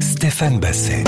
Stéphane 0.00 0.58
Basset. 0.58 1.04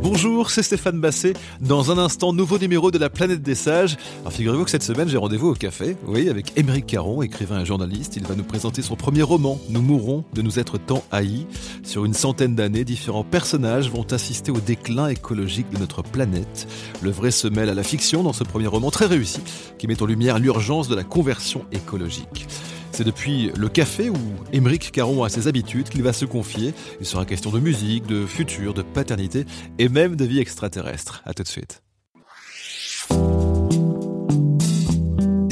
Bonjour, 0.00 0.48
c'est 0.48 0.62
Stéphane 0.62 1.00
Basset. 1.00 1.32
Dans 1.60 1.90
un 1.90 1.98
instant, 1.98 2.32
nouveau 2.32 2.56
numéro 2.56 2.92
de 2.92 2.98
la 2.98 3.10
planète 3.10 3.42
des 3.42 3.56
sages. 3.56 3.96
Alors 4.20 4.32
figurez-vous 4.32 4.64
que 4.64 4.70
cette 4.70 4.84
semaine, 4.84 5.08
j'ai 5.08 5.16
rendez-vous 5.16 5.48
au 5.48 5.54
café, 5.54 5.96
oui, 6.06 6.28
avec 6.28 6.52
Émeric 6.56 6.86
Caron, 6.86 7.22
écrivain 7.22 7.62
et 7.62 7.66
journaliste. 7.66 8.14
Il 8.14 8.28
va 8.28 8.36
nous 8.36 8.44
présenter 8.44 8.80
son 8.80 8.94
premier 8.94 9.22
roman, 9.22 9.58
Nous 9.70 9.82
mourrons 9.82 10.24
de 10.34 10.42
nous 10.42 10.60
être 10.60 10.78
tant 10.78 11.02
haïs. 11.10 11.46
Sur 11.82 12.04
une 12.04 12.14
centaine 12.14 12.54
d'années, 12.54 12.84
différents 12.84 13.24
personnages 13.24 13.90
vont 13.90 14.06
assister 14.12 14.52
au 14.52 14.60
déclin 14.60 15.08
écologique 15.08 15.68
de 15.70 15.78
notre 15.78 16.02
planète. 16.02 16.68
Le 17.02 17.10
vrai 17.10 17.32
se 17.32 17.48
mêle 17.48 17.70
à 17.70 17.74
la 17.74 17.82
fiction 17.82 18.22
dans 18.22 18.32
ce 18.32 18.44
premier 18.44 18.68
roman 18.68 18.92
très 18.92 19.06
réussi, 19.06 19.40
qui 19.78 19.88
met 19.88 20.00
en 20.00 20.06
lumière 20.06 20.38
l'urgence 20.38 20.86
de 20.86 20.94
la 20.94 21.02
conversion 21.02 21.64
écologique. 21.72 22.46
C'est 22.92 23.04
depuis 23.04 23.52
le 23.56 23.68
café 23.68 24.10
où 24.10 24.16
Émeric 24.52 24.90
Caron 24.90 25.22
a 25.22 25.28
ses 25.28 25.46
habitudes 25.46 25.88
qu'il 25.88 26.02
va 26.02 26.12
se 26.12 26.24
confier. 26.24 26.74
Il 27.00 27.06
sera 27.06 27.24
question 27.24 27.50
de 27.50 27.60
musique, 27.60 28.06
de 28.06 28.26
futur, 28.26 28.74
de 28.74 28.82
paternité 28.82 29.44
et 29.78 29.88
même 29.88 30.16
de 30.16 30.24
vie 30.24 30.40
extraterrestre. 30.40 31.22
À 31.24 31.32
tout 31.32 31.44
de 31.44 31.48
suite. 31.48 31.82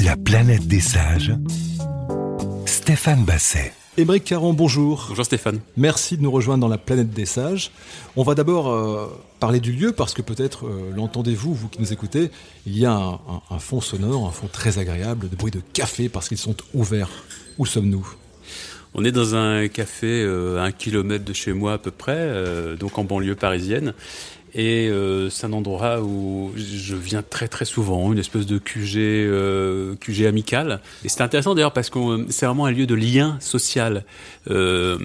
La 0.03 0.17
planète 0.17 0.67
des 0.67 0.81
sages, 0.81 1.33
Stéphane 2.65 3.23
Basset. 3.23 3.73
Émeric 3.99 4.25
Caron, 4.25 4.53
bonjour. 4.53 5.07
Bonjour 5.09 5.25
Stéphane. 5.25 5.59
Merci 5.75 6.17
de 6.17 6.21
nous 6.21 6.29
rejoindre 6.29 6.61
dans 6.61 6.67
la 6.67 6.77
planète 6.77 7.09
des 7.09 7.25
sages. 7.25 7.71
On 8.15 8.21
va 8.21 8.35
d'abord 8.35 8.69
euh, 8.69 9.07
parler 9.39 9.59
du 9.59 9.71
lieu 9.71 9.91
parce 9.91 10.13
que 10.13 10.21
peut-être 10.21 10.67
euh, 10.67 10.91
l'entendez-vous, 10.95 11.55
vous 11.55 11.67
qui 11.67 11.81
nous 11.81 11.91
écoutez, 11.93 12.29
il 12.67 12.77
y 12.77 12.85
a 12.85 12.91
un, 12.93 13.13
un- 13.13 13.41
un 13.49 13.57
fond 13.57 13.81
sonore, 13.81 14.27
un 14.27 14.31
fond 14.31 14.47
très 14.51 14.77
agréable 14.77 15.29
de 15.29 15.35
bruit 15.35 15.49
de 15.51 15.61
café 15.73 16.09
parce 16.09 16.27
qu'ils 16.29 16.37
sont 16.37 16.55
ouverts. 16.75 17.09
Où 17.57 17.65
sommes-nous? 17.65 18.07
On 18.93 19.03
est 19.03 19.11
dans 19.11 19.35
un 19.35 19.67
café 19.67 20.23
euh, 20.23 20.57
à 20.57 20.63
un 20.63 20.71
kilomètre 20.71 21.25
de 21.25 21.33
chez 21.33 21.53
moi 21.53 21.73
à 21.73 21.77
peu 21.77 21.91
près, 21.91 22.15
euh, 22.17 22.75
donc 22.75 22.97
en 22.97 23.03
banlieue 23.03 23.35
parisienne. 23.35 23.93
Et 24.53 24.87
euh, 24.87 25.29
c'est 25.29 25.45
un 25.45 25.53
endroit 25.53 26.01
où 26.01 26.51
je 26.55 26.95
viens 26.95 27.21
très 27.21 27.47
très 27.47 27.65
souvent, 27.65 28.11
une 28.13 28.17
espèce 28.19 28.45
de 28.45 28.57
QG, 28.57 28.95
euh, 28.97 29.95
QG 29.99 30.25
amical. 30.25 30.81
Et 31.03 31.09
c'est 31.09 31.21
intéressant 31.21 31.53
d'ailleurs 31.53 31.73
parce 31.73 31.89
que 31.89 32.25
c'est 32.29 32.45
vraiment 32.45 32.65
un 32.65 32.71
lieu 32.71 32.87
de 32.87 32.95
lien 32.95 33.37
social. 33.41 34.05
Euh, 34.49 34.97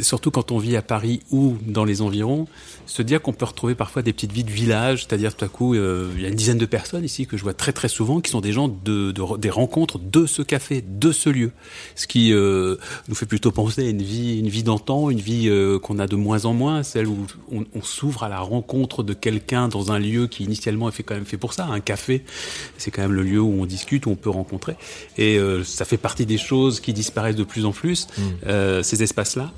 surtout 0.00 0.30
quand 0.30 0.52
on 0.52 0.58
vit 0.58 0.76
à 0.76 0.82
Paris 0.82 1.20
ou 1.32 1.56
dans 1.66 1.84
les 1.84 2.02
environs, 2.02 2.46
se 2.86 3.02
dire 3.02 3.20
qu'on 3.20 3.32
peut 3.32 3.44
retrouver 3.44 3.74
parfois 3.74 4.02
des 4.02 4.12
petites 4.12 4.32
vies 4.32 4.44
de 4.44 4.50
village, 4.50 5.00
c'est-à-dire 5.06 5.34
tout 5.34 5.44
à 5.44 5.48
coup, 5.48 5.74
euh, 5.74 6.08
il 6.16 6.22
y 6.22 6.26
a 6.26 6.28
une 6.28 6.34
dizaine 6.36 6.56
de 6.58 6.64
personnes 6.66 7.04
ici 7.04 7.26
que 7.26 7.36
je 7.36 7.42
vois 7.42 7.54
très 7.54 7.72
très 7.72 7.88
souvent 7.88 8.20
qui 8.20 8.30
sont 8.30 8.40
des 8.40 8.52
gens 8.52 8.68
de, 8.68 9.10
de- 9.12 9.36
des 9.38 9.50
rencontres 9.50 9.98
de 9.98 10.24
ce 10.24 10.40
café, 10.42 10.82
de 10.86 11.10
ce 11.12 11.28
lieu. 11.28 11.50
Ce 11.96 12.06
qui 12.06 12.32
euh, 12.32 12.76
nous 13.08 13.14
fait 13.16 13.26
plutôt 13.26 13.50
penser 13.50 13.86
à 13.86 13.90
une 13.90 14.02
vie, 14.02 14.38
une 14.38 14.48
vie 14.48 14.62
d'antan, 14.62 15.10
une 15.10 15.20
vie 15.20 15.48
euh, 15.48 15.78
qu'on 15.80 15.98
a 15.98 16.06
de 16.06 16.16
moins 16.16 16.44
en 16.44 16.54
moins, 16.54 16.82
celle 16.84 17.08
où 17.08 17.26
on, 17.52 17.64
on 17.74 17.82
s'ouvre 17.82 18.22
à 18.22 18.28
la 18.28 18.38
rencontre 18.38 18.67
de 18.68 19.14
quelqu'un 19.14 19.68
dans 19.68 19.92
un 19.92 19.98
lieu 19.98 20.26
qui 20.26 20.44
initialement 20.44 20.88
est 20.88 20.92
fait 20.92 21.02
quand 21.02 21.14
même 21.14 21.24
fait 21.24 21.36
pour 21.36 21.52
ça. 21.54 21.64
Un 21.66 21.80
café, 21.80 22.22
c'est 22.76 22.90
quand 22.90 23.02
même 23.02 23.12
le 23.12 23.22
lieu 23.22 23.40
où 23.40 23.60
on 23.60 23.66
discute, 23.66 24.06
où 24.06 24.10
on 24.10 24.16
peut 24.16 24.30
rencontrer. 24.30 24.76
Et 25.16 25.38
euh, 25.38 25.64
ça 25.64 25.84
fait 25.84 25.96
partie 25.96 26.26
des 26.26 26.38
choses 26.38 26.80
qui 26.80 26.92
disparaissent 26.92 27.36
de 27.36 27.44
plus 27.44 27.64
en 27.64 27.72
plus, 27.72 28.06
euh, 28.46 28.82
ces 28.82 29.02
espaces-là. 29.02 29.50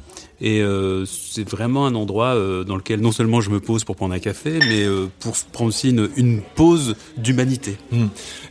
Et 0.42 0.62
euh, 0.62 1.04
c'est 1.04 1.46
vraiment 1.46 1.84
un 1.84 1.94
endroit 1.94 2.34
euh, 2.34 2.64
dans 2.64 2.76
lequel 2.76 3.00
non 3.00 3.12
seulement 3.12 3.42
je 3.42 3.50
me 3.50 3.60
pose 3.60 3.84
pour 3.84 3.94
prendre 3.96 4.14
un 4.14 4.18
café, 4.20 4.58
mais 4.58 4.84
euh, 4.84 5.06
pour 5.18 5.34
prendre 5.52 5.68
aussi 5.68 5.90
une, 5.90 6.08
une 6.16 6.40
pause 6.40 6.96
d'humanité. 7.18 7.76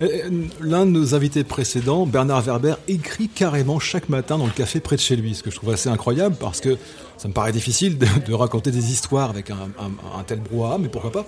Euh, 0.02 0.30
L'un 0.62 0.86
de 0.86 0.92
nos 0.92 1.16
invités 1.16 1.44
précédents, 1.44 2.06
Bernard 2.06 2.44
Werber, 2.44 2.76
écrit 2.88 3.28
carrément 3.28 3.80
chaque 3.80 4.08
matin 4.08 4.38
dans 4.38 4.46
le 4.46 4.52
café 4.52 4.80
près 4.82 4.98
de 4.98 5.02
chez 5.02 5.16
lui, 5.16 5.34
ce 5.34 5.42
que 5.42 5.50
je 5.50 5.56
trouve 5.56 5.72
assez 5.72 5.90
incroyable 5.90 6.36
parce 6.40 6.62
que 6.62 6.78
ça 7.20 7.28
me 7.28 7.34
paraît 7.34 7.52
difficile 7.52 7.98
de, 7.98 8.34
raconter 8.34 8.72
des 8.72 8.92
histoires 8.92 9.30
avec 9.30 9.52
un, 9.52 10.24
tel 10.26 10.40
brouhaha, 10.40 10.78
mais 10.78 10.88
pourquoi 10.88 11.12
pas. 11.12 11.26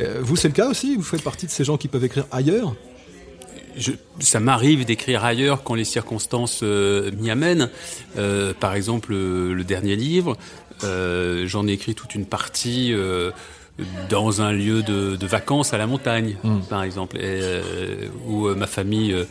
Euh, 0.00 0.18
vous, 0.20 0.34
c'est 0.34 0.48
le 0.48 0.54
cas 0.54 0.68
aussi? 0.68 0.96
Vous 0.96 1.04
faites 1.04 1.22
partie 1.22 1.46
de 1.46 1.50
ces 1.52 1.62
gens 1.62 1.76
qui 1.76 1.86
peuvent 1.86 2.04
écrire 2.04 2.26
ailleurs? 2.32 2.74
Ça 4.18 4.40
m'arrive 4.40 4.84
d'écrire 4.84 5.24
ailleurs 5.24 5.62
quand 5.62 5.76
les 5.76 5.84
circonstances 5.84 6.60
euh, 6.64 7.12
m'y 7.12 7.30
amènent. 7.30 7.70
Euh, 8.16 8.52
par 8.52 8.74
exemple, 8.74 9.12
le, 9.12 9.62
dernier 9.62 9.94
livre, 9.94 10.36
j'en 10.82 11.68
ai 11.68 11.72
écrit 11.72 11.94
toute 11.94 12.16
une 12.16 12.26
partie 12.26 12.92
dans 14.08 14.42
un 14.42 14.52
lieu 14.52 14.82
de, 14.82 15.14
de 15.16 15.26
vacances 15.26 15.72
à 15.72 15.78
la 15.78 15.86
montagne, 15.86 16.36
par 16.68 16.82
exemple, 16.82 17.16
et, 17.18 17.20
euh, 17.24 17.62
où 18.26 18.46
euh, 18.48 18.54
ma 18.54 18.66
famille, 18.66 19.12
euh, 19.12 19.24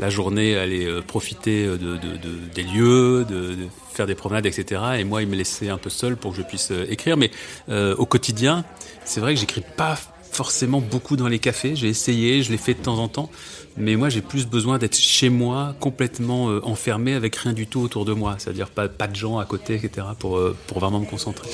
la 0.00 0.10
journée, 0.10 0.56
allait 0.56 0.88
profiter 1.06 1.66
de, 1.66 1.76
de- 1.76 1.96
de- 1.96 2.52
des 2.54 2.62
lieux, 2.64 3.24
de, 3.28 3.34
de 3.54 3.66
faire 3.92 4.06
des 4.06 4.14
promenades, 4.14 4.46
etc. 4.46 4.80
Et 4.98 5.04
moi, 5.04 5.22
il 5.22 5.28
me 5.28 5.36
laissait 5.36 5.68
un 5.68 5.78
peu 5.78 5.90
seul 5.90 6.16
pour 6.16 6.32
que 6.32 6.38
je 6.38 6.42
puisse 6.42 6.72
écrire. 6.88 7.16
Mais 7.16 7.30
euh, 7.68 7.94
au 7.96 8.06
quotidien, 8.06 8.64
c'est 9.04 9.20
vrai 9.20 9.34
que 9.34 9.40
j'écris 9.40 9.62
pas 9.76 9.96
forcément 10.32 10.80
beaucoup 10.80 11.16
dans 11.16 11.28
les 11.28 11.38
cafés. 11.38 11.76
J'ai 11.76 11.88
essayé, 11.88 12.42
je 12.42 12.50
l'ai 12.50 12.56
fait 12.56 12.74
de 12.74 12.80
temps 12.80 12.98
en 12.98 13.08
temps. 13.08 13.30
Mais 13.76 13.96
moi, 13.96 14.08
j'ai 14.08 14.22
plus 14.22 14.46
besoin 14.46 14.78
d'être 14.78 14.96
chez 14.96 15.28
moi, 15.28 15.74
complètement 15.78 16.50
euh, 16.50 16.60
enfermé, 16.64 17.14
avec 17.14 17.36
rien 17.36 17.52
du 17.52 17.66
tout 17.66 17.80
autour 17.80 18.04
de 18.04 18.12
moi. 18.12 18.36
C'est-à-dire 18.38 18.70
pas, 18.70 18.88
de 18.88 19.14
gens 19.14 19.38
à 19.38 19.44
côté, 19.44 19.74
etc., 19.74 20.06
pour, 20.18 20.38
euh, 20.38 20.56
pour 20.66 20.80
vraiment 20.80 21.00
me 21.00 21.06
concentrer. 21.06 21.48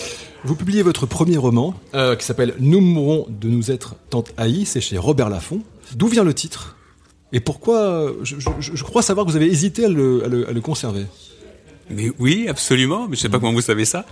Vous 0.44 0.54
publiez 0.54 0.82
votre 0.82 1.06
premier 1.06 1.36
roman 1.36 1.74
euh, 1.94 2.16
qui 2.16 2.24
s'appelle 2.24 2.54
Nous 2.60 2.80
mourrons 2.80 3.26
de 3.28 3.48
nous 3.48 3.70
être 3.70 3.96
tant 4.10 4.24
haïs, 4.36 4.66
c'est 4.66 4.80
chez 4.80 4.96
Robert 4.96 5.28
Laffont. 5.28 5.62
D'où 5.94 6.06
vient 6.06 6.24
le 6.24 6.34
titre? 6.34 6.76
Et 7.32 7.40
pourquoi 7.40 8.12
je, 8.22 8.82
crois 8.82 9.02
savoir 9.02 9.26
que 9.26 9.30
vous 9.30 9.36
avez 9.36 9.46
hésité 9.50 9.84
à 9.84 9.88
le 9.88 10.60
conserver. 10.60 11.04
Mais 11.90 12.10
oui, 12.18 12.46
absolument. 12.48 13.06
Mais 13.08 13.16
je 13.16 13.20
sais 13.22 13.28
pas 13.28 13.38
comment 13.38 13.52
vous 13.52 13.60
savez 13.60 13.84
ça. 13.84 14.04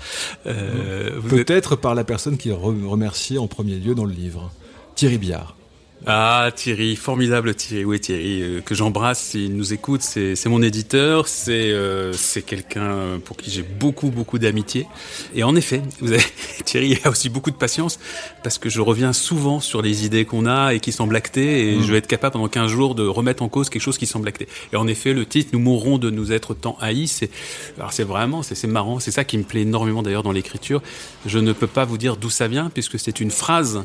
Euh, 0.47 1.11
vous 1.19 1.35
êtes- 1.37 1.47
Peut-être 1.47 1.77
par 1.77 1.95
la 1.95 2.05
personne 2.05 2.37
qui 2.39 2.51
est 2.51 2.53
re- 2.53 2.87
remerciée 2.87 3.39
en 3.39 3.47
premier 3.49 3.77
lieu 3.77 3.95
dans 3.95 4.05
le 4.05 4.13
livre, 4.13 4.51
Thierry 4.95 5.19
Biard. 5.19 5.56
Ah 6.05 6.51
Thierry, 6.55 6.95
formidable 6.95 7.55
Thierry, 7.55 7.85
oui 7.85 7.99
Thierry, 7.99 8.43
euh, 8.43 8.61
que 8.61 8.75
j'embrasse 8.75 9.19
s'il 9.19 9.57
nous 9.57 9.73
écoute, 9.73 10.03
c'est 10.03 10.47
mon 10.47 10.63
éditeur, 10.63 11.27
c'est 11.27 11.71
euh, 11.73 12.13
c'est 12.13 12.43
quelqu'un 12.43 13.19
pour 13.25 13.37
qui 13.37 13.51
j'ai 13.51 13.63
beaucoup 13.63 14.11
beaucoup 14.11 14.39
d'amitié. 14.39 14.87
Et 15.35 15.43
en 15.43 15.57
effet, 15.57 15.83
vous 16.01 16.13
avez, 16.13 16.23
Thierry 16.65 16.99
a 17.05 17.11
aussi 17.11 17.29
beaucoup 17.29 17.51
de 17.51 17.57
patience 17.57 17.99
parce 18.45 18.59
que 18.59 18.69
je 18.69 18.81
reviens 18.83 19.13
souvent 19.13 19.59
sur 19.59 19.81
les 19.81 20.05
idées 20.05 20.27
qu'on 20.27 20.47
a 20.47 20.75
et 20.75 20.81
qui 20.81 20.93
semblent 20.93 21.17
actées 21.17 21.73
et 21.73 21.83
je 21.83 21.91
vais 21.91 21.99
être 21.99 22.07
capable 22.07 22.35
pendant 22.35 22.49
15 22.49 22.71
jours 22.71 22.95
de 22.95 23.07
remettre 23.07 23.43
en 23.43 23.49
cause 23.49 23.71
quelque 23.71 23.83
chose 23.83 23.99
qui 23.99 24.07
semble 24.07 24.29
acté. 24.29 24.47
Et 24.73 24.77
en 24.77 24.87
effet, 24.87 25.15
le 25.15 25.25
titre 25.25 25.51
Nous 25.55 25.61
mourrons 25.61 25.99
de 25.99 26.11
nous 26.11 26.31
être 26.31 26.55
tant 26.55 26.77
haïs, 26.81 27.11
c'est 27.11 27.31
alors 27.79 27.93
c'est 27.93 28.05
vraiment 28.05 28.43
c'est 28.43 28.67
marrant, 28.67 29.01
c'est 29.01 29.11
ça 29.11 29.25
qui 29.25 29.39
me 29.39 29.45
plaît 29.45 29.63
énormément 29.63 30.03
d'ailleurs 30.03 30.23
dans 30.23 30.33
l'écriture. 30.33 30.83
Je 31.25 31.39
ne 31.39 31.53
peux 31.53 31.67
pas 31.67 31.87
vous 31.87 31.99
dire 31.99 32.17
d'où 32.17 32.31
ça 32.31 32.49
vient 32.49 32.71
puisque 32.71 32.99
c'est 32.99 33.19
une 33.19 33.31
phrase 33.31 33.85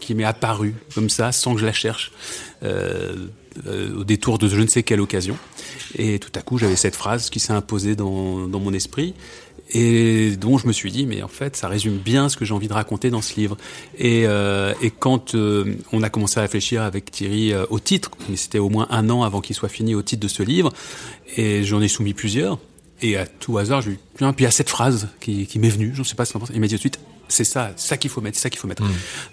qui 0.00 0.14
m'est 0.14 0.24
apparue 0.24 0.74
comme 0.94 1.10
ça, 1.10 1.32
sans 1.32 1.54
que 1.54 1.60
je 1.60 1.66
la 1.66 1.72
cherche, 1.72 2.12
euh, 2.62 3.26
euh, 3.66 4.00
au 4.00 4.04
détour 4.04 4.38
de 4.38 4.48
je 4.48 4.60
ne 4.60 4.66
sais 4.66 4.82
quelle 4.82 5.00
occasion. 5.00 5.36
Et 5.96 6.18
tout 6.18 6.32
à 6.34 6.42
coup, 6.42 6.58
j'avais 6.58 6.76
cette 6.76 6.96
phrase 6.96 7.30
qui 7.30 7.40
s'est 7.40 7.52
imposée 7.52 7.94
dans, 7.96 8.10
mon 8.10 8.72
esprit 8.72 9.14
et 9.72 10.36
dont 10.36 10.58
je 10.58 10.66
me 10.66 10.72
suis 10.72 10.90
dit, 10.90 11.06
mais 11.06 11.22
en 11.22 11.28
fait, 11.28 11.56
ça 11.56 11.68
résume 11.68 11.96
bien 11.96 12.28
ce 12.28 12.36
que 12.36 12.44
j'ai 12.44 12.54
envie 12.54 12.66
de 12.66 12.72
raconter 12.72 13.10
dans 13.10 13.22
ce 13.22 13.36
livre. 13.36 13.56
Et, 13.98 14.24
euh, 14.26 14.74
quand 14.98 15.34
on 15.34 16.02
a 16.02 16.10
commencé 16.10 16.38
à 16.38 16.42
réfléchir 16.42 16.82
avec 16.82 17.10
Thierry 17.10 17.52
au 17.70 17.78
titre, 17.78 18.10
mais 18.28 18.36
c'était 18.36 18.58
au 18.58 18.68
moins 18.68 18.88
un 18.90 19.08
an 19.10 19.22
avant 19.22 19.40
qu'il 19.40 19.54
soit 19.54 19.68
fini 19.68 19.94
au 19.94 20.02
titre 20.02 20.22
de 20.22 20.28
ce 20.28 20.42
livre, 20.42 20.72
et 21.36 21.62
j'en 21.62 21.80
ai 21.80 21.88
soumis 21.88 22.14
plusieurs, 22.14 22.58
et 23.02 23.16
à 23.16 23.26
tout 23.26 23.56
hasard, 23.58 23.80
je 23.80 23.90
lui 23.90 23.96
ai 23.96 24.24
dit, 24.24 24.32
puis 24.34 24.46
a 24.46 24.50
cette 24.50 24.68
phrase 24.68 25.08
qui, 25.20 25.48
m'est 25.56 25.68
venue, 25.68 25.92
je 25.94 26.00
ne 26.00 26.04
sais 26.04 26.14
pas 26.14 26.24
ce 26.24 26.32
qu'il 26.32 26.38
en 26.38 26.40
pense, 26.40 26.50
il 26.54 26.60
m'a 26.60 26.66
dit 26.66 26.74
tout 26.74 26.76
de 26.76 26.80
suite, 26.80 27.00
c'est 27.30 27.44
ça, 27.44 27.72
ça 27.76 27.96
qu'il 27.96 28.10
faut 28.10 28.20
mettre, 28.20 28.38
ça 28.38 28.50
qu'il 28.50 28.58
faut 28.58 28.68
mettre. 28.68 28.82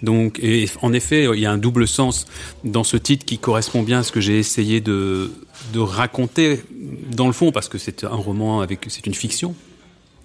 Donc, 0.02 0.38
et 0.42 0.68
en 0.82 0.92
effet, 0.92 1.28
il 1.34 1.40
y 1.40 1.46
a 1.46 1.52
un 1.52 1.58
double 1.58 1.86
sens 1.86 2.26
dans 2.64 2.84
ce 2.84 2.96
titre 2.96 3.26
qui 3.26 3.38
correspond 3.38 3.82
bien 3.82 4.00
à 4.00 4.02
ce 4.02 4.12
que 4.12 4.20
j'ai 4.20 4.38
essayé 4.38 4.80
de, 4.80 5.30
de 5.72 5.80
raconter 5.80 6.62
dans 7.10 7.26
le 7.26 7.32
fond, 7.32 7.52
parce 7.52 7.68
que 7.68 7.78
c'est 7.78 8.04
un 8.04 8.08
roman 8.08 8.60
avec, 8.60 8.86
c'est 8.88 9.06
une 9.06 9.14
fiction, 9.14 9.54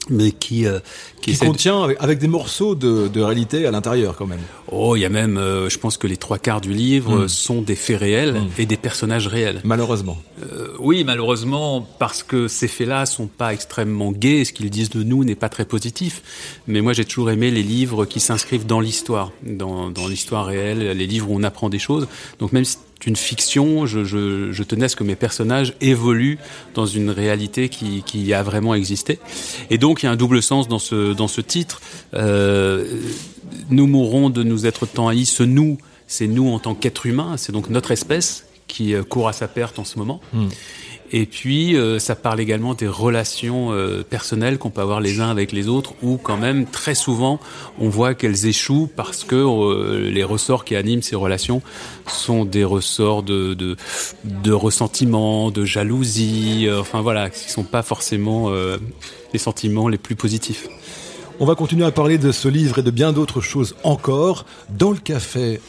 mais 0.09 0.31
qui, 0.31 0.65
euh, 0.65 0.79
Qui 1.21 1.33
de- 1.33 1.37
contient 1.39 1.83
avec, 1.83 1.97
avec 2.01 2.19
des 2.19 2.27
morceaux 2.27 2.75
de, 2.75 3.07
de 3.07 3.21
réalité 3.21 3.65
à 3.65 3.71
l'intérieur 3.71 4.15
quand 4.17 4.27
même. 4.27 4.41
Oh, 4.71 4.95
il 4.95 4.99
y 5.01 5.05
a 5.05 5.09
même, 5.09 5.37
euh, 5.37 5.69
je 5.69 5.77
pense 5.79 5.97
que 5.97 6.07
les 6.07 6.17
trois 6.17 6.37
quarts 6.39 6.61
du 6.61 6.73
livre 6.73 7.15
Mm. 7.15 7.21
euh, 7.21 7.27
sont 7.27 7.61
des 7.61 7.75
faits 7.75 7.99
réels 7.99 8.33
Mm. 8.33 8.47
et 8.57 8.65
des 8.65 8.77
personnages 8.77 9.27
réels. 9.27 9.61
Malheureusement. 9.63 10.17
Euh, 10.41 10.67
oui, 10.79 11.03
malheureusement, 11.05 11.87
parce 11.99 12.23
que 12.23 12.47
ces 12.47 12.67
faits-là 12.67 13.05
sont 13.05 13.27
pas 13.27 13.53
extrêmement 13.53 14.11
gays, 14.11 14.45
ce 14.45 14.51
qu'ils 14.53 14.69
disent 14.69 14.89
de 14.89 15.03
nous 15.03 15.23
n'est 15.23 15.35
pas 15.35 15.49
très 15.49 15.65
positif. 15.65 16.21
Mais 16.67 16.81
moi, 16.81 16.93
j'ai 16.93 17.05
toujours 17.05 17.29
aimé 17.31 17.51
les 17.51 17.63
livres 17.63 18.05
qui 18.05 18.19
s'inscrivent 18.19 18.65
dans 18.65 18.79
l'histoire, 18.81 19.31
dans, 19.45 19.89
dans 19.89 20.07
l'histoire 20.07 20.45
réelle, 20.45 20.79
les 20.97 21.07
livres 21.07 21.29
où 21.31 21.35
on 21.37 21.43
apprend 21.43 21.69
des 21.69 21.79
choses. 21.79 22.07
Donc 22.39 22.51
même 22.51 22.65
si 22.65 22.77
une 23.05 23.15
fiction, 23.15 23.85
je, 23.85 24.63
tenais 24.63 24.85
à 24.85 24.89
ce 24.89 24.95
que 24.95 25.03
mes 25.03 25.15
personnages 25.15 25.73
évoluent 25.81 26.39
dans 26.73 26.85
une 26.85 27.09
réalité 27.09 27.69
qui, 27.69 28.33
a 28.33 28.43
vraiment 28.43 28.73
existé. 28.73 29.19
Et 29.69 29.77
donc, 29.77 30.03
il 30.03 30.05
y 30.05 30.09
a 30.09 30.11
un 30.11 30.15
double 30.15 30.41
sens 30.41 30.67
dans 30.67 30.79
ce, 30.79 31.41
titre. 31.41 31.81
Euh, 32.13 32.85
nous 33.69 33.87
mourrons 33.87 34.29
de 34.29 34.43
nous 34.43 34.65
être 34.65 34.85
tant 34.85 35.07
haïs. 35.07 35.25
Ce 35.25 35.43
nous, 35.43 35.77
c'est 36.07 36.27
nous 36.27 36.49
en 36.49 36.59
tant 36.59 36.75
qu'être 36.75 37.05
humain, 37.05 37.35
c'est 37.37 37.51
donc 37.51 37.69
notre 37.69 37.91
espèce 37.91 38.45
qui 38.67 38.93
euh, 38.93 39.03
court 39.03 39.27
à 39.27 39.33
sa 39.33 39.47
perte 39.47 39.79
en 39.79 39.85
ce 39.85 39.99
moment. 39.99 40.21
Mm. 40.33 40.47
Et 41.15 41.27
puis, 41.27 41.77
euh, 41.77 41.99
ça 41.99 42.15
parle 42.15 42.39
également 42.39 42.73
des 42.73 42.87
relations 42.87 43.71
euh, 43.71 44.03
personnelles 44.03 44.57
qu'on 44.57 44.71
peut 44.71 44.81
avoir 44.81 44.99
les 44.99 45.21
uns 45.21 45.29
avec 45.29 45.51
les 45.51 45.67
autres, 45.67 45.93
où 46.01 46.17
quand 46.17 46.37
même, 46.37 46.65
très 46.65 46.95
souvent, 46.95 47.39
on 47.79 47.87
voit 47.87 48.15
qu'elles 48.15 48.47
échouent 48.47 48.89
parce 48.93 49.23
que 49.23 49.35
euh, 49.35 50.09
les 50.09 50.23
ressorts 50.23 50.65
qui 50.65 50.75
animent 50.75 51.03
ces 51.03 51.15
relations 51.15 51.61
sont 52.07 52.45
des 52.45 52.63
ressorts 52.63 53.21
de, 53.21 53.53
de, 53.53 53.77
de 54.23 54.51
ressentiment, 54.51 55.51
de 55.51 55.63
jalousie, 55.65 56.67
enfin 56.79 57.01
voilà, 57.01 57.29
qui 57.29 57.51
sont 57.51 57.63
pas 57.63 57.83
forcément 57.83 58.51
les 59.31 59.39
sentiments 59.39 59.87
les 59.87 59.99
plus 59.99 60.15
positifs. 60.15 60.67
On 61.39 61.45
va 61.45 61.53
continuer 61.53 61.85
à 61.85 61.91
parler 61.91 62.17
de 62.17 62.31
ce 62.31 62.47
livre 62.47 62.79
et 62.79 62.83
de 62.83 62.91
bien 62.91 63.13
d'autres 63.13 63.41
choses 63.41 63.75
encore 63.83 64.45
dans 64.69 64.91
le 64.91 64.97
café 64.97 65.61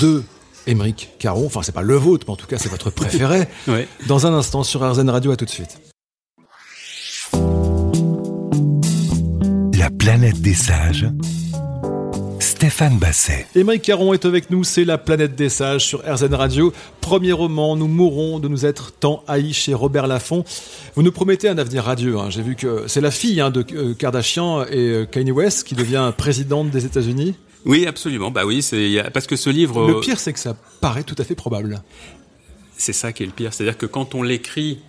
de 0.00 0.22
Émeric 0.68 1.08
Caron. 1.18 1.46
Enfin, 1.46 1.62
c'est 1.62 1.72
pas 1.72 1.82
le 1.82 1.96
vôtre, 1.96 2.26
mais 2.28 2.32
en 2.32 2.36
tout 2.36 2.46
cas, 2.46 2.58
c'est 2.58 2.68
votre 2.68 2.90
préféré. 2.90 3.48
Dans 4.06 4.26
un 4.26 4.34
instant 4.34 4.62
sur 4.62 4.88
RZN 4.88 5.08
Radio, 5.10 5.32
à 5.32 5.36
tout 5.36 5.46
de 5.46 5.50
suite. 5.50 5.80
La 9.76 9.90
planète 9.90 10.40
des 10.40 10.54
sages. 10.54 11.06
Stéphane 12.40 12.98
Basset. 12.98 13.46
Émeric 13.54 13.82
Caron 13.82 14.12
est 14.12 14.24
avec 14.24 14.50
nous, 14.50 14.62
c'est 14.62 14.84
La 14.84 14.98
planète 14.98 15.34
des 15.34 15.48
sages 15.48 15.86
sur 15.86 16.02
RZN 16.06 16.34
Radio. 16.34 16.72
Premier 17.00 17.32
roman, 17.32 17.76
Nous 17.76 17.88
mourrons 17.88 18.38
de 18.38 18.48
nous 18.48 18.66
être 18.66 18.92
tant 18.92 19.22
haïs 19.26 19.54
chez 19.54 19.74
Robert 19.74 20.06
Laffont. 20.06 20.44
Vous 20.94 21.02
nous 21.02 21.12
promettez 21.12 21.48
un 21.48 21.56
avenir 21.56 21.84
radieux. 21.84 22.18
Hein. 22.18 22.30
J'ai 22.30 22.42
vu 22.42 22.56
que 22.56 22.84
c'est 22.88 23.00
la 23.00 23.10
fille 23.10 23.40
hein, 23.40 23.50
de 23.50 23.64
euh, 23.72 23.94
Kardashian 23.94 24.64
et 24.64 24.76
euh, 24.76 25.06
Kanye 25.06 25.30
West 25.30 25.66
qui 25.66 25.74
devient 25.74 26.12
présidente 26.16 26.70
des 26.70 26.84
États-Unis. 26.84 27.36
Oui, 27.68 27.86
absolument. 27.86 28.30
Bah 28.30 28.46
oui, 28.46 28.62
c'est 28.62 29.02
parce 29.12 29.26
que 29.26 29.36
ce 29.36 29.50
livre. 29.50 29.86
Le 29.86 30.00
pire, 30.00 30.18
c'est 30.18 30.32
que 30.32 30.40
ça 30.40 30.56
paraît 30.80 31.04
tout 31.04 31.14
à 31.18 31.24
fait 31.24 31.34
probable. 31.34 31.82
C'est 32.78 32.94
ça 32.94 33.12
qui 33.12 33.22
est 33.22 33.26
le 33.26 33.32
pire, 33.32 33.52
c'est-à-dire 33.52 33.76
que 33.76 33.86
quand 33.86 34.14
on 34.14 34.22
l'écrit, 34.22 34.80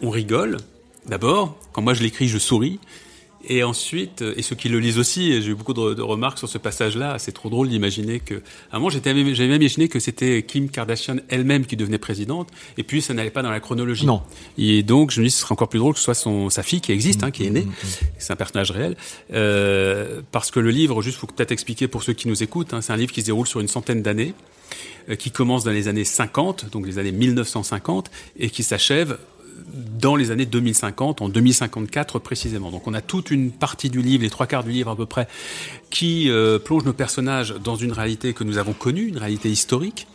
on 0.00 0.10
rigole. 0.10 0.56
D'abord, 1.06 1.58
quand 1.72 1.82
moi 1.82 1.92
je 1.92 2.02
l'écris, 2.02 2.28
je 2.28 2.38
souris. 2.38 2.80
Et 3.48 3.62
ensuite, 3.64 4.22
euh, 4.22 4.34
et 4.36 4.42
ceux 4.42 4.54
qui 4.54 4.68
le 4.68 4.78
lisent 4.78 4.98
aussi, 4.98 5.42
j'ai 5.42 5.50
eu 5.50 5.54
beaucoup 5.54 5.74
de, 5.74 6.00
remarques 6.00 6.38
sur 6.38 6.48
ce 6.48 6.58
passage-là. 6.58 7.18
C'est 7.18 7.32
trop 7.32 7.50
drôle 7.50 7.68
d'imaginer 7.68 8.20
que, 8.20 8.34
à 8.70 8.76
un 8.76 8.78
moment, 8.78 8.90
j'avais 8.90 9.14
même 9.14 9.62
imaginé 9.62 9.88
que 9.88 9.98
c'était 9.98 10.42
Kim 10.42 10.70
Kardashian 10.70 11.16
elle-même 11.28 11.66
qui 11.66 11.76
devenait 11.76 11.98
présidente, 11.98 12.48
et 12.78 12.82
puis 12.82 13.02
ça 13.02 13.14
n'allait 13.14 13.30
pas 13.30 13.42
dans 13.42 13.50
la 13.50 13.60
chronologie. 13.60 14.06
Non. 14.06 14.22
Et 14.58 14.82
donc, 14.82 15.10
je 15.10 15.20
me 15.20 15.26
dis, 15.26 15.30
ce 15.30 15.40
serait 15.40 15.52
encore 15.52 15.68
plus 15.68 15.78
drôle 15.78 15.94
que 15.94 15.98
ce 15.98 16.04
soit 16.04 16.14
son, 16.14 16.50
sa 16.50 16.62
fille 16.62 16.80
qui 16.80 16.92
existe, 16.92 17.24
hein, 17.24 17.30
qui 17.30 17.44
est 17.44 17.50
née. 17.50 17.66
C'est 18.18 18.32
un 18.32 18.36
personnage 18.36 18.70
réel. 18.70 18.96
Euh, 19.32 20.20
parce 20.30 20.50
que 20.50 20.60
le 20.60 20.70
livre, 20.70 21.02
juste 21.02 21.18
faut 21.18 21.26
peut-être 21.26 21.52
expliquer 21.52 21.88
pour 21.88 22.02
ceux 22.02 22.12
qui 22.12 22.28
nous 22.28 22.42
écoutent, 22.42 22.74
hein, 22.74 22.80
c'est 22.80 22.92
un 22.92 22.96
livre 22.96 23.12
qui 23.12 23.20
se 23.20 23.26
déroule 23.26 23.46
sur 23.46 23.60
une 23.60 23.68
centaine 23.68 24.02
d'années 24.02 24.34
euh, 25.08 25.16
qui 25.16 25.30
commence 25.30 25.64
dans 25.64 25.70
les 25.70 25.88
années 25.88 26.04
50, 26.04 26.70
donc 26.70 26.86
les 26.86 26.98
années 26.98 27.12
1950, 27.12 28.10
et 28.38 28.50
qui 28.50 28.62
s'achève 28.62 29.18
dans 29.98 30.16
les 30.16 30.30
années 30.30 30.46
2050, 30.46 31.22
en 31.22 31.28
2054 31.28 32.18
précisément. 32.18 32.70
Donc 32.70 32.86
on 32.86 32.94
a 32.94 33.00
toute 33.00 33.30
une 33.30 33.50
partie 33.50 33.90
du 33.90 34.02
livre, 34.02 34.22
les 34.22 34.30
trois 34.30 34.46
quarts 34.46 34.64
du 34.64 34.70
livre 34.70 34.90
à 34.90 34.96
peu 34.96 35.06
près, 35.06 35.28
qui 35.90 36.30
euh, 36.30 36.58
plonge 36.58 36.84
nos 36.84 36.92
personnages 36.92 37.54
dans 37.62 37.76
une 37.76 37.92
réalité 37.92 38.32
que 38.32 38.44
nous 38.44 38.58
avons 38.58 38.72
connue, 38.72 39.06
une 39.06 39.18
réalité 39.18 39.50
historique, 39.50 40.06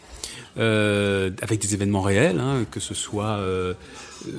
euh, 0.59 1.29
avec 1.43 1.61
des 1.61 1.75
événements 1.75 2.01
réels, 2.01 2.39
hein, 2.39 2.65
que 2.71 2.79
ce 2.79 2.95
soit, 2.95 3.37
euh, 3.37 3.75
euh 4.27 4.31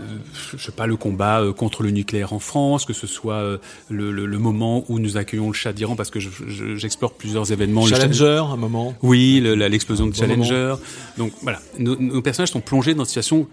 je 0.57 0.61
sais 0.61 0.73
pas, 0.73 0.89
le 0.89 0.97
combat 0.97 1.41
euh, 1.41 1.53
contre 1.53 1.85
le 1.85 1.91
nucléaire 1.91 2.33
en 2.33 2.41
France, 2.41 2.85
que 2.85 2.93
ce 2.93 3.07
soit 3.07 3.41
le, 3.89 4.11
le, 4.11 4.27
le, 4.27 4.39
moment 4.39 4.85
où 4.89 4.99
nous 4.99 5.17
accueillons 5.17 5.47
le 5.47 5.53
chat 5.53 5.73
d'Iran, 5.73 5.95
parce 5.95 6.11
que 6.11 6.19
j'explore 6.19 7.13
plusieurs 7.13 7.53
événements. 7.53 7.87
Challenger, 7.87 8.43
un 8.51 8.57
moment. 8.57 8.95
Oui, 9.03 9.41
l'explosion 9.41 10.09
de 10.09 10.15
Challenger. 10.15 10.75
Donc 11.19 11.33
voilà, 11.43 11.61
nos, 11.79 11.95
nos 11.95 12.21
personnages 12.21 12.51
sont 12.51 12.61
plongés 12.61 12.95
dans 12.95 13.05
une 13.05 13.09
situation 13.09 13.47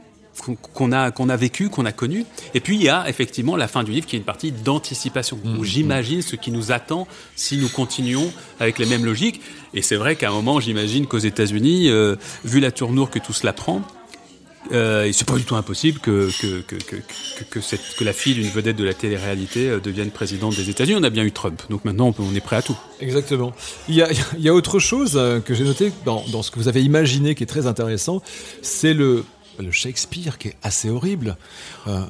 qu'on 0.74 0.92
a 0.92 1.12
qu'on 1.12 1.30
a 1.30 1.36
vécu, 1.36 1.70
qu'on 1.70 1.86
a 1.86 1.92
connu. 1.92 2.26
Et 2.54 2.60
puis 2.60 2.76
il 2.76 2.84
y 2.84 2.90
a 2.90 3.08
effectivement 3.10 3.56
la 3.56 3.68
fin 3.68 3.84
du 3.84 3.92
livre 3.92 4.06
qui 4.06 4.16
est 4.16 4.20
une 4.20 4.26
partie 4.26 4.52
d'anticipation 4.52 5.40
où 5.44 5.62
mmh. 5.62 5.64
j'imagine 5.64 6.22
ce 6.22 6.36
qui 6.36 6.52
nous 6.52 6.72
attend 6.72 7.08
si 7.36 7.58
nous 7.58 7.70
continuons 7.70 8.32
avec 8.60 8.80
les 8.80 8.86
mêmes 8.86 9.06
logiques. 9.06 9.42
Et 9.74 9.82
c'est 9.82 9.96
vrai 9.96 10.16
qu'à 10.16 10.30
un 10.30 10.34
moment, 10.34 10.60
j'imagine 10.60 11.06
qu'aux 11.06 11.18
États-Unis, 11.18 11.90
euh, 11.90 12.16
vu 12.44 12.60
la 12.60 12.72
tournure 12.72 13.10
que 13.10 13.20
tout 13.20 13.34
cela 13.34 13.52
prend, 13.52 13.82
euh, 14.72 15.10
c'est 15.14 15.28
pas 15.28 15.36
du 15.36 15.44
tout 15.44 15.56
impossible 15.56 16.00
que 16.00 16.30
que, 16.40 16.62
que, 16.62 16.76
que, 16.76 16.96
que, 17.50 17.62
cette, 17.62 18.02
la 18.02 18.14
fille 18.14 18.34
d'une 18.34 18.50
vedette 18.50 18.76
de 18.76 18.84
la 18.84 18.94
télé-réalité 18.94 19.70
euh, 19.70 19.80
devienne 19.80 20.10
présidente 20.10 20.56
des 20.56 20.70
États-Unis. 20.70 20.98
On 21.00 21.04
a 21.04 21.10
bien 21.10 21.24
eu 21.24 21.32
Trump, 21.32 21.62
donc 21.70 21.86
maintenant 21.86 22.14
on, 22.18 22.36
est 22.36 22.40
prêt 22.40 22.56
à 22.56 22.62
tout. 22.62 22.78
Exactement. 23.00 23.54
Il 23.90 23.96
y 23.96 24.02
a, 24.02 24.10
il 24.38 24.44
y 24.44 24.50
a 24.50 24.54
autre 24.54 24.80
chose 24.80 25.14
euh, 25.16 25.40
que 25.40 25.54
j'ai 25.54 25.64
noté 25.64 25.92
dans, 26.06 26.24
dans 26.32 26.42
ce 26.42 26.50
que 26.50 26.58
vous 26.58 26.68
avez 26.68 26.82
imaginé 26.82 27.36
qui 27.36 27.44
est 27.44 27.48
très 27.48 27.68
intéressant, 27.68 28.22
c'est 28.62 28.94
le 28.94 29.24
le 29.60 29.72
Shakespeare 29.72 30.38
qui 30.38 30.50
est 30.50 30.56
assez 30.64 30.90
horrible. 30.90 31.38
Euh, 31.88 32.02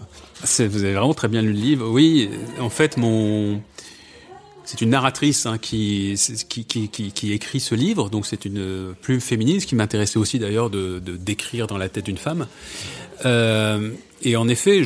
vous 0.42 0.84
avez 0.84 0.94
vraiment 0.94 1.14
très 1.14 1.28
bien 1.28 1.42
lu 1.42 1.54
le 1.54 1.60
livre. 1.60 1.88
Oui, 1.90 2.30
en 2.60 2.70
fait, 2.70 2.98
mon 2.98 3.62
c'est 4.66 4.82
une 4.82 4.90
narratrice 4.90 5.46
hein, 5.46 5.60
qui, 5.60 6.16
qui, 6.50 7.32
écrit 7.32 7.60
ce 7.60 7.76
livre, 7.76 8.10
donc 8.10 8.26
c'est 8.26 8.46
une 8.46 8.96
plume 9.00 9.22
féminine, 9.22 9.60
ce 9.60 9.68
qui 9.68 9.76
m'intéressait 9.76 10.18
aussi 10.18 10.40
d'ailleurs 10.40 10.72
de, 10.72 11.00
d'écrire 11.00 11.68
dans 11.68 11.78
la 11.78 11.88
tête 11.88 12.06
d'une 12.06 12.18
femme. 12.18 12.48
Euh, 13.26 13.92
et 14.24 14.36
en 14.36 14.48
effet, 14.48 14.82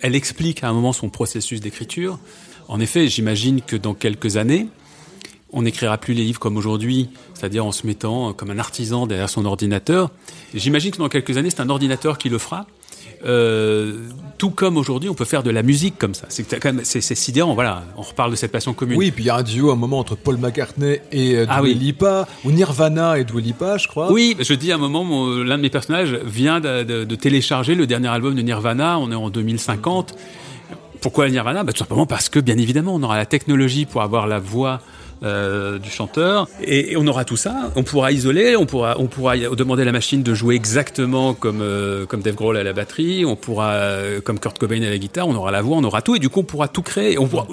elle 0.00 0.14
explique 0.14 0.62
à 0.62 0.68
un 0.68 0.72
moment 0.72 0.92
son 0.92 1.10
processus 1.10 1.60
d'écriture. 1.60 2.20
En 2.68 2.78
effet, 2.78 3.08
j'imagine 3.08 3.60
que 3.62 3.74
dans 3.74 3.94
quelques 3.94 4.36
années, 4.36 4.68
on 5.54 5.62
n'écrira 5.62 5.96
plus 5.96 6.14
les 6.14 6.24
livres 6.24 6.40
comme 6.40 6.56
aujourd'hui, 6.56 7.08
c'est-à-dire 7.32 7.64
en 7.64 7.72
se 7.72 7.86
mettant 7.86 8.32
comme 8.32 8.50
un 8.50 8.58
artisan 8.58 9.06
derrière 9.06 9.30
son 9.30 9.44
ordinateur. 9.46 10.10
J'imagine 10.52 10.90
que 10.90 10.98
dans 10.98 11.08
quelques 11.08 11.36
années, 11.36 11.50
c'est 11.50 11.60
un 11.60 11.70
ordinateur 11.70 12.18
qui 12.18 12.28
le 12.28 12.38
fera. 12.38 12.66
Euh, 13.24 14.00
tout 14.36 14.50
comme 14.50 14.76
aujourd'hui, 14.76 15.08
on 15.08 15.14
peut 15.14 15.24
faire 15.24 15.42
de 15.42 15.50
la 15.50 15.62
musique 15.62 15.96
comme 15.96 16.12
ça. 16.12 16.26
C'est 16.28 16.44
quand 16.44 16.72
même, 16.72 16.84
c'est, 16.84 17.00
sidérant. 17.00 17.54
Voilà, 17.54 17.84
on 17.96 18.02
reparle 18.02 18.32
de 18.32 18.36
cette 18.36 18.52
passion 18.52 18.74
commune. 18.74 18.98
Oui, 18.98 19.12
puis 19.12 19.24
il 19.24 19.26
y 19.28 19.30
a 19.30 19.36
un 19.36 19.42
duo, 19.42 19.70
un 19.70 19.76
moment 19.76 19.98
entre 19.98 20.16
Paul 20.16 20.36
McCartney 20.36 21.00
et 21.10 21.36
euh, 21.36 21.46
ah, 21.48 21.62
Lipa, 21.62 22.28
ou 22.44 22.50
Nirvana 22.50 23.18
et 23.18 23.24
Dua 23.24 23.40
Lipa, 23.40 23.78
je 23.78 23.88
crois. 23.88 24.12
Oui, 24.12 24.36
je 24.40 24.52
dis 24.52 24.72
à 24.72 24.74
un 24.74 24.78
moment, 24.78 25.28
l'un 25.28 25.56
de 25.56 25.62
mes 25.62 25.70
personnages 25.70 26.12
vient 26.24 26.60
de, 26.60 27.14
télécharger 27.14 27.74
le 27.74 27.86
dernier 27.86 28.08
album 28.08 28.34
de 28.34 28.42
Nirvana. 28.42 28.98
On 28.98 29.10
est 29.10 29.14
en 29.14 29.30
2050. 29.30 30.14
Pourquoi 31.00 31.28
Nirvana? 31.30 31.64
Bah, 31.64 31.72
Tout 31.72 31.78
simplement 31.78 32.06
parce 32.06 32.28
que, 32.28 32.40
bien 32.40 32.58
évidemment, 32.58 32.94
on 32.94 33.02
aura 33.02 33.16
la 33.16 33.26
technologie 33.26 33.86
pour 33.86 34.02
avoir 34.02 34.26
la 34.26 34.38
voix 34.38 34.80
euh, 35.22 35.78
du 35.78 35.90
chanteur. 35.90 36.48
Et, 36.62 36.96
on 36.96 37.06
aura 37.06 37.24
tout 37.24 37.36
ça. 37.36 37.72
On 37.76 37.82
pourra 37.82 38.12
isoler, 38.12 38.56
on 38.56 38.66
pourra, 38.66 38.96
on 38.98 39.06
pourra 39.06 39.36
demander 39.36 39.82
à 39.82 39.84
la 39.84 39.92
machine 39.92 40.22
de 40.22 40.34
jouer 40.34 40.54
exactement 40.54 41.34
comme, 41.34 41.60
euh, 41.62 42.04
comme 42.04 42.20
Dave 42.20 42.34
Grohl 42.34 42.56
à 42.56 42.62
la 42.62 42.72
batterie, 42.72 43.24
on 43.24 43.36
pourra, 43.36 43.72
euh, 43.72 44.20
comme 44.20 44.38
Kurt 44.38 44.58
Cobain 44.58 44.82
à 44.82 44.90
la 44.90 44.98
guitare, 44.98 45.26
on 45.28 45.34
aura 45.34 45.50
la 45.50 45.62
voix, 45.62 45.76
on 45.76 45.84
aura 45.84 46.02
tout. 46.02 46.16
Et 46.16 46.18
du 46.18 46.28
coup, 46.28 46.40
on 46.40 46.44
pourra 46.44 46.68
tout 46.68 46.82
créer. 46.82 47.18
On, 47.18 47.26
pourra, 47.26 47.46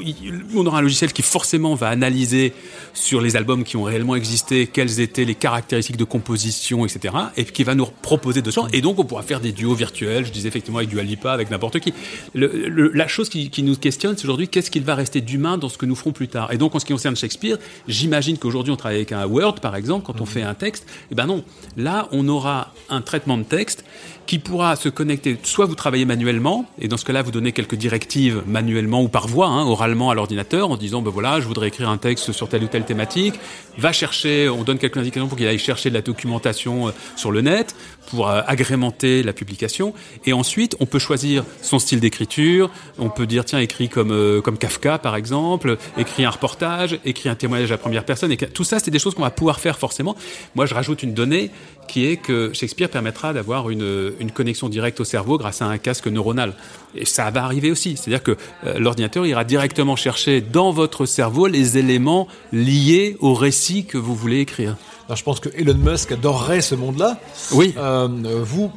on 0.56 0.65
aura 0.65 0.80
un 0.80 0.82
logiciel 0.82 1.13
qui 1.13 1.22
forcément 1.22 1.75
va 1.75 1.89
analyser 1.89 2.53
sur 2.94 3.22
les 3.22 3.36
albums 3.36 3.63
qui 3.63 3.77
ont 3.77 3.84
réellement 3.84 4.15
existé 4.15 4.68
quelles 4.68 5.00
étaient 5.00 5.25
les 5.25 5.36
caractéristiques 5.36 5.98
de 5.98 6.03
composition, 6.03 6.86
etc. 6.86 7.13
Et 7.38 7.46
qui 7.46 7.63
va 7.63 7.75
nous 7.75 7.88
proposer 8.01 8.41
de 8.41 8.51
ça. 8.51 8.63
Et 8.74 8.82
donc, 8.82 9.00
on 9.00 9.06
pourra 9.06 9.24
faire 9.24 9.39
des 9.39 9.51
duos 9.51 9.75
virtuels. 9.75 10.25
Je 10.25 10.32
disais 10.32 10.48
effectivement 10.48 10.80
avec 10.80 10.89
du 10.89 11.00
Alipa, 11.00 11.32
avec 11.32 11.50
n'importe 11.50 11.80
qui. 11.80 11.94
La 12.34 13.08
chose 13.08 13.30
qui, 13.30 13.50
qui 13.50 13.63
nous 13.63 13.75
questionne, 13.75 14.18
c'est 14.18 14.25
aujourd'hui 14.25 14.50
qu'est-ce 14.50 14.72
qu'il 14.72 14.84
va 14.84 14.96
rester 14.96 15.22
d'humain 15.22 15.58
dans 15.58 15.70
ce 15.70 15.77
que 15.77 15.86
nous 15.86 15.96
ferons 15.96 16.12
plus 16.12 16.27
tard? 16.27 16.51
Et 16.51 16.58
donc, 16.58 16.75
en 16.75 16.80
ce 16.80 16.86
qui 16.86 16.91
concerne 16.94 17.15
Shakespeare, 17.15 17.58
J'imagine 17.88 18.38
qu'aujourd'hui 18.38 18.72
on 18.72 18.75
travaille 18.75 18.98
avec 18.98 19.12
un 19.12 19.25
Word 19.25 19.56
par 19.62 19.75
exemple 19.75 20.06
quand 20.06 20.22
on 20.22 20.25
mhm. 20.25 20.30
fait 20.30 20.44
un 20.44 20.53
texte. 20.53 20.88
Eh 21.12 21.15
ben 21.15 21.25
non, 21.25 21.44
là 21.77 22.08
on 22.12 22.27
aura 22.27 22.74
un 22.89 23.01
traitement 23.01 23.38
de 23.38 23.44
texte 23.44 23.84
qui 24.32 24.39
pourra 24.39 24.77
se 24.77 24.89
connecter. 24.89 25.38
Soit 25.44 25.65
vous 25.65 25.75
travaillez 25.75 26.06
manuellement, 26.06 26.65
et 26.80 26.88
dans 26.88 26.96
ce 26.96 27.03
cas-là, 27.03 27.22
vous 27.22 27.32
donnez 27.32 27.51
quelques 27.51 27.75
directives 27.75 28.44
manuellement 28.48 29.01
ou 29.01 29.10
par 29.10 29.27
voix, 29.27 29.48
hein, 29.48 29.65
oralement 29.65 30.10
à 30.10 30.15
l'ordinateur, 30.15 30.70
en 30.72 30.77
disant, 30.77 31.01
ben 31.01 31.12
voilà, 31.12 31.41
je 31.41 31.48
voudrais 31.48 31.68
écrire 31.68 31.89
un 31.89 31.98
texte 31.98 32.32
sur 32.32 32.48
telle 32.48 32.63
ou 32.63 32.68
telle 32.68 32.86
thématique. 32.86 33.36
Va 33.77 33.91
chercher, 33.91 34.48
on 34.48 34.63
donne 34.63 34.77
quelques 34.77 34.98
indications 34.98 35.27
pour 35.27 35.38
qu'il 35.38 35.48
aille 35.48 35.60
chercher 35.60 35.89
de 35.89 35.96
la 35.96 36.01
documentation 36.01 36.88
euh, 36.88 36.91
sur 37.18 37.32
le 37.32 37.41
net, 37.41 37.75
pour 38.10 38.30
euh, 38.30 38.41
agrémenter 38.48 39.24
la 39.24 39.34
publication. 39.34 39.94
Et 40.25 40.34
ensuite, 40.34 40.75
on 40.80 40.86
peut 40.86 41.00
choisir 41.00 41.44
son 41.62 41.80
style 41.80 42.00
d'écriture. 42.00 42.70
On 43.00 43.10
peut 43.10 43.25
dire, 43.25 43.44
tiens, 43.44 43.60
écrit 43.60 43.89
comme, 43.89 44.12
euh, 44.12 44.39
comme 44.39 44.58
Kafka, 44.58 44.98
par 44.98 45.18
exemple, 45.18 45.77
écrit 45.98 46.24
un 46.24 46.30
reportage, 46.30 47.00
écrit 47.03 47.27
un 47.27 47.36
témoignage 47.41 47.71
à 47.71 47.74
la 47.74 47.77
première 47.77 48.05
personne. 48.05 48.31
Et 48.31 48.38
tout 48.38 48.63
ça, 48.63 48.79
c'est 48.79 48.91
des 48.91 49.00
choses 49.00 49.13
qu'on 49.13 49.21
va 49.21 49.31
pouvoir 49.31 49.60
faire 49.60 49.77
forcément. 49.77 50.15
Moi, 50.55 50.65
je 50.65 50.74
rajoute 50.74 51.03
une 51.03 51.13
donnée 51.13 51.51
qui 51.88 52.05
est 52.05 52.17
que 52.17 52.51
Shakespeare 52.53 52.89
permettra 52.89 53.33
d'avoir 53.33 53.69
une, 53.69 54.13
une, 54.19 54.31
connexion 54.31 54.69
directe 54.69 55.00
au 55.01 55.03
cerveau 55.03 55.38
grâce 55.38 55.62
à 55.62 55.65
un 55.65 55.77
casque 55.77 56.07
neuronal. 56.07 56.53
Et 56.95 57.05
ça 57.05 57.29
va 57.31 57.43
arriver 57.43 57.71
aussi. 57.71 57.98
C'est-à-dire 57.98 58.24
que 58.24 58.38
euh, 58.65 58.79
l'ordinateur 58.79 59.25
ira 59.25 59.43
directement 59.43 59.95
chercher 59.95 60.39
dans 60.39 60.71
votre 60.71 61.05
cerveau 61.05 61.48
les 61.48 61.77
éléments 61.77 62.27
liés 62.53 63.17
au 63.19 63.33
récit 63.33 63.86
que 63.86 63.98
vous 63.98 64.15
voulez 64.15 64.39
écrire. 64.39 64.77
Alors, 65.07 65.17
je 65.17 65.24
pense 65.24 65.39
que 65.41 65.50
Elon 65.57 65.75
Musk 65.75 66.13
adorerait 66.13 66.62
ce 66.62 66.75
monde-là. 66.75 67.19
Oui. 67.51 67.74
Euh, 67.77 68.07
vous, 68.43 68.71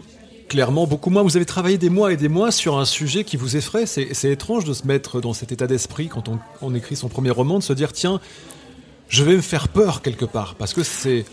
clairement 0.48 0.86
beaucoup 0.86 1.10
moins. 1.10 1.22
Vous 1.22 1.36
avez 1.36 1.46
travaillé 1.46 1.78
des 1.78 1.90
mois 1.90 2.12
et 2.12 2.16
des 2.16 2.28
mois 2.28 2.50
sur 2.50 2.78
un 2.78 2.84
sujet 2.84 3.24
qui 3.24 3.36
vous 3.36 3.56
effraie. 3.56 3.86
C'est 3.86 4.30
étrange 4.30 4.64
de 4.64 4.72
se 4.72 4.86
mettre 4.86 5.20
dans 5.20 5.32
cet 5.32 5.52
état 5.52 5.66
d'esprit 5.66 6.08
quand 6.08 6.28
on, 6.28 6.38
on, 6.62 6.74
écrit 6.74 6.96
son 6.96 7.08
premier 7.08 7.30
roman, 7.30 7.58
de 7.58 7.62
se 7.64 7.72
dire 7.72 7.92
tiens, 7.92 8.20
je 9.14 9.22
vais 9.22 9.36
me 9.36 9.42
faire 9.42 9.68
peur 9.68 10.02
quelque 10.02 10.24
part, 10.24 10.56
parce 10.56 10.74
que 10.74 10.82
c'est 10.82 11.24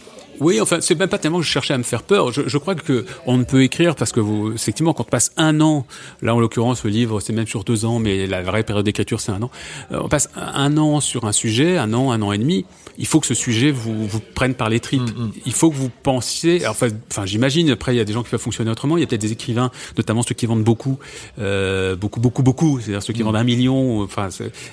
Oui, 0.41 0.59
enfin, 0.59 0.81
c'est 0.81 0.97
même 0.99 1.07
pas 1.07 1.19
tellement 1.19 1.37
que 1.39 1.45
je 1.45 1.49
cherchais 1.51 1.73
à 1.73 1.77
me 1.77 1.83
faire 1.83 2.03
peur. 2.03 2.33
Je, 2.33 2.41
je 2.47 2.57
crois 2.57 2.75
que 2.75 3.05
on 3.25 3.37
ne 3.37 3.43
peut 3.43 3.63
écrire 3.63 3.95
parce 3.95 4.11
que 4.11 4.19
vous, 4.19 4.51
effectivement, 4.53 4.93
quand 4.93 5.03
on 5.03 5.09
passe 5.09 5.31
un 5.37 5.61
an, 5.61 5.85
là 6.21 6.35
en 6.35 6.39
l'occurrence, 6.39 6.83
le 6.83 6.89
livre 6.89 7.19
c'est 7.19 7.31
même 7.31 7.47
sur 7.47 7.63
deux 7.63 7.85
ans, 7.85 7.99
mais 7.99 8.27
la 8.27 8.41
vraie 8.41 8.63
période 8.63 8.83
d'écriture 8.83 9.21
c'est 9.21 9.31
un 9.31 9.41
an. 9.41 9.51
Euh, 9.91 9.99
on 10.03 10.09
passe 10.09 10.29
un 10.35 10.77
an 10.77 10.99
sur 10.99 11.25
un 11.25 11.31
sujet, 11.31 11.77
un 11.77 11.93
an, 11.93 12.11
un 12.11 12.21
an 12.21 12.31
et 12.31 12.37
demi. 12.37 12.65
Il 12.97 13.07
faut 13.07 13.19
que 13.19 13.27
ce 13.27 13.33
sujet 13.33 13.71
vous, 13.71 14.05
vous 14.07 14.19
prenne 14.19 14.53
par 14.53 14.69
les 14.69 14.79
tripes. 14.79 15.01
Mm, 15.01 15.23
mm. 15.23 15.31
Il 15.45 15.53
faut 15.53 15.71
que 15.71 15.75
vous 15.75 15.89
pensiez. 16.03 16.67
Enfin, 16.67 16.87
enfin, 17.09 17.25
j'imagine. 17.25 17.69
Après, 17.69 17.93
il 17.93 17.97
y 17.97 18.01
a 18.01 18.05
des 18.05 18.13
gens 18.13 18.21
qui 18.23 18.29
peuvent 18.29 18.39
fonctionner 18.39 18.69
autrement. 18.69 18.97
Il 18.97 19.01
y 19.01 19.03
a 19.03 19.07
peut-être 19.07 19.21
des 19.21 19.31
écrivains, 19.31 19.71
notamment 19.97 20.23
ceux 20.23 20.35
qui 20.35 20.45
vendent 20.45 20.63
beaucoup, 20.63 20.99
euh, 21.39 21.95
beaucoup, 21.95 22.19
beaucoup, 22.19 22.43
beaucoup. 22.43 22.79
C'est-à-dire 22.79 23.01
ceux 23.01 23.13
qui 23.13 23.21
Mm. 23.21 23.25
vendent 23.25 23.35
un 23.37 23.43
million, 23.43 24.01
enfin, 24.01 24.27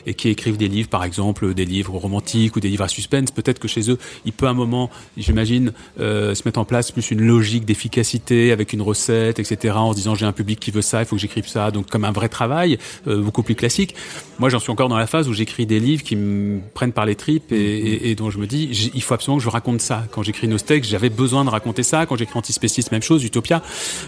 et 0.06 0.14
qui 0.14 0.28
écrivent 0.30 0.56
des 0.56 0.68
livres, 0.68 0.88
par 0.88 1.04
exemple, 1.04 1.54
des 1.54 1.64
livres 1.64 1.96
romantiques 1.96 2.56
ou 2.56 2.60
des 2.60 2.68
livres 2.68 2.84
à 2.84 2.88
suspense. 2.88 3.30
Peut-être 3.30 3.58
que 3.60 3.68
chez 3.68 3.90
eux, 3.90 3.98
il 4.24 4.32
peut 4.32 4.46
à 4.46 4.50
un 4.50 4.54
moment, 4.54 4.90
j'imagine, 5.16 5.57
euh, 6.00 6.34
se 6.34 6.42
mettre 6.44 6.58
en 6.58 6.64
place 6.64 6.90
plus 6.90 7.10
une 7.10 7.20
logique 7.20 7.64
d'efficacité 7.64 8.52
avec 8.52 8.72
une 8.72 8.82
recette, 8.82 9.38
etc. 9.38 9.74
En 9.76 9.92
se 9.92 9.96
disant 9.96 10.14
j'ai 10.14 10.26
un 10.26 10.32
public 10.32 10.58
qui 10.60 10.70
veut 10.70 10.82
ça, 10.82 11.00
il 11.02 11.06
faut 11.06 11.16
que 11.16 11.22
j'écrive 11.22 11.48
ça. 11.48 11.70
Donc 11.70 11.88
comme 11.90 12.04
un 12.04 12.12
vrai 12.12 12.28
travail, 12.28 12.78
euh, 13.06 13.20
beaucoup 13.22 13.42
plus 13.42 13.54
classique. 13.54 13.94
Moi, 14.38 14.48
j'en 14.50 14.58
suis 14.60 14.70
encore 14.70 14.88
dans 14.88 14.98
la 14.98 15.06
phase 15.06 15.28
où 15.28 15.32
j'écris 15.32 15.66
des 15.66 15.80
livres 15.80 16.02
qui 16.02 16.16
me 16.16 16.60
prennent 16.74 16.92
par 16.92 17.06
les 17.06 17.14
tripes 17.16 17.50
et, 17.52 17.56
et- 17.56 18.10
et 18.10 18.14
dont 18.14 18.30
je 18.30 18.38
me 18.38 18.46
dis 18.46 18.90
il 18.94 19.02
faut 19.02 19.14
absolument 19.14 19.38
que 19.38 19.44
je 19.44 19.48
raconte 19.50 19.80
ça. 19.80 20.04
Quand 20.12 20.22
j'écris 20.22 20.48
Nostek, 20.48 20.84
j'avais 20.84 21.10
besoin 21.10 21.44
de 21.44 21.50
raconter 21.50 21.82
ça. 21.82 22.06
Quand 22.06 22.16
j'écris 22.16 22.38
Antispéciste, 22.38 22.92
même 22.92 23.02
chose. 23.02 23.24
Utopia, 23.24 23.62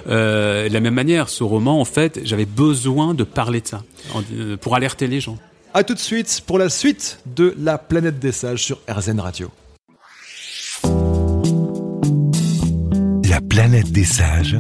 euh, 0.08 0.68
de 0.68 0.72
la 0.72 0.80
même 0.80 0.94
manière, 0.94 1.28
ce 1.28 1.42
roman, 1.44 1.80
en 1.80 1.84
fait, 1.84 2.20
j'avais 2.24 2.46
besoin 2.46 3.14
de 3.14 3.24
parler 3.24 3.60
de 3.60 3.66
ça 3.66 3.82
pour 4.60 4.74
alerter 4.76 5.06
les 5.06 5.20
gens. 5.20 5.36
A 5.74 5.84
tout 5.84 5.94
de 5.94 5.98
suite 6.00 6.42
pour 6.46 6.58
la 6.58 6.68
suite 6.68 7.20
de 7.26 7.54
La 7.58 7.78
planète 7.78 8.18
des 8.18 8.32
sages 8.32 8.64
sur 8.64 8.78
RZN 8.88 9.20
Radio. 9.20 9.50
Planète 13.50 13.90
des 13.90 14.04
sages. 14.04 14.56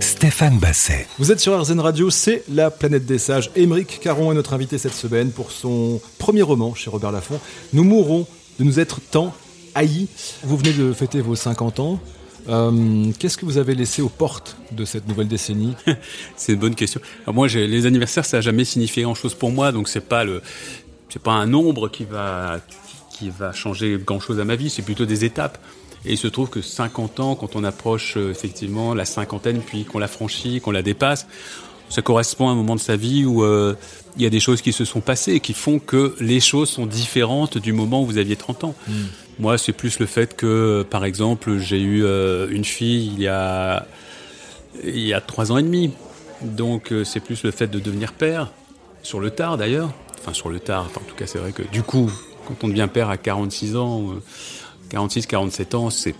Stéphane 0.00 0.58
Basset. 0.58 1.06
Vous 1.18 1.30
êtes 1.30 1.40
sur 1.40 1.60
RZN 1.60 1.78
Radio, 1.78 2.08
c'est 2.08 2.42
La 2.50 2.70
planète 2.70 3.04
des 3.04 3.18
sages. 3.18 3.50
Émeric 3.54 4.00
Caron 4.00 4.32
est 4.32 4.34
notre 4.34 4.54
invité 4.54 4.78
cette 4.78 4.94
semaine 4.94 5.30
pour 5.30 5.52
son 5.52 6.00
premier 6.18 6.40
roman 6.40 6.74
chez 6.74 6.88
Robert 6.88 7.12
Laffont. 7.12 7.38
Nous 7.74 7.84
mourrons 7.84 8.26
de 8.58 8.64
nous 8.64 8.80
être 8.80 9.00
tant 9.10 9.34
haïs. 9.74 10.08
Vous 10.42 10.56
venez 10.56 10.72
de 10.72 10.94
fêter 10.94 11.20
vos 11.20 11.36
50 11.36 11.80
ans. 11.80 12.00
Euh, 12.48 13.12
Qu'est-ce 13.18 13.36
que 13.36 13.44
vous 13.44 13.58
avez 13.58 13.74
laissé 13.74 14.00
aux 14.00 14.08
portes 14.08 14.56
de 14.72 14.86
cette 14.86 15.06
nouvelle 15.06 15.28
décennie? 15.28 15.76
C'est 16.36 16.54
une 16.54 16.60
bonne 16.60 16.74
question. 16.74 17.02
Alors 17.24 17.34
moi, 17.34 17.46
les 17.46 17.84
anniversaires, 17.84 18.24
ça 18.24 18.38
a 18.38 18.40
jamais 18.40 18.64
signifié 18.64 19.02
grand-chose 19.02 19.34
pour 19.34 19.50
moi, 19.50 19.70
donc 19.70 19.90
c'est 19.90 20.00
pas 20.00 20.24
le, 20.24 20.40
c'est 21.10 21.22
pas 21.22 21.32
un 21.32 21.46
nombre 21.46 21.90
qui 21.90 22.04
va, 22.04 22.58
qui 23.10 23.28
va 23.28 23.52
changer 23.52 23.98
grand-chose 24.02 24.40
à 24.40 24.46
ma 24.46 24.56
vie. 24.56 24.70
C'est 24.70 24.82
plutôt 24.82 25.04
des 25.04 25.26
étapes. 25.26 25.58
Et 26.04 26.12
il 26.12 26.18
se 26.18 26.28
trouve 26.28 26.48
que 26.48 26.62
50 26.62 27.20
ans, 27.20 27.34
quand 27.34 27.56
on 27.56 27.64
approche 27.64 28.16
euh, 28.16 28.30
effectivement 28.30 28.94
la 28.94 29.04
cinquantaine, 29.04 29.60
puis 29.60 29.84
qu'on 29.84 29.98
la 29.98 30.08
franchit, 30.08 30.60
qu'on 30.60 30.70
la 30.70 30.82
dépasse, 30.82 31.26
ça 31.88 32.02
correspond 32.02 32.48
à 32.48 32.52
un 32.52 32.54
moment 32.54 32.76
de 32.76 32.80
sa 32.80 32.96
vie 32.96 33.24
où 33.24 33.42
euh, 33.42 33.74
il 34.16 34.22
y 34.22 34.26
a 34.26 34.30
des 34.30 34.40
choses 34.40 34.62
qui 34.62 34.72
se 34.72 34.84
sont 34.84 35.00
passées 35.00 35.32
et 35.34 35.40
qui 35.40 35.52
font 35.52 35.78
que 35.78 36.14
les 36.20 36.40
choses 36.40 36.70
sont 36.70 36.86
différentes 36.86 37.58
du 37.58 37.72
moment 37.72 38.02
où 38.02 38.06
vous 38.06 38.18
aviez 38.18 38.36
30 38.36 38.64
ans. 38.64 38.74
Moi, 39.38 39.56
c'est 39.56 39.72
plus 39.72 39.98
le 39.98 40.06
fait 40.06 40.36
que, 40.36 40.86
par 40.88 41.04
exemple, 41.04 41.58
j'ai 41.58 41.80
eu 41.80 42.04
euh, 42.04 42.48
une 42.50 42.64
fille 42.64 43.12
il 43.14 43.20
y 43.20 43.28
a 43.28 43.86
il 44.84 45.00
y 45.00 45.14
a 45.14 45.20
trois 45.20 45.50
ans 45.50 45.58
et 45.58 45.62
demi. 45.62 45.92
Donc 46.42 46.92
euh, 46.92 47.04
c'est 47.04 47.20
plus 47.20 47.42
le 47.42 47.50
fait 47.50 47.66
de 47.66 47.78
devenir 47.78 48.12
père, 48.12 48.50
sur 49.02 49.20
le 49.20 49.30
tard 49.30 49.56
d'ailleurs. 49.56 49.92
Enfin 50.20 50.32
sur 50.32 50.50
le 50.50 50.60
tard, 50.60 50.84
enfin, 50.86 51.00
en 51.04 51.08
tout 51.08 51.16
cas 51.16 51.26
c'est 51.26 51.38
vrai 51.38 51.52
que 51.52 51.62
du 51.62 51.82
coup, 51.82 52.10
quand 52.46 52.64
on 52.64 52.68
devient 52.68 52.88
père 52.92 53.08
à 53.08 53.16
46 53.16 53.76
ans, 53.76 54.10
euh, 54.10 54.22
46, 54.90 55.26
47 55.26 55.74
ans, 55.74 55.90
c'est, 55.90 56.14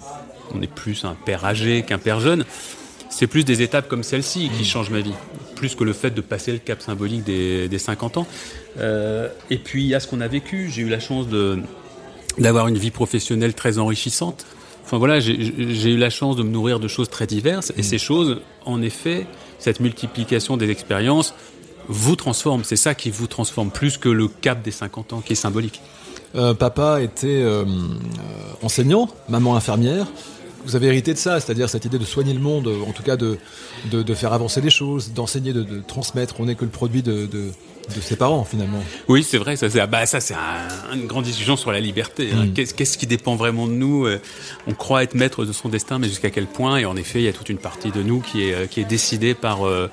on 0.54 0.62
est 0.62 0.72
plus 0.72 1.04
un 1.04 1.14
père 1.14 1.44
âgé 1.44 1.82
qu'un 1.82 1.98
père 1.98 2.20
jeune. 2.20 2.44
C'est 3.10 3.26
plus 3.26 3.44
des 3.44 3.60
étapes 3.60 3.88
comme 3.88 4.04
celle-ci 4.04 4.50
qui 4.56 4.64
changent 4.64 4.90
ma 4.90 5.00
vie, 5.00 5.14
plus 5.56 5.74
que 5.74 5.82
le 5.82 5.92
fait 5.92 6.12
de 6.12 6.20
passer 6.20 6.52
le 6.52 6.58
cap 6.58 6.80
symbolique 6.80 7.24
des, 7.24 7.68
des 7.68 7.78
50 7.78 8.18
ans. 8.18 8.26
Euh, 8.78 9.28
et 9.50 9.58
puis 9.58 9.82
il 9.82 9.88
y 9.88 9.94
a 9.94 10.00
ce 10.00 10.06
qu'on 10.06 10.20
a 10.20 10.28
vécu. 10.28 10.70
J'ai 10.70 10.82
eu 10.82 10.88
la 10.88 11.00
chance 11.00 11.28
de, 11.28 11.58
d'avoir 12.38 12.68
une 12.68 12.78
vie 12.78 12.92
professionnelle 12.92 13.52
très 13.54 13.78
enrichissante. 13.78 14.46
Enfin 14.84 14.98
voilà, 14.98 15.20
j'ai 15.20 15.36
j'ai 15.74 15.90
eu 15.90 15.96
la 15.96 16.10
chance 16.10 16.36
de 16.36 16.42
me 16.42 16.50
nourrir 16.50 16.80
de 16.80 16.88
choses 16.88 17.10
très 17.10 17.26
diverses 17.26 17.72
et 17.76 17.82
ces 17.82 17.98
choses, 17.98 18.40
en 18.64 18.80
effet, 18.82 19.26
cette 19.58 19.80
multiplication 19.80 20.56
des 20.56 20.70
expériences 20.70 21.34
vous 21.88 22.16
transforme. 22.16 22.62
C'est 22.64 22.76
ça 22.76 22.94
qui 22.94 23.10
vous 23.10 23.26
transforme 23.26 23.70
plus 23.70 23.98
que 23.98 24.08
le 24.08 24.28
cap 24.28 24.62
des 24.62 24.70
50 24.70 25.12
ans 25.12 25.20
qui 25.20 25.32
est 25.32 25.36
symbolique. 25.36 25.80
Euh, 26.36 26.54
Papa 26.54 27.00
était 27.02 27.26
euh, 27.42 27.64
enseignant, 28.62 29.08
maman 29.28 29.56
infirmière. 29.56 30.06
Vous 30.66 30.76
avez 30.76 30.88
hérité 30.88 31.14
de 31.14 31.18
ça, 31.18 31.40
c'est-à-dire 31.40 31.70
cette 31.70 31.86
idée 31.86 31.98
de 31.98 32.04
soigner 32.04 32.34
le 32.34 32.38
monde, 32.40 32.70
en 32.86 32.92
tout 32.92 33.02
cas 33.02 33.16
de, 33.16 33.38
de, 33.90 34.02
de 34.02 34.14
faire 34.14 34.32
avancer 34.34 34.60
les 34.60 34.68
choses, 34.70 35.12
d'enseigner, 35.14 35.52
de, 35.54 35.62
de 35.62 35.80
transmettre. 35.80 36.34
On 36.38 36.44
n'est 36.44 36.54
que 36.54 36.64
le 36.66 36.70
produit 36.70 37.02
de, 37.02 37.26
ses 38.02 38.14
parents 38.16 38.44
finalement. 38.44 38.78
Oui, 39.08 39.24
c'est 39.28 39.38
vrai. 39.38 39.56
Ça, 39.56 39.70
c'est 39.70 39.84
bah, 39.88 40.04
ça, 40.06 40.20
c'est 40.20 40.34
un- 40.34 40.94
une 40.94 41.06
grande 41.06 41.24
discussion 41.24 41.56
sur 41.56 41.72
la 41.72 41.80
liberté. 41.80 42.28
hein. 42.32 42.44
Mm. 42.44 42.52
Qu'est-ce, 42.52 42.74
qu'est-ce 42.74 42.98
qui 42.98 43.06
dépend 43.06 43.36
vraiment 43.36 43.66
de 43.66 43.72
nous 43.72 44.06
Euh, 44.06 44.20
On 44.68 44.74
croit 44.74 45.02
être 45.02 45.14
maître 45.14 45.44
de 45.46 45.52
son 45.52 45.70
destin, 45.70 45.98
mais 45.98 46.08
jusqu'à 46.08 46.30
quel 46.30 46.46
point? 46.46 46.76
Et 46.76 46.84
en 46.84 46.94
effet, 46.94 47.20
il 47.20 47.24
y 47.24 47.28
a 47.28 47.32
toute 47.32 47.48
une 47.48 47.58
partie 47.58 47.90
de 47.90 48.02
nous 48.02 48.20
qui 48.20 48.42
est 48.42 48.68
qui 48.70 48.80
est 48.80 48.84
décidée 48.84 49.32
par 49.34 49.66
euh, 49.66 49.88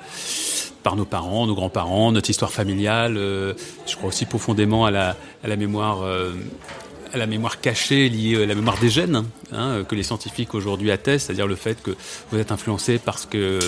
par 0.82 0.96
nos 0.96 1.04
parents, 1.04 1.46
nos 1.46 1.54
grands-parents, 1.54 2.12
notre 2.12 2.30
histoire 2.30 2.52
familiale. 2.52 3.16
euh, 3.16 3.54
je 3.86 3.96
crois 3.96 4.08
aussi 4.08 4.26
profondément 4.26 4.86
à 4.86 4.90
la 4.90 5.16
à 5.44 5.48
la 5.48 5.56
mémoire. 5.56 6.02
euh, 6.02 6.32
à 7.12 7.16
la 7.16 7.26
mémoire 7.26 7.60
cachée 7.60 8.08
liée 8.08 8.42
à 8.42 8.46
la 8.46 8.54
mémoire 8.54 8.78
des 8.78 8.90
gènes, 8.90 9.24
hein, 9.52 9.84
que 9.88 9.94
les 9.94 10.02
scientifiques 10.02 10.54
aujourd'hui 10.54 10.90
attestent, 10.90 11.26
c'est-à-dire 11.26 11.46
le 11.46 11.56
fait 11.56 11.82
que 11.82 11.92
vous 12.30 12.38
êtes 12.38 12.52
influencé 12.52 12.98
parce 12.98 13.26
que 13.26 13.58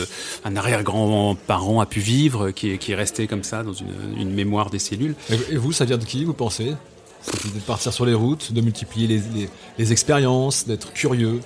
un 0.45 0.57
arrière-grand-parent 0.57 1.81
a 1.81 1.87
pu 1.87 2.01
vivre, 2.01 2.51
qui 2.51 2.71
est, 2.71 2.95
resté 2.95 3.27
comme 3.27 3.45
ça 3.45 3.63
dans 3.63 3.73
une, 3.73 4.31
mémoire 4.31 4.71
des 4.71 4.79
cellules. 4.79 5.15
Et, 5.51 5.57
vous, 5.57 5.73
ça 5.73 5.85
vient 5.85 5.99
de 5.99 6.05
qui, 6.05 6.25
vous 6.25 6.35
pensez? 6.35 6.75
De 7.55 7.61
partir 7.67 7.93
sur 7.93 8.07
les 8.07 8.15
routes, 8.15 8.53
de 8.53 8.61
multiplier 8.61 9.07
les, 9.07 9.49
les 9.79 9.93
expériences, 9.93 10.67
d'être 10.67 10.93
curieux. 10.93 11.41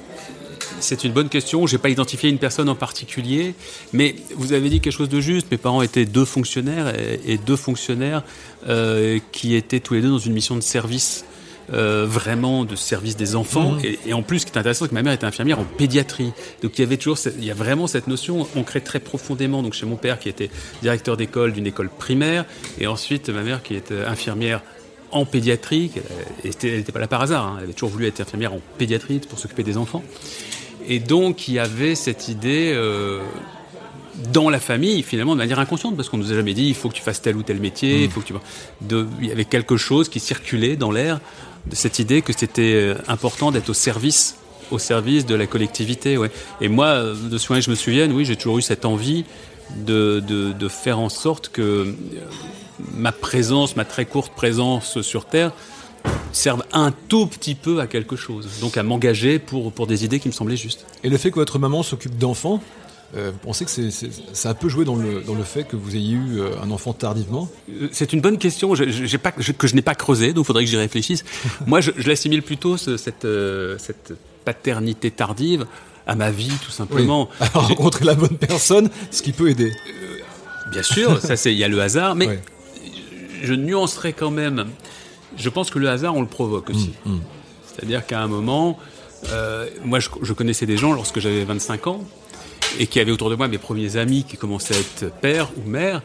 C'est 0.81 1.05
une 1.05 1.13
bonne 1.13 1.29
question. 1.31 1.67
J'ai 1.67 1.79
pas 1.79 1.89
identifié 1.89 2.29
une 2.29 2.39
personne 2.39 2.69
en 2.69 2.75
particulier, 2.75 3.55
mais 3.93 4.17
vous 4.37 4.53
avez 4.53 4.69
dit 4.69 4.81
quelque 4.81 4.93
chose 4.93 5.09
de 5.09 5.21
juste. 5.21 5.47
Mes 5.51 5.57
parents 5.57 5.81
étaient 5.83 6.05
deux 6.05 6.25
fonctionnaires 6.27 6.93
et, 6.99 7.21
et 7.33 7.39
deux 7.39 7.57
fonctionnaires 7.57 8.23
euh, 8.69 9.19
qui 9.33 9.55
étaient 9.55 9.81
tous 9.81 9.95
les 9.95 10.03
deux 10.03 10.11
dans 10.11 10.19
une 10.19 10.35
mission 10.35 10.57
de 10.57 10.63
service. 10.63 11.25
euh, 11.73 12.05
vraiment 12.07 12.67
de 12.67 12.77
service 12.77 13.17
des 13.17 13.35
enfants 13.37 13.73
Mhm. 13.73 13.81
et, 13.85 13.99
et 14.09 14.13
en 14.13 14.21
plus 14.23 14.41
ce 14.41 14.45
qui 14.45 14.53
est 14.53 14.59
intéressant 14.59 14.85
c'est 14.85 14.91
que 14.91 14.95
ma 14.95 15.03
mère 15.03 15.15
était 15.15 15.25
infirmière 15.25 15.59
en 15.61 15.65
pédiatrie 15.65 16.31
donc 16.63 16.77
il 16.77 16.83
y 16.83 16.85
avait 16.85 16.99
toujours 16.99 17.17
cette- 17.17 17.37
il 17.39 17.45
y 17.47 17.51
a 17.51 17.55
vraiment 17.55 17.87
cette 17.87 18.07
notion 18.07 18.47
ancrée 18.55 18.83
très 18.83 19.01
profondément 19.01 19.63
donc 19.63 19.73
chez 19.73 19.87
mon 19.87 19.97
père 19.97 20.19
qui 20.19 20.29
était 20.29 20.51
directeur 20.83 21.17
d'école 21.17 21.55
d'une 21.55 21.67
école 21.67 21.89
primaire 21.89 22.45
et 22.79 22.87
ensuite 22.87 23.31
ma 23.31 23.41
mère 23.43 23.63
qui 23.63 23.77
était 23.77 24.05
infirmière 24.05 24.61
en 25.11 25.25
pédiatrie 25.25 25.91
elle 26.45 26.51
n'était 26.51 26.93
pas 26.93 26.99
là 27.01 27.09
par 27.09 27.23
hasard 27.23 27.47
hein. 27.47 27.55
elle 27.57 27.65
avait 27.65 27.73
toujours 27.73 27.89
voulu 27.89 28.09
être 28.09 28.21
infirmière 28.21 28.53
en 28.53 28.61
pédiatrie 28.77 29.21
pour 29.27 29.39
s'occuper 29.39 29.63
des 29.63 29.79
enfants 29.79 30.05
et 30.87 30.99
donc, 30.99 31.49
il 31.49 31.55
y 31.55 31.59
avait 31.59 31.95
cette 31.95 32.29
idée 32.29 32.73
euh, 32.75 33.21
dans 34.33 34.51
la 34.51 34.61
famille, 34.61 35.03
finalement, 35.03 35.33
de 35.33 35.39
manière 35.39 35.59
inconsciente, 35.59 35.97
parce 35.97 36.09
qu'on 36.09 36.19
nous 36.19 36.33
a 36.33 36.35
jamais 36.35 36.55
dit 36.55 36.67
il 36.67 36.75
faut 36.75 36.89
que 36.89 36.95
tu 36.95 37.03
fasses 37.03 37.23
tel 37.23 37.37
ou 37.37 37.43
tel 37.43 37.61
métier, 37.61 38.09
il 38.91 39.27
y 39.27 39.33
avait 39.33 39.45
quelque 39.45 39.77
chose 39.77 40.09
qui 40.09 40.21
circulait 40.21 40.77
dans 40.77 40.91
l'air 40.91 41.21
de 41.67 41.75
cette 41.75 41.99
idée 41.99 42.23
que 42.23 42.33
c'était 42.33 42.75
euh, 42.75 42.95
important 43.09 43.51
d'être 43.51 43.71
au 43.71 43.75
service, 43.75 44.37
au 44.71 44.79
service 44.79 45.25
de 45.27 45.35
la 45.35 45.47
collectivité. 45.47 46.19
Et 46.61 46.69
moi, 46.69 46.87
euh, 46.87 47.15
de 47.15 47.39
ce 47.39 47.49
que 47.49 47.61
je 47.61 47.71
me 47.71 47.75
souvienne, 47.75 48.13
oui, 48.13 48.25
j'ai 48.25 48.37
toujours 48.37 48.59
eu 48.59 48.63
cette 48.63 48.85
envie 48.85 49.25
de, 49.77 50.69
faire 50.69 50.99
en 50.99 51.09
sorte 51.09 51.49
que 51.49 51.95
ma 52.93 53.13
présence, 53.13 53.77
ma 53.77 53.85
très 53.85 54.05
courte 54.05 54.33
présence 54.35 55.01
sur 55.01 55.25
Terre, 55.25 55.53
serve 56.33 56.65
un 56.73 56.93
tout 57.09 57.27
petit 57.27 57.55
peu 57.55 57.81
à 57.81 57.87
quelque 57.87 58.17
chose. 58.17 58.49
Donc 58.61 58.77
à 58.77 58.83
m'engager 58.83 59.39
pour, 59.39 59.73
pour 59.73 59.87
des 59.87 60.05
idées 60.05 60.19
qui 60.21 60.29
me 60.29 60.33
semblaient 60.33 60.57
justes. 60.57 60.85
Et 61.03 61.09
le 61.09 61.17
fait 61.19 61.31
que 61.31 61.37
votre 61.37 61.59
maman 61.59 61.83
s'occupe 61.83 62.19
d'enfants, 62.19 62.61
euh, 63.17 63.31
vous 63.33 63.39
pensez 63.39 63.65
que 63.65 63.71
c'est, 63.71 63.91
c'est- 63.93 64.11
ça 64.33 64.51
a 64.51 64.55
peu 64.55 64.69
joué 64.69 64.85
dans 64.85 64.97
le, 64.97 65.21
dans 65.21 65.35
le 65.37 65.45
fait 65.45 65.63
que 65.65 65.77
vous 65.77 65.95
ayez 65.95 66.15
eu 66.15 66.41
euh, 66.41 66.51
un 66.63 66.71
enfant 66.73 66.93
tardivement? 66.93 67.49
Euh, 67.71 67.89
C'est 67.93 68.13
une 68.13 68.21
bonne 68.21 68.39
question 68.39 68.75
j'ai 68.75 69.19
pas, 69.19 69.33
je- 69.39 69.53
que 69.53 69.69
je 69.69 69.77
n'ai 69.77 69.83
pas 69.83 69.95
creusé, 69.95 70.33
donc 70.33 70.45
il 70.45 70.47
faudrait 70.49 70.65
que 70.65 70.71
j'y 70.71 70.77
réfléchisse. 70.77 71.25
Moi, 71.67 71.81
je, 71.81 71.93
je 71.97 72.09
l'assimile 72.09 72.43
plutôt, 72.43 72.77
ce- 72.77 72.97
cette, 72.97 73.25
euh, 73.25 73.77
cette 73.79 74.15
paternité 74.45 75.11
tardive, 75.13 75.67
à 76.07 76.17
ma 76.17 76.31
vie, 76.33 76.51
tout 76.65 76.73
simplement. 76.73 77.29
Alors, 77.41 77.69
rencontrer 77.69 78.05
la 78.05 78.15
bonne 78.15 78.37
personne, 78.37 78.91
ce 79.13 79.23
qui 79.23 79.33
peut 79.33 79.49
aider. 79.49 79.73
Bien 80.73 80.83
sûr, 80.83 81.21
ça 81.21 81.37
c'est, 81.37 81.53
il 81.53 81.59
y 81.59 81.65
a 81.65 81.69
le 81.69 81.81
hasard, 81.81 82.15
mais 82.17 82.41
je 83.43 83.55
nuancerai 83.55 84.13
quand 84.13 84.31
même. 84.31 84.67
Je 85.37 85.49
pense 85.49 85.71
que 85.71 85.79
le 85.79 85.89
hasard, 85.89 86.15
on 86.15 86.21
le 86.21 86.27
provoque 86.27 86.71
aussi. 86.71 86.93
Mm, 87.05 87.19
C'est-à-dire 87.67 88.07
qu'à 88.07 88.21
un 88.21 88.29
moment, 88.29 88.79
euh, 89.31 89.69
moi, 89.85 90.01
je, 90.01 90.09
je 90.23 90.33
connaissais 90.33 90.67
des 90.67 90.77
gens 90.77 90.93
lorsque 90.93 91.21
j'avais 91.21 91.45
25 91.45 91.87
ans 91.87 92.05
et 92.79 92.87
qui 92.87 93.01
avaient 93.01 93.13
autour 93.13 93.31
de 93.31 93.37
moi 93.37 93.49
mes 93.49 93.59
premiers 93.59 93.97
amis 93.97 94.25
qui 94.25 94.37
commençaient 94.37 94.75
à 94.75 94.79
être 94.79 95.13
père 95.21 95.51
ou 95.57 95.69
mère. 95.69 96.03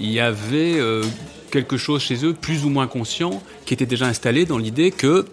Il 0.00 0.10
y 0.10 0.20
avait 0.20 0.78
euh, 0.78 1.04
quelque 1.50 1.76
chose 1.76 2.02
chez 2.02 2.24
eux, 2.24 2.32
plus 2.32 2.64
ou 2.64 2.70
moins 2.70 2.86
conscient, 2.86 3.42
qui 3.66 3.74
était 3.74 3.86
déjà 3.86 4.06
installé 4.06 4.46
dans 4.46 4.58
l'idée 4.58 4.90
que 4.90 5.26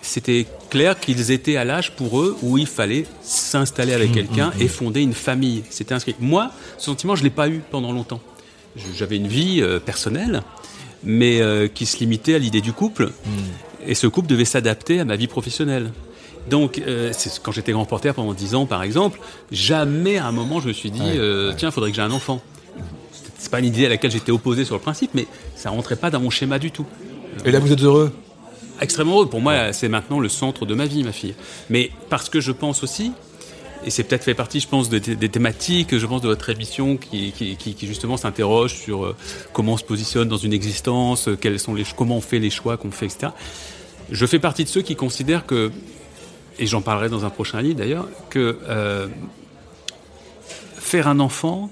c'était 0.00 0.46
clair 0.70 0.98
qu'ils 1.00 1.32
étaient 1.32 1.56
à 1.56 1.64
l'âge 1.64 1.96
pour 1.96 2.20
eux 2.20 2.36
où 2.42 2.58
il 2.58 2.66
fallait 2.66 3.06
s'installer 3.22 3.92
avec 3.92 4.10
mmh, 4.10 4.14
quelqu'un 4.14 4.52
et 4.60 4.68
fonder 4.68 5.00
une 5.00 5.14
famille. 5.14 5.64
C'était 5.70 5.94
inscrit. 5.94 6.14
Moi, 6.20 6.52
ce 6.78 6.86
sentiment, 6.86 7.16
je 7.16 7.24
l'ai 7.24 7.30
pas 7.30 7.48
eu 7.48 7.60
pendant 7.70 7.92
longtemps. 7.92 8.20
J'avais 8.94 9.16
une 9.16 9.26
vie 9.26 9.60
euh, 9.60 9.80
personnelle, 9.80 10.42
mais 11.04 11.40
euh, 11.40 11.68
qui 11.68 11.86
se 11.86 11.98
limitait 11.98 12.34
à 12.34 12.38
l'idée 12.38 12.60
du 12.60 12.72
couple. 12.72 13.10
Et 13.86 13.94
ce 13.94 14.06
couple 14.06 14.28
devait 14.28 14.44
s'adapter 14.44 15.00
à 15.00 15.04
ma 15.04 15.16
vie 15.16 15.28
professionnelle. 15.28 15.92
Donc, 16.50 16.78
euh, 16.86 17.12
quand 17.42 17.52
j'étais 17.52 17.72
grand 17.72 17.84
porteur 17.84 18.14
pendant 18.14 18.32
10 18.32 18.54
ans, 18.54 18.66
par 18.66 18.82
exemple, 18.82 19.20
jamais 19.50 20.16
à 20.18 20.26
un 20.26 20.32
moment 20.32 20.60
je 20.60 20.68
me 20.68 20.72
suis 20.72 20.90
dit, 20.90 21.00
euh, 21.02 21.52
tiens, 21.56 21.70
il 21.70 21.72
faudrait 21.72 21.90
que 21.90 21.96
j'ai 21.96 22.02
un 22.02 22.10
enfant. 22.10 22.40
C'est 23.38 23.50
pas 23.50 23.58
une 23.58 23.66
idée 23.66 23.86
à 23.86 23.88
laquelle 23.88 24.10
j'étais 24.10 24.32
opposé 24.32 24.64
sur 24.64 24.74
le 24.74 24.80
principe, 24.80 25.10
mais 25.14 25.26
ça 25.54 25.70
rentrait 25.70 25.96
pas 25.96 26.10
dans 26.10 26.20
mon 26.20 26.30
schéma 26.30 26.58
du 26.58 26.70
tout. 26.70 26.86
Et 27.44 27.50
là, 27.50 27.58
vous 27.58 27.72
êtes 27.72 27.82
heureux? 27.82 28.12
Extrêmement 28.80 29.16
heureux. 29.16 29.28
Pour 29.28 29.40
moi, 29.40 29.72
c'est 29.72 29.88
maintenant 29.88 30.20
le 30.20 30.28
centre 30.28 30.66
de 30.66 30.74
ma 30.74 30.86
vie, 30.86 31.02
ma 31.02 31.12
fille. 31.12 31.34
Mais 31.70 31.90
parce 32.08 32.28
que 32.28 32.40
je 32.40 32.52
pense 32.52 32.82
aussi, 32.82 33.12
et 33.86 33.90
c'est 33.90 34.02
peut-être 34.02 34.24
fait 34.24 34.34
partie, 34.34 34.60
je 34.60 34.68
pense, 34.68 34.88
des, 34.88 35.00
thématiques, 35.28 35.96
je 35.96 36.06
pense, 36.06 36.20
de 36.20 36.28
votre 36.28 36.50
émission 36.50 36.96
qui, 36.96 37.32
qui, 37.32 37.86
justement 37.86 38.16
s'interroge 38.16 38.74
sur 38.74 39.04
euh, 39.04 39.16
comment 39.52 39.74
on 39.74 39.76
se 39.76 39.84
positionne 39.84 40.28
dans 40.28 40.36
une 40.36 40.52
existence, 40.52 41.28
quels 41.40 41.60
sont 41.60 41.74
les, 41.74 41.84
comment 41.96 42.16
on 42.16 42.20
fait 42.20 42.40
les 42.40 42.50
choix 42.50 42.76
qu'on 42.76 42.90
fait, 42.90 43.06
etc. 43.06 43.28
Je 44.10 44.26
fais 44.26 44.40
partie 44.40 44.64
de 44.64 44.68
ceux 44.68 44.82
qui 44.82 44.96
considèrent 44.96 45.46
que 45.46 45.70
et 46.58 46.66
j'en 46.66 46.80
parlerai 46.80 47.08
dans 47.08 47.24
un 47.24 47.30
prochain 47.30 47.60
livre 47.60 47.76
d'ailleurs, 47.76 48.08
que 48.30 48.58
euh, 48.68 49.08
faire 50.76 51.08
un 51.08 51.20
enfant, 51.20 51.70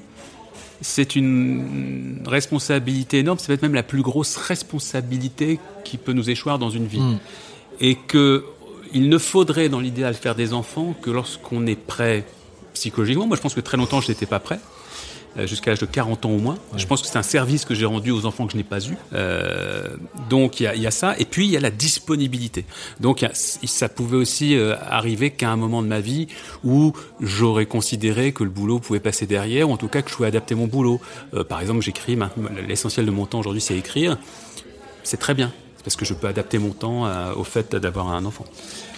c'est 0.81 1.17
une 1.17 2.23
responsabilité 2.27 3.21
énorme, 3.21 3.39
c'est 3.39 3.47
peut-être 3.49 3.63
même 3.63 3.75
la 3.75 3.83
plus 3.83 4.03
grosse 4.03 4.37
responsabilité 4.37 5.59
qui 5.85 5.97
peut 5.97 6.13
nous 6.13 6.31
échoir 6.31 6.59
dans 6.59 6.71
une 6.71 6.87
vie. 6.87 7.01
Hmm. 7.01 7.19
Et 7.81 7.97
que 7.97 8.45
il 8.95 9.09
ne 9.09 9.19
faudrait, 9.19 9.69
dans 9.69 9.81
l'idéal, 9.81 10.15
faire 10.15 10.35
des 10.35 10.53
enfants 10.53 10.95
que 11.03 11.11
lorsqu'on 11.11 11.67
est 11.67 11.79
prêt 11.79 12.25
psychologiquement. 12.73 13.27
Moi, 13.27 13.37
je 13.37 13.43
pense 13.43 13.55
que 13.55 13.61
très 13.61 13.77
longtemps, 13.77 14.01
je 14.01 14.09
n'étais 14.09 14.27
pas 14.27 14.41
prêt. 14.41 14.61
Euh, 15.37 15.49
jusqu'à 15.49 15.73
l'âge 15.73 15.81
de 15.81 15.87
40 15.87 16.27
ans 16.27 16.31
au 16.31 16.39
moins. 16.39 16.57
Je 16.77 16.87
pense 16.87 17.03
que 17.03 17.09
c'est 17.09 17.19
un 17.19 17.25
service 17.25 17.65
que 17.65 17.75
j'ai 17.75 17.87
rendu 17.87 18.13
aux 18.13 18.25
enfants 18.25 18.47
que 18.47 18.53
je 18.53 18.57
n'ai 18.57 18.63
pas 18.63 18.79
eu. 18.87 18.97
Euh, 19.15 19.89
donc 20.31 20.61
il 20.61 20.73
y, 20.77 20.79
y, 20.79 20.87
a 20.87 20.93
ça. 20.93 21.17
Et 21.19 21.25
puis 21.25 21.47
il 21.47 21.51
y 21.51 21.57
a 21.57 21.61
la 21.61 21.73
disponibilité. 21.73 22.65
Donc 23.01 23.27
ça 23.33 23.89
pouvait 23.89 24.17
aussi 24.17 24.55
euh, 24.55 24.77
arriver 24.89 25.33
qu'à 25.33 25.51
un 25.51 25.57
moment 25.57 25.83
de 25.83 25.89
ma 25.89 25.99
vie 25.99 26.29
où 26.63 26.93
j'aurais 27.21 27.67
considéré 27.67 28.31
que 28.31 28.45
le 28.45 28.51
boulot 28.51 28.79
pouvait 28.79 29.01
passer 29.01 29.27
derrière, 29.27 29.69
ou 29.69 29.73
en 29.73 29.77
tout 29.77 29.89
cas 29.89 30.03
que 30.03 30.11
je 30.11 30.15
pouvais 30.15 30.29
adapter 30.29 30.55
mon 30.55 30.69
boulot. 30.69 31.01
Par 31.49 31.61
exemple, 31.61 31.83
j'écris, 31.83 32.17
l'essentiel 32.69 33.05
de 33.05 33.11
mon 33.11 33.27
temps 33.27 33.41
aujourd'hui 33.41 33.61
c'est 33.61 33.77
écrire. 33.77 34.17
C'est 35.03 35.17
très 35.17 35.35
bien, 35.35 35.53
parce 35.85 35.97
que 35.97 36.05
je 36.05 36.15
peux 36.15 36.27
adapter 36.27 36.59
mon 36.59 36.71
temps 36.71 37.07
au 37.37 37.45
fait 37.45 37.77
d'avoir 37.77 38.09
un 38.09 38.25
enfant. 38.25 38.45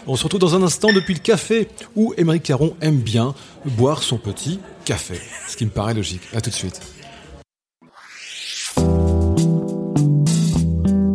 On 0.06 0.16
se 0.16 0.22
retrouve 0.22 0.40
dans 0.40 0.54
un 0.54 0.62
instant 0.62 0.92
depuis 0.92 1.14
le 1.14 1.20
café 1.20 1.68
où 1.96 2.14
Émeric 2.16 2.44
Caron 2.44 2.76
aime 2.80 2.98
bien 2.98 3.34
boire 3.64 4.02
son 4.02 4.18
petit 4.18 4.60
café. 4.84 5.20
Ce 5.48 5.56
qui 5.56 5.64
me 5.64 5.70
paraît 5.70 5.94
logique. 5.94 6.22
À 6.32 6.40
tout 6.40 6.50
de 6.50 6.54
suite. 6.54 6.80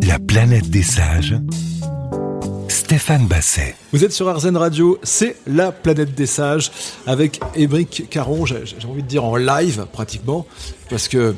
La 0.05 0.19
planète 0.19 0.69
des 0.69 0.83
sages. 0.83 1.35
Stéphane 2.67 3.25
Basset. 3.27 3.75
Vous 3.93 4.03
êtes 4.03 4.11
sur 4.11 4.27
Arzen 4.27 4.57
Radio, 4.57 4.99
c'est 5.03 5.37
la 5.47 5.71
planète 5.71 6.13
des 6.13 6.25
sages 6.25 6.71
avec 7.07 7.39
Émeric 7.55 8.09
Caron, 8.09 8.45
j'ai 8.45 8.63
envie 8.85 9.03
de 9.03 9.07
dire 9.07 9.23
en 9.23 9.37
live 9.37 9.85
pratiquement, 9.93 10.45
parce 10.89 11.07
que 11.07 11.17
euh, 11.17 11.33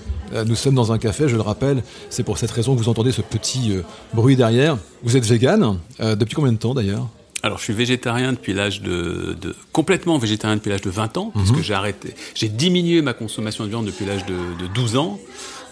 nous 0.45 0.55
sommes 0.55 0.75
dans 0.75 0.91
un 0.91 0.97
café, 0.97 1.27
je 1.27 1.35
le 1.35 1.41
rappelle, 1.41 1.83
c'est 2.09 2.23
pour 2.23 2.37
cette 2.37 2.51
raison 2.51 2.75
que 2.75 2.79
vous 2.79 2.89
entendez 2.89 3.11
ce 3.11 3.21
petit 3.21 3.71
euh, 3.71 3.81
bruit 4.13 4.35
derrière. 4.35 4.77
Vous 5.03 5.15
êtes 5.17 5.25
vegan, 5.25 5.79
euh, 5.99 6.15
depuis 6.15 6.35
combien 6.35 6.51
de 6.51 6.57
temps 6.57 6.73
d'ailleurs? 6.73 7.07
Alors, 7.43 7.57
je 7.57 7.63
suis 7.65 7.73
végétarien 7.73 8.31
depuis 8.31 8.53
l'âge 8.53 8.81
de, 8.81 9.35
de, 9.39 9.53
complètement 9.73 10.17
végétarien 10.17 10.55
depuis 10.55 10.69
l'âge 10.69 10.81
de 10.81 10.89
20 10.89 11.17
ans, 11.17 11.31
parce 11.33 11.51
que 11.51 11.57
mhm. 11.57 11.63
j'ai 11.63 11.73
arrêté, 11.73 12.13
j'ai 12.35 12.47
diminué 12.47 13.01
ma 13.01 13.13
consommation 13.13 13.65
de 13.65 13.69
viande 13.69 13.85
depuis 13.85 14.05
l'âge 14.05 14.25
de, 14.25 14.33
de, 14.33 14.67
12 14.73 14.95
ans. 14.95 15.19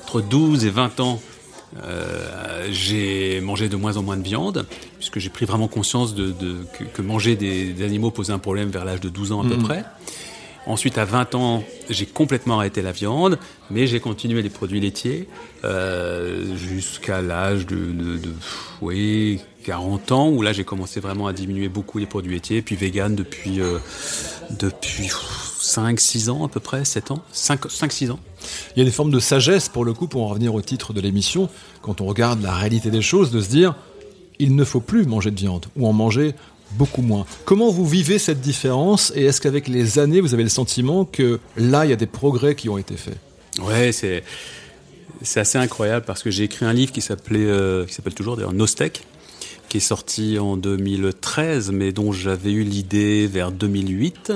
Entre 0.03 0.21
12 0.21 0.65
et 0.65 0.69
20 0.69 0.99
ans, 0.99 1.21
euh, 1.81 2.67
j'ai 2.69 3.39
mangé 3.39 3.69
de 3.69 3.77
moins 3.77 3.95
en 3.95 4.03
moins 4.03 4.17
de 4.17 4.23
viande, 4.23 4.65
puisque 4.97 5.19
j'ai 5.19 5.29
pris 5.29 5.45
vraiment 5.45 5.69
conscience 5.69 6.13
de, 6.13 6.31
de 6.31 6.57
que, 6.77 6.83
que, 6.83 7.01
manger 7.01 7.37
des, 7.37 7.71
des, 7.71 7.85
animaux 7.85 8.11
posait 8.11 8.33
un 8.33 8.39
problème 8.39 8.69
vers 8.69 8.83
l'âge 8.83 8.99
de 8.99 9.07
12 9.07 9.31
ans 9.31 9.41
à 9.41 9.47
peu 9.47 9.55
mhm. 9.55 9.63
près. 9.63 9.85
Ensuite, 10.67 10.97
à 10.99 11.05
20 11.05 11.35
ans, 11.35 11.63
j'ai 11.89 12.05
complètement 12.05 12.59
arrêté 12.59 12.81
la 12.81 12.91
viande, 12.91 13.39
mais 13.71 13.87
j'ai 13.87 13.99
continué 13.99 14.41
les 14.43 14.49
produits 14.49 14.79
laitiers 14.79 15.27
euh, 15.63 16.55
jusqu'à 16.55 17.21
l'âge 17.21 17.65
de, 17.65 17.75
de, 17.75 18.17
de, 18.17 18.29
oui, 18.81 19.39
40 19.65 20.11
ans, 20.11 20.29
où 20.29 20.41
là 20.41 20.53
j'ai 20.53 20.63
commencé 20.63 20.99
vraiment 20.99 21.25
à 21.25 21.33
diminuer 21.33 21.67
beaucoup 21.67 21.97
les 21.97 22.05
produits 22.05 22.33
laitiers, 22.33 22.61
puis 22.61 22.75
vegan 22.75 23.15
depuis, 23.15 23.59
euh, 23.59 23.79
depuis 24.51 25.07
5-6 25.07 26.29
ans 26.29 26.45
à 26.45 26.47
peu 26.47 26.59
près, 26.59 26.85
7 26.85 27.11
ans, 27.11 27.23
5-6 27.33 28.11
ans. 28.11 28.19
Il 28.75 28.79
y 28.79 28.81
a 28.81 28.85
des 28.85 28.91
formes 28.91 29.11
de 29.11 29.19
sagesse, 29.19 29.67
pour 29.67 29.83
le 29.83 29.93
coup, 29.93 30.07
pour 30.07 30.23
en 30.23 30.27
revenir 30.27 30.53
au 30.53 30.61
titre 30.61 30.93
de 30.93 31.01
l'émission, 31.01 31.49
quand 31.81 32.01
on 32.01 32.05
regarde 32.05 32.41
la 32.41 32.53
réalité 32.53 32.91
des 32.91 33.01
choses, 33.01 33.31
de 33.31 33.41
se 33.41 33.49
dire, 33.49 33.75
il 34.37 34.55
ne 34.55 34.63
faut 34.63 34.81
plus 34.81 35.05
manger 35.05 35.31
de 35.31 35.39
viande, 35.39 35.65
ou 35.75 35.87
en 35.87 35.93
manger 35.93 36.33
beaucoup 36.73 37.01
moins. 37.01 37.25
Comment 37.45 37.69
vous 37.69 37.85
vivez 37.85 38.19
cette 38.19 38.41
différence 38.41 39.11
et 39.15 39.25
est-ce 39.25 39.41
qu'avec 39.41 39.67
les 39.67 39.99
années, 39.99 40.21
vous 40.21 40.33
avez 40.33 40.43
le 40.43 40.49
sentiment 40.49 41.05
que 41.05 41.39
là, 41.57 41.85
il 41.85 41.89
y 41.89 41.93
a 41.93 41.97
des 41.97 42.07
progrès 42.07 42.55
qui 42.55 42.69
ont 42.69 42.77
été 42.77 42.95
faits? 42.95 43.17
Ouais, 43.61 43.91
c'est 43.91 44.23
c'est 45.23 45.39
assez 45.39 45.57
incroyable 45.57 46.05
parce 46.05 46.23
que 46.23 46.31
j'ai 46.31 46.43
écrit 46.43 46.65
un 46.65 46.73
livre 46.73 46.91
qui 46.91 47.01
s'appelait 47.01 47.45
euh, 47.45 47.85
qui 47.85 47.93
s'appelle 47.93 48.15
toujours 48.15 48.35
d'ailleurs 48.35 48.53
Nostek 48.53 49.03
qui 49.69 49.77
est 49.77 49.81
sorti 49.81 50.39
en 50.39 50.57
2013 50.57 51.71
mais 51.71 51.91
dont 51.91 52.11
j'avais 52.11 52.51
eu 52.51 52.63
l'idée 52.63 53.27
vers 53.27 53.51
2008. 53.51 54.33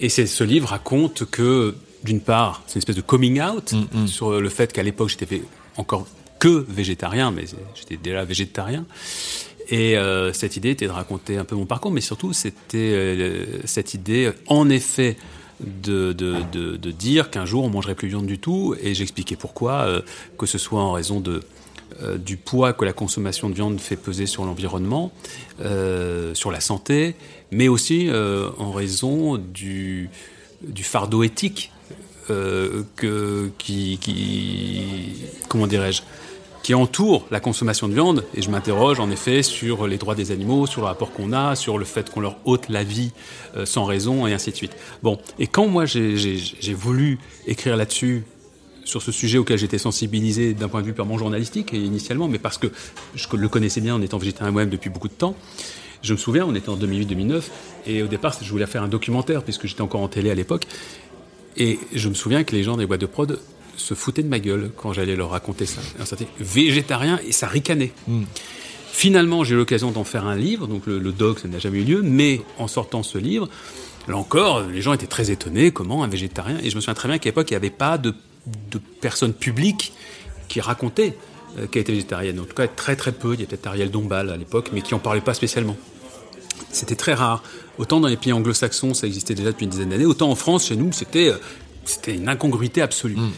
Et 0.00 0.08
c'est 0.08 0.26
ce 0.26 0.44
livre 0.44 0.68
raconte 0.68 1.24
que 1.30 1.74
d'une 2.04 2.20
part, 2.20 2.62
c'est 2.66 2.74
une 2.74 2.78
espèce 2.80 2.96
de 2.96 3.02
coming 3.02 3.40
out 3.40 3.72
mm, 3.72 4.02
mm. 4.02 4.08
sur 4.08 4.40
le 4.40 4.48
fait 4.48 4.72
qu'à 4.72 4.82
l'époque, 4.82 5.08
j'étais 5.10 5.42
encore 5.76 6.06
que 6.38 6.66
végétarien 6.68 7.30
mais 7.30 7.44
j'étais 7.74 7.96
déjà 7.96 8.24
végétarien 8.24 8.84
et 9.68 9.96
euh, 9.96 10.32
cette 10.32 10.56
idée 10.56 10.70
était 10.70 10.86
de 10.86 10.92
raconter 10.92 11.36
un 11.36 11.44
peu 11.44 11.56
mon 11.56 11.66
parcours, 11.66 11.90
mais 11.90 12.00
surtout 12.00 12.32
c'était 12.32 12.78
euh, 12.78 13.44
cette 13.64 13.94
idée, 13.94 14.30
en 14.46 14.68
effet, 14.68 15.16
de, 15.60 16.12
de, 16.12 16.42
de, 16.52 16.90
dire 16.90 17.30
qu'un 17.30 17.44
jour 17.44 17.62
on 17.62 17.68
mangerait 17.68 17.94
plus 17.94 18.08
de 18.08 18.12
viande 18.12 18.26
du 18.26 18.38
tout, 18.38 18.74
et 18.82 18.94
j'expliquais 18.94 19.36
pourquoi, 19.36 19.82
euh, 19.82 20.02
que 20.36 20.46
ce 20.46 20.58
soit 20.58 20.80
en 20.80 20.92
raison 20.92 21.20
de 21.20 21.40
du 22.16 22.38
poids 22.38 22.72
que 22.72 22.86
la 22.86 22.94
consommation 22.94 23.50
de 23.50 23.54
viande 23.54 23.78
fait 23.78 23.96
peser 23.96 24.24
sur 24.24 24.46
l'environnement, 24.46 25.12
sur 26.32 26.50
la 26.50 26.60
santé, 26.60 27.14
mais 27.50 27.68
aussi 27.68 28.08
en 28.10 28.72
raison 28.72 29.36
du, 29.36 30.08
du 30.66 30.84
fardeau 30.84 31.22
éthique 31.22 31.70
que, 32.28 33.50
qui, 33.58 33.98
qui 34.00 34.86
comment 35.48 35.66
dirais-je 35.66 36.00
qui 36.62 36.74
entoure 36.74 37.26
la 37.30 37.40
consommation 37.40 37.88
de 37.88 37.94
viande. 37.94 38.24
Et 38.34 38.42
je 38.42 38.50
m'interroge 38.50 39.00
en 39.00 39.10
effet 39.10 39.42
sur 39.42 39.86
les 39.86 39.98
droits 39.98 40.14
des 40.14 40.30
animaux, 40.30 40.66
sur 40.66 40.82
le 40.82 40.86
rapport 40.86 41.12
qu'on 41.12 41.32
a, 41.32 41.56
sur 41.56 41.78
le 41.78 41.84
fait 41.84 42.10
qu'on 42.10 42.20
leur 42.20 42.36
ôte 42.44 42.68
la 42.68 42.84
vie 42.84 43.12
euh, 43.56 43.66
sans 43.66 43.84
raison, 43.84 44.26
et 44.26 44.32
ainsi 44.32 44.50
de 44.50 44.56
suite. 44.56 44.76
Bon, 45.02 45.18
et 45.38 45.46
quand 45.46 45.66
moi 45.66 45.86
j'ai 45.86 46.74
voulu 46.74 47.18
écrire 47.46 47.76
là-dessus, 47.76 48.24
sur 48.84 49.00
ce 49.00 49.12
sujet 49.12 49.38
auquel 49.38 49.58
j'étais 49.58 49.78
sensibilisé 49.78 50.54
d'un 50.54 50.68
point 50.68 50.80
de 50.80 50.86
vue 50.86 50.92
purement 50.92 51.18
journalistique, 51.18 51.72
et 51.72 51.78
initialement, 51.78 52.28
mais 52.28 52.38
parce 52.38 52.58
que 52.58 52.66
je 53.14 53.28
le 53.36 53.48
connaissais 53.48 53.80
bien 53.80 53.94
en 53.94 54.02
étant 54.02 54.18
végétarien 54.18 54.50
moi-même 54.50 54.70
depuis 54.70 54.90
beaucoup 54.90 55.08
de 55.08 55.12
temps, 55.12 55.36
je 56.02 56.14
me 56.14 56.18
souviens, 56.18 56.44
on 56.46 56.54
était 56.54 56.68
en 56.68 56.76
2008-2009, 56.76 57.42
et 57.86 58.02
au 58.02 58.08
départ, 58.08 58.36
je 58.42 58.50
voulais 58.50 58.66
faire 58.66 58.82
un 58.82 58.88
documentaire, 58.88 59.44
puisque 59.44 59.68
j'étais 59.68 59.82
encore 59.82 60.00
en 60.00 60.08
télé 60.08 60.30
à 60.30 60.34
l'époque, 60.34 60.66
et 61.56 61.78
je 61.94 62.08
me 62.08 62.14
souviens 62.14 62.44
que 62.44 62.56
les 62.56 62.64
gens 62.64 62.76
des 62.76 62.86
boîtes 62.86 63.00
de 63.00 63.06
prod 63.06 63.38
se 63.76 63.94
foutaient 63.94 64.22
de 64.22 64.28
ma 64.28 64.38
gueule 64.38 64.70
quand 64.76 64.92
j'allais 64.92 65.16
leur 65.16 65.30
raconter 65.30 65.66
ça. 65.66 65.80
C'était 66.04 66.28
végétarien 66.38 67.20
et 67.26 67.32
ça 67.32 67.46
ricanait. 67.46 67.92
Mm. 68.06 68.24
Finalement, 68.92 69.42
j'ai 69.42 69.54
eu 69.54 69.56
l'occasion 69.56 69.90
d'en 69.90 70.04
faire 70.04 70.26
un 70.26 70.36
livre, 70.36 70.66
donc 70.66 70.86
le, 70.86 71.00
doc, 71.12 71.38
ça 71.38 71.48
n'a 71.48 71.58
jamais 71.58 71.80
eu 71.80 71.84
lieu, 71.84 72.02
mais 72.02 72.42
en 72.58 72.68
sortant 72.68 73.02
ce 73.02 73.16
livre, 73.16 73.48
là 74.06 74.16
encore, 74.16 74.62
les 74.62 74.82
gens 74.82 74.92
étaient 74.92 75.06
très 75.06 75.30
étonnés, 75.30 75.70
comment 75.70 76.04
un 76.04 76.08
végétarien 76.08 76.58
Et 76.62 76.70
je 76.70 76.76
me 76.76 76.80
souviens 76.80 76.94
très 76.94 77.08
bien 77.08 77.18
qu'à 77.18 77.30
l'époque, 77.30 77.50
il 77.50 77.54
n'y 77.54 77.56
avait 77.56 77.70
pas 77.70 77.96
de, 77.96 78.14
de 78.70 78.78
personnes 79.00 79.32
publiques 79.32 79.92
qui 80.48 80.60
racontaient 80.60 81.16
euh, 81.58 81.66
qu'elle 81.66 81.82
était 81.82 81.92
végétarienne. 81.92 82.40
En 82.40 82.44
tout 82.44 82.54
cas, 82.54 82.66
très 82.66 82.96
très 82.96 83.12
peu. 83.12 83.34
Il 83.34 83.40
y 83.40 83.42
a 83.42 83.46
peut-être 83.46 83.66
Ariel 83.66 83.90
Dombal 83.90 84.30
à 84.30 84.36
l'époque, 84.36 84.70
mais 84.72 84.80
qui 84.80 84.94
n'en 84.94 85.00
parlait 85.00 85.20
pas 85.20 85.34
spécialement. 85.34 85.76
C'était 86.70 86.94
très 86.94 87.12
rare. 87.12 87.42
Autant 87.76 88.00
dans 88.00 88.08
les 88.08 88.16
pays 88.16 88.32
anglo-saxons, 88.32 88.94
ça 88.94 89.06
existait 89.06 89.34
déjà 89.34 89.52
depuis 89.52 89.64
une 89.64 89.70
dizaine 89.70 89.90
d'années, 89.90 90.06
autant 90.06 90.30
en 90.30 90.34
France, 90.34 90.66
chez 90.68 90.76
nous, 90.76 90.92
c'était 90.92 91.28
euh, 91.28 91.36
c'était 91.84 92.14
une 92.14 92.28
incongruité 92.28 92.80
absolue. 92.80 93.16
Mm. 93.16 93.32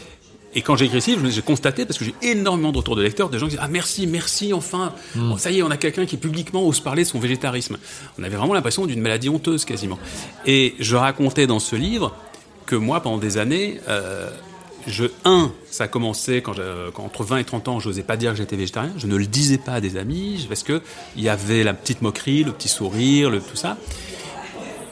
Et 0.55 0.61
quand 0.61 0.77
j'ai 0.77 0.85
écrit 0.85 1.01
ce 1.01 1.11
livre, 1.11 1.29
j'ai 1.29 1.41
constaté, 1.41 1.85
parce 1.85 1.99
que 1.99 2.05
j'ai 2.05 2.15
énormément 2.21 2.71
de 2.71 2.77
retours 2.77 2.95
de 2.95 3.01
lecteurs, 3.01 3.29
des 3.29 3.39
gens 3.39 3.47
qui 3.47 3.51
disent 3.51 3.61
Ah 3.61 3.67
merci, 3.67 4.07
merci, 4.07 4.53
enfin, 4.53 4.93
hmm. 5.15 5.37
ça 5.37 5.51
y 5.51 5.59
est, 5.59 5.63
on 5.63 5.69
a 5.69 5.77
quelqu'un 5.77 6.05
qui 6.05 6.15
publiquement 6.15 6.65
ose 6.65 6.79
parler 6.79 7.03
de 7.03 7.07
son 7.09 7.19
végétarisme. 7.19 7.77
On 8.17 8.23
avait 8.23 8.37
vraiment 8.37 8.53
l'impression 8.53 8.85
d'une 8.85 9.01
maladie 9.01 9.27
honteuse 9.27 9.65
quasiment. 9.65 9.99
Et 10.45 10.75
je 10.79 10.95
racontais 10.95 11.45
dans 11.45 11.59
ce 11.59 11.75
livre 11.75 12.15
que 12.65 12.77
moi, 12.77 13.01
pendant 13.01 13.17
des 13.17 13.37
années, 13.37 13.81
euh, 13.89 14.29
je, 14.87 15.05
un, 15.25 15.51
ça 15.69 15.83
a 15.83 15.87
commencé 15.89 16.41
quand, 16.41 16.55
quand 16.93 17.03
entre 17.03 17.25
20 17.25 17.37
et 17.37 17.43
30 17.43 17.67
ans, 17.67 17.79
je 17.81 17.89
n'osais 17.89 18.03
pas 18.03 18.15
dire 18.15 18.31
que 18.31 18.37
j'étais 18.37 18.55
végétarien. 18.55 18.93
Je 18.97 19.07
ne 19.07 19.17
le 19.17 19.25
disais 19.25 19.57
pas 19.57 19.73
à 19.73 19.81
des 19.81 19.97
amis 19.97 20.45
parce 20.47 20.63
que 20.63 20.81
il 21.17 21.23
y 21.23 21.29
avait 21.29 21.63
la 21.63 21.73
petite 21.73 22.01
moquerie, 22.01 22.45
le 22.45 22.53
petit 22.53 22.69
sourire, 22.69 23.29
le, 23.29 23.41
tout 23.41 23.57
ça. 23.57 23.77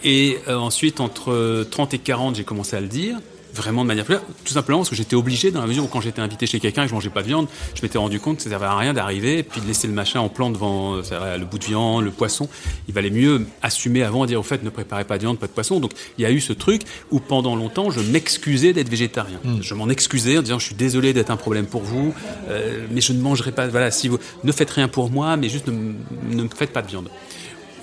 Et 0.03 0.39
euh, 0.49 0.57
ensuite, 0.57 0.99
entre 0.99 1.65
30 1.71 1.93
et 1.93 1.99
40, 1.99 2.35
j'ai 2.35 2.43
commencé 2.43 2.75
à 2.75 2.81
le 2.81 2.87
dire 2.87 3.17
vraiment 3.53 3.83
de 3.83 3.87
manière 3.87 4.05
plus 4.05 4.15
tout 4.43 4.53
simplement 4.53 4.79
parce 4.79 4.89
que 4.89 4.95
j'étais 4.95 5.15
obligé 5.15 5.51
dans 5.51 5.61
la 5.61 5.67
mesure 5.67 5.85
où 5.85 5.87
quand 5.87 6.01
j'étais 6.01 6.21
invité 6.21 6.45
chez 6.45 6.59
quelqu'un 6.59 6.83
et 6.83 6.85
que 6.85 6.89
je 6.89 6.95
mangeais 6.95 7.09
pas 7.09 7.21
de 7.21 7.27
viande, 7.27 7.47
je 7.75 7.81
m'étais 7.81 7.97
rendu 7.97 8.19
compte 8.19 8.37
que 8.37 8.43
ça 8.43 8.49
servait 8.49 8.65
à 8.65 8.75
rien 8.75 8.93
d'arriver 8.93 9.39
et 9.39 9.43
puis 9.43 9.61
de 9.61 9.67
laisser 9.67 9.87
le 9.87 9.93
machin 9.93 10.19
en 10.19 10.29
plan 10.29 10.49
devant 10.49 10.95
euh, 10.95 11.37
le 11.37 11.45
bout 11.45 11.59
de 11.59 11.65
viande, 11.65 12.03
le 12.03 12.11
poisson. 12.11 12.49
Il 12.87 12.93
valait 12.93 13.09
mieux 13.09 13.45
assumer 13.61 14.03
avant, 14.03 14.25
dire 14.25 14.39
au 14.39 14.43
fait 14.43 14.63
ne 14.63 14.69
préparez 14.69 15.05
pas 15.05 15.17
de 15.17 15.23
viande, 15.23 15.39
pas 15.39 15.47
de 15.47 15.51
poisson. 15.51 15.79
Donc 15.79 15.91
il 16.17 16.23
y 16.23 16.25
a 16.25 16.31
eu 16.31 16.41
ce 16.41 16.53
truc 16.53 16.83
où 17.11 17.19
pendant 17.19 17.55
longtemps 17.55 17.91
je 17.91 17.99
m'excusais 17.99 18.73
d'être 18.73 18.89
végétarien. 18.89 19.39
Hmm. 19.43 19.61
Je 19.61 19.73
m'en 19.73 19.89
excusais 19.89 20.37
en 20.37 20.41
disant 20.41 20.59
je 20.59 20.65
suis 20.65 20.75
désolé 20.75 21.13
d'être 21.13 21.31
un 21.31 21.37
problème 21.37 21.65
pour 21.65 21.83
vous, 21.83 22.13
euh, 22.49 22.85
mais 22.91 23.01
je 23.01 23.13
ne 23.13 23.21
mangerai 23.21 23.51
pas. 23.51 23.67
Voilà, 23.67 23.91
si 23.91 24.07
vous 24.07 24.17
ne 24.43 24.51
faites 24.51 24.71
rien 24.71 24.87
pour 24.87 25.09
moi, 25.09 25.37
mais 25.37 25.49
juste 25.49 25.67
ne, 25.67 25.93
ne 26.31 26.43
me 26.43 26.49
faites 26.49 26.73
pas 26.73 26.81
de 26.81 26.87
viande. 26.87 27.09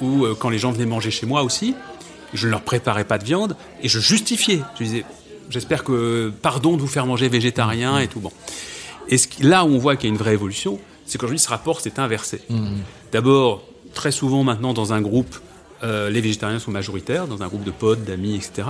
Ou 0.01 0.25
euh, 0.25 0.35
quand 0.39 0.51
les 0.51 0.59
gens 0.59 0.73
venaient 0.73 0.87
manger 0.87 1.11
chez 1.11 1.27
moi 1.27 1.43
aussi, 1.43 1.75
je 2.35 2.47
ne 2.47 2.53
leur 2.53 2.63
préparais 2.63 3.05
pas 3.05 3.19
de 3.19 3.25
viande 3.25 3.57
et 3.83 3.89
je 3.89 3.99
justifiais. 3.99 4.61
Je 4.79 4.85
disais 4.85 5.05
J'espère 5.51 5.85
que, 5.85 6.33
pardon 6.43 6.77
de 6.77 6.81
vous 6.81 6.87
faire 6.87 7.07
manger 7.07 7.29
végétarien 7.29 7.99
et 7.99 8.09
tout. 8.09 8.21
Bon. 8.21 8.33
Et 9.09 9.19
ce 9.19 9.27
là 9.41 9.65
où 9.65 9.69
on 9.69 9.79
voit 9.79 9.97
qu'il 9.97 10.09
y 10.09 10.13
a 10.13 10.15
une 10.15 10.19
vraie 10.19 10.35
évolution, 10.35 10.79
c'est 11.05 11.19
qu'aujourd'hui, 11.19 11.41
ce 11.41 11.49
rapport 11.49 11.81
s'est 11.81 11.99
inversé. 11.99 12.41
Mmh. 12.49 12.69
D'abord, 13.13 13.65
très 13.93 14.13
souvent 14.13 14.45
maintenant, 14.45 14.73
dans 14.73 14.93
un 14.93 15.01
groupe, 15.01 15.37
euh, 15.83 16.09
les 16.09 16.21
végétariens 16.21 16.61
sont 16.61 16.71
majoritaires, 16.71 17.27
dans 17.27 17.43
un 17.43 17.49
groupe 17.49 17.65
de 17.65 17.73
potes, 17.73 18.05
d'amis, 18.05 18.37
etc. 18.37 18.69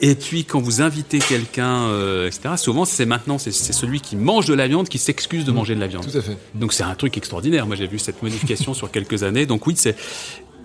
Et 0.00 0.14
puis, 0.14 0.44
quand 0.44 0.60
vous 0.60 0.82
invitez 0.82 1.18
quelqu'un, 1.18 1.84
euh, 1.84 2.26
etc., 2.26 2.54
souvent, 2.56 2.84
c'est 2.84 3.06
maintenant, 3.06 3.38
c'est 3.38 3.52
celui 3.52 4.00
qui 4.00 4.16
mange 4.16 4.46
de 4.46 4.54
la 4.54 4.68
viande 4.68 4.88
qui 4.88 4.98
s'excuse 4.98 5.44
de 5.44 5.50
mmh. 5.50 5.54
manger 5.54 5.74
de 5.74 5.80
la 5.80 5.86
viande. 5.86 6.10
Tout 6.10 6.18
à 6.18 6.22
fait. 6.22 6.36
Donc, 6.54 6.72
c'est 6.72 6.82
un 6.82 6.94
truc 6.94 7.16
extraordinaire. 7.16 7.66
Moi, 7.66 7.76
j'ai 7.76 7.86
vu 7.86 7.98
cette 7.98 8.22
modification 8.22 8.74
sur 8.74 8.90
quelques 8.90 9.22
années. 9.22 9.46
Donc, 9.46 9.66
oui, 9.66 9.74
c'est 9.76 9.96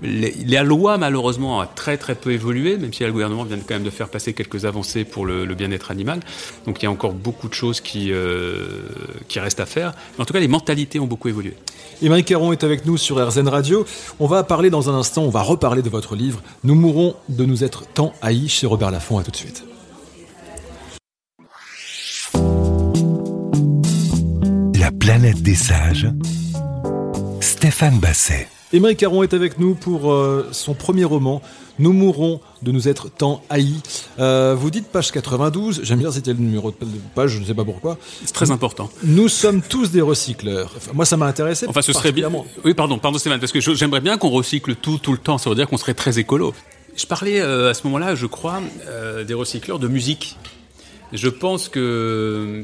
la 0.02 0.64
loi, 0.64 0.98
malheureusement, 0.98 1.60
a 1.60 1.68
très 1.68 1.98
très 1.98 2.16
peu 2.16 2.32
évolué, 2.32 2.78
même 2.78 2.94
si 2.94 3.04
le 3.04 3.12
gouvernement 3.12 3.44
vient 3.44 3.58
quand 3.58 3.76
même 3.76 3.84
de 3.84 3.90
faire 3.90 4.10
passer 4.10 4.34
quelques 4.34 4.66
avancées 4.66 5.04
pour 5.04 5.26
le, 5.26 5.46
bien-être 5.56 5.92
animal. 5.92 6.22
Donc 6.66 6.82
il 6.82 6.86
y 6.86 6.88
a 6.88 6.92
encore 6.92 7.14
beaucoup 7.14 7.50
de 7.50 7.54
choses 7.54 7.82
qui, 7.82 8.12
euh, 8.12 8.68
qui 9.28 9.40
restent 9.40 9.60
à 9.60 9.66
faire. 9.66 9.94
Mais 10.18 10.22
en 10.24 10.26
tout 10.26 10.34
cas, 10.34 10.40
les 10.40 10.48
mentalités 10.48 11.00
ont 11.00 11.08
beaucoup 11.08 11.28
évolué. 11.28 11.54
Émeric 12.02 12.28
Caron 12.28 12.54
est 12.54 12.64
avec 12.64 12.86
nous 12.86 12.98
sur 12.98 13.18
RZN 13.26 13.50
Radio. 13.50 13.86
On 14.20 14.28
va 14.28 14.44
parler 14.44 14.70
dans 14.70 14.90
un 14.90 14.94
instant, 14.94 15.24
on 15.24 15.30
va 15.30 15.42
reparler 15.42 15.82
de 15.82 15.90
votre 15.90 16.16
livre 16.16 16.42
Nous 16.64 16.76
mourrons 16.76 17.16
de 17.28 17.44
nous 17.44 17.64
être 17.64 17.86
tant 17.94 18.14
haïs 18.22 18.48
chez 18.48 18.68
Robert 18.68 18.92
Laffont. 18.92 19.18
À 19.18 19.24
tout 19.24 19.32
de 19.32 19.36
suite. 19.36 19.66
La 24.80 24.92
planète 24.92 25.42
des 25.42 25.56
sages. 25.56 26.08
Stéphane 27.42 28.00
Basset. 28.00 28.48
Émeric 28.72 29.00
Caron 29.00 29.24
est 29.24 29.34
avec 29.34 29.58
nous 29.58 29.74
pour 29.74 30.12
euh, 30.12 30.48
son 30.52 30.76
premier 30.76 31.04
roman, 31.04 31.42
Nous 31.80 31.92
mourrons 31.92 32.40
de 32.62 32.72
nous 32.72 32.88
être 32.88 33.10
tant 33.10 33.42
haïs. 33.50 33.82
Euh, 34.20 34.56
vous 34.56 34.70
dites 34.70 34.88
page 34.88 35.12
92, 35.12 35.82
j'aime 35.84 35.98
bien 35.98 36.12
c'était 36.12 36.34
le 36.34 36.40
numéro 36.40 36.70
de 36.70 36.76
page, 37.16 37.32
je 37.32 37.40
ne 37.40 37.46
sais 37.46 37.56
pas 37.56 37.66
pourquoi. 37.66 37.98
C'est 38.26 38.34
très 38.34 38.52
important. 38.52 38.92
Nous 39.04 39.28
sommes 39.28 39.64
tous 39.64 39.90
des 39.90 40.02
recycleurs. 40.02 40.72
moi, 40.94 41.06
ça 41.06 41.18
m'a 41.18 41.26
intéressé. 41.26 41.66
Enfin, 41.68 41.82
ce 41.82 41.94
serait 41.94 42.12
bien. 42.12 42.30
Oui, 42.64 42.76
pardon, 42.76 43.00
pardon 43.00 43.18
Stéphane, 43.18 43.40
parce 43.40 43.52
que 43.52 43.60
j'aimerais 43.60 44.02
bien 44.02 44.18
qu'on 44.18 44.30
recycle 44.30 44.76
tout, 44.76 45.00
tout 45.00 45.14
le 45.14 45.18
temps. 45.18 45.40
Ça 45.40 45.50
veut 45.50 45.56
dire 45.56 45.68
qu'on 45.68 45.78
serait 45.78 45.96
très 45.96 46.20
écolo. 46.20 46.54
Je 46.96 47.08
parlais 47.08 47.40
euh, 47.40 47.72
à 47.72 47.74
ce 47.74 47.86
moment-là, 47.86 48.14
je 48.14 48.28
crois, 48.28 48.62
des 49.26 49.34
recycleurs 49.34 49.80
de 49.80 49.88
musique. 49.88 50.38
Je 51.12 51.28
pense 51.28 51.70
que, 51.70 52.64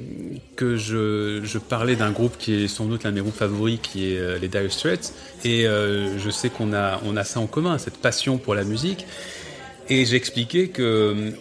que 0.55 0.77
je, 0.77 1.41
je 1.43 1.57
parlais 1.57 1.95
d'un 1.95 2.11
groupe 2.11 2.37
qui 2.37 2.65
est 2.65 2.67
sans 2.67 2.85
doute 2.85 3.03
l'un 3.03 3.09
de 3.09 3.15
mes 3.15 3.21
groupes 3.21 3.35
favoris, 3.35 3.79
qui 3.81 4.11
est 4.13 4.19
euh, 4.19 4.37
les 4.37 4.47
Dire 4.47 4.71
Straits. 4.71 5.13
Et 5.43 5.67
euh, 5.67 6.19
je 6.19 6.29
sais 6.29 6.49
qu'on 6.49 6.73
a, 6.73 7.01
on 7.05 7.17
a 7.17 7.23
ça 7.23 7.39
en 7.39 7.47
commun, 7.47 7.77
cette 7.79 7.97
passion 7.97 8.37
pour 8.37 8.53
la 8.53 8.63
musique. 8.63 9.07
Et 9.89 10.05
j'expliquais 10.05 10.67
que 10.67 11.33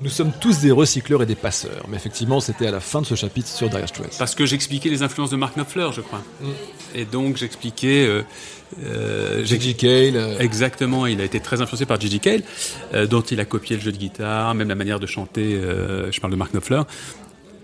nous 0.00 0.10
sommes 0.10 0.32
tous 0.40 0.60
des 0.60 0.70
recycleurs 0.70 1.22
et 1.22 1.26
des 1.26 1.34
passeurs. 1.34 1.86
Mais 1.88 1.96
effectivement, 1.96 2.40
c'était 2.40 2.66
à 2.66 2.70
la 2.70 2.80
fin 2.80 3.00
de 3.00 3.06
ce 3.06 3.14
chapitre 3.14 3.48
sur 3.48 3.68
Dire 3.68 3.88
Straits. 3.88 4.16
Parce 4.18 4.34
que 4.34 4.46
j'expliquais 4.46 4.90
les 4.90 5.02
influences 5.02 5.30
de 5.30 5.36
Mark 5.36 5.56
Knopfler, 5.56 5.88
je 5.92 6.00
crois. 6.00 6.22
Mm. 6.40 6.46
Et 6.94 7.04
donc 7.04 7.36
j'expliquais. 7.36 8.06
Euh, 8.06 8.22
euh, 8.82 9.44
Gigi 9.44 9.74
Cale. 9.74 10.16
Euh. 10.16 10.38
Exactement, 10.38 11.06
il 11.06 11.20
a 11.20 11.24
été 11.24 11.40
très 11.40 11.60
influencé 11.60 11.86
par 11.86 12.00
Gigi 12.00 12.20
Cale, 12.20 12.42
euh, 12.92 13.06
dont 13.06 13.20
il 13.20 13.40
a 13.40 13.44
copié 13.44 13.76
le 13.76 13.82
jeu 13.82 13.92
de 13.92 13.96
guitare, 13.96 14.54
même 14.54 14.68
la 14.68 14.74
manière 14.74 15.00
de 15.00 15.06
chanter. 15.06 15.60
je 16.10 16.20
parle 16.20 16.32
de 16.32 16.36
Mark 16.36 16.52
Knopfler 16.52 16.82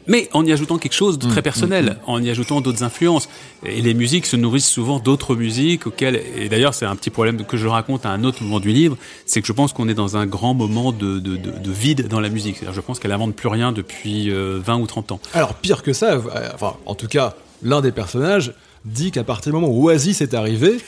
mais 0.07 0.29
en 0.33 0.45
y 0.45 0.53
ajoutant 0.53 0.79
quelque 0.79 0.95
chose 0.95 1.19
de 1.19 1.29
très 1.29 1.41
mmh, 1.41 1.43
personnel, 1.43 1.85
mmh, 1.85 1.89
mmh. 1.89 2.11
en 2.11 2.23
y 2.23 2.31
ajoutant 2.31 2.61
d'autres 2.61 2.83
influences. 2.83 3.29
Et 3.65 3.81
les 3.81 3.95
musiques 3.95 4.27
se 4.27 4.37
nourrissent 4.37 4.69
souvent 4.69 4.99
d'autres 4.99 5.35
musiques 5.35 5.87
auxquelles, 5.87 6.21
et 6.37 6.49
d'ailleurs 6.49 6.75
c'est 6.75 6.87
un 6.87 6.97
petit 6.97 7.11
problème 7.11 7.45
que 7.45 7.57
je 7.57 7.67
raconte 7.67 8.07
à 8.07 8.11
un 8.11 8.25
autre 8.25 8.43
moment 8.43 8.61
du 8.61 8.71
livre, 8.71 8.97
c'est 9.27 9.41
que 9.41 9.47
je 9.47 9.53
pense 9.53 9.73
qu'on 9.73 9.89
est 9.89 9.95
dans 9.95 10.17
un 10.17 10.27
grand 10.27 10.55
moment 10.55 10.93
de, 10.93 11.19
de, 11.19 11.37
de, 11.37 11.51
de 11.51 11.71
vide 11.71 12.09
dans 12.09 12.21
la 12.21 12.29
musique. 12.29 12.57
C'est-à-dire 12.57 12.75
je 12.75 12.81
pense 12.81 12.99
qu'elle 12.99 13.11
n'invente 13.11 13.35
plus 13.35 13.49
rien 13.49 13.73
depuis 13.73 14.31
20 14.31 14.35
euh, 14.35 14.79
ou 14.79 14.87
30 14.87 15.13
ans. 15.13 15.21
Alors 15.35 15.55
pire 15.55 15.83
que 15.83 15.93
ça, 15.93 16.13
euh, 16.15 16.51
enfin 16.55 16.75
en 16.87 16.95
tout 16.95 17.09
cas, 17.09 17.35
l'un 17.63 17.81
des 17.81 17.93
personnages 17.93 18.53
dit 18.85 19.11
qu'à 19.11 19.25
partir 19.25 19.53
du 19.53 19.59
moment 19.59 19.73
où 19.73 19.89
Oasis 19.89 20.21
est 20.21 20.35
arrivé, 20.35 20.79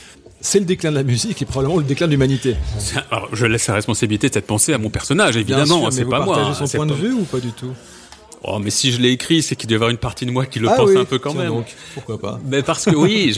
c'est 0.41 0.59
le 0.59 0.65
déclin 0.65 0.91
de 0.91 0.97
la 0.97 1.03
musique 1.03 1.41
et 1.41 1.45
probablement 1.45 1.79
le 1.79 1.85
déclin 1.85 2.07
de 2.07 2.13
l'humanité. 2.13 2.57
Alors, 3.11 3.29
je 3.33 3.47
laisse 3.47 3.67
la 3.69 3.75
responsabilité 3.75 4.29
de 4.29 4.35
cette 4.35 4.47
pensée 4.47 4.73
à 4.73 4.79
mon 4.79 4.91
personnage, 4.91 5.37
évidemment, 5.37 5.91
c'est 5.91 6.05
pas 6.05 6.25
moi. 6.25 6.43
Vous 6.43 6.67
son 6.67 6.77
point 6.77 6.87
de 6.87 6.95
vue 6.95 7.13
ou 7.13 7.25
pas 7.25 7.39
du 7.39 7.53
tout? 7.53 7.73
Oh, 8.45 8.59
mais 8.59 8.71
si 8.71 8.91
je 8.91 9.01
l'ai 9.01 9.11
écrit, 9.11 9.43
c'est 9.43 9.55
qu'il 9.55 9.69
doit 9.69 9.75
y 9.75 9.77
avoir 9.77 9.91
une 9.91 9.99
partie 9.99 10.27
de 10.27 10.33
moi 10.33 10.47
qui 10.47 10.59
le 10.59 10.69
ah 10.69 10.75
pense 10.75 10.91
un 10.97 11.05
peu 11.05 11.19
quand 11.19 11.35
même. 11.35 11.49
Donc, 11.49 11.67
pourquoi 11.95 12.19
pas? 12.19 12.41
Mais 12.45 12.63
parce 12.63 12.85
que 12.85 12.97
oui, 12.97 13.33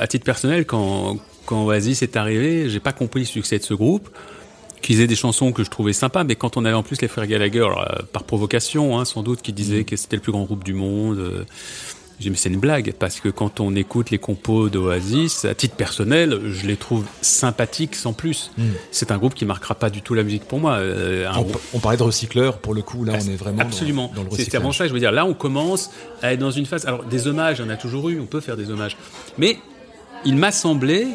à 0.00 0.06
titre 0.06 0.24
personnel, 0.24 0.66
quand 0.66 1.18
quand 1.46 1.64
Oasis 1.64 2.02
est 2.02 2.16
arrivé, 2.16 2.68
j'ai 2.70 2.80
pas 2.80 2.92
compris 2.92 3.20
le 3.20 3.26
succès 3.26 3.58
de 3.58 3.62
ce 3.64 3.74
groupe. 3.74 4.08
Qu'ils 4.80 5.00
aient 5.00 5.06
des 5.06 5.14
chansons 5.16 5.52
que 5.52 5.62
je 5.62 5.70
trouvais 5.70 5.92
sympas, 5.92 6.24
mais 6.24 6.34
quand 6.34 6.56
on 6.56 6.64
avait 6.64 6.74
en 6.74 6.82
plus 6.82 7.00
les 7.00 7.06
frères 7.06 7.28
Gallagher, 7.28 7.60
euh, 7.60 8.02
par 8.12 8.24
provocation, 8.24 8.98
hein, 8.98 9.04
sans 9.04 9.22
doute, 9.22 9.40
qui 9.40 9.52
disaient 9.52 9.82
mm. 9.82 9.84
que 9.84 9.96
c'était 9.96 10.16
le 10.16 10.22
plus 10.22 10.32
grand 10.32 10.42
groupe 10.42 10.64
du 10.64 10.74
monde. 10.74 11.18
Euh, 11.18 11.44
mais 12.20 12.36
c'est 12.36 12.48
une 12.48 12.60
blague, 12.60 12.94
parce 12.98 13.20
que 13.20 13.28
quand 13.28 13.60
on 13.60 13.74
écoute 13.74 14.10
les 14.10 14.18
compos 14.18 14.68
d'Oasis, 14.68 15.44
à 15.44 15.54
titre 15.54 15.74
personnel, 15.74 16.40
je 16.46 16.66
les 16.66 16.76
trouve 16.76 17.04
sympathiques 17.20 17.94
sans 17.94 18.12
plus. 18.12 18.50
Hmm. 18.56 18.70
C'est 18.90 19.10
un 19.10 19.18
groupe 19.18 19.34
qui 19.34 19.44
marquera 19.44 19.74
pas 19.74 19.90
du 19.90 20.02
tout 20.02 20.14
la 20.14 20.22
musique 20.22 20.44
pour 20.44 20.60
moi. 20.60 20.74
Euh, 20.74 21.30
on, 21.72 21.78
parlait 21.78 21.98
de 21.98 22.02
recycleurs, 22.02 22.58
pour 22.58 22.74
le 22.74 22.82
coup, 22.82 23.04
là 23.04 23.14
on 23.14 23.30
est 23.30 23.36
vraiment 23.36 23.62
Absolument. 23.62 24.12
dans, 24.14 24.22
le 24.22 24.28
recyclage. 24.28 24.50
C'est 24.50 24.56
avant 24.56 24.72
ça, 24.72 24.86
je 24.86 24.92
veux 24.92 25.00
dire, 25.00 25.12
là 25.12 25.26
on 25.26 25.34
commence 25.34 25.90
à 26.22 26.32
être 26.32 26.40
dans 26.40 26.50
une 26.50 26.66
phase... 26.66 26.86
Alors 26.86 27.04
des 27.04 27.26
hommages, 27.26 27.60
on 27.60 27.68
a 27.68 27.76
toujours 27.76 28.08
eu, 28.08 28.20
on 28.20 28.26
peut 28.26 28.40
faire 28.40 28.56
des 28.56 28.70
hommages. 28.70 28.96
Mais 29.38 29.58
il 30.24 30.36
m'a 30.36 30.52
semblé 30.52 31.06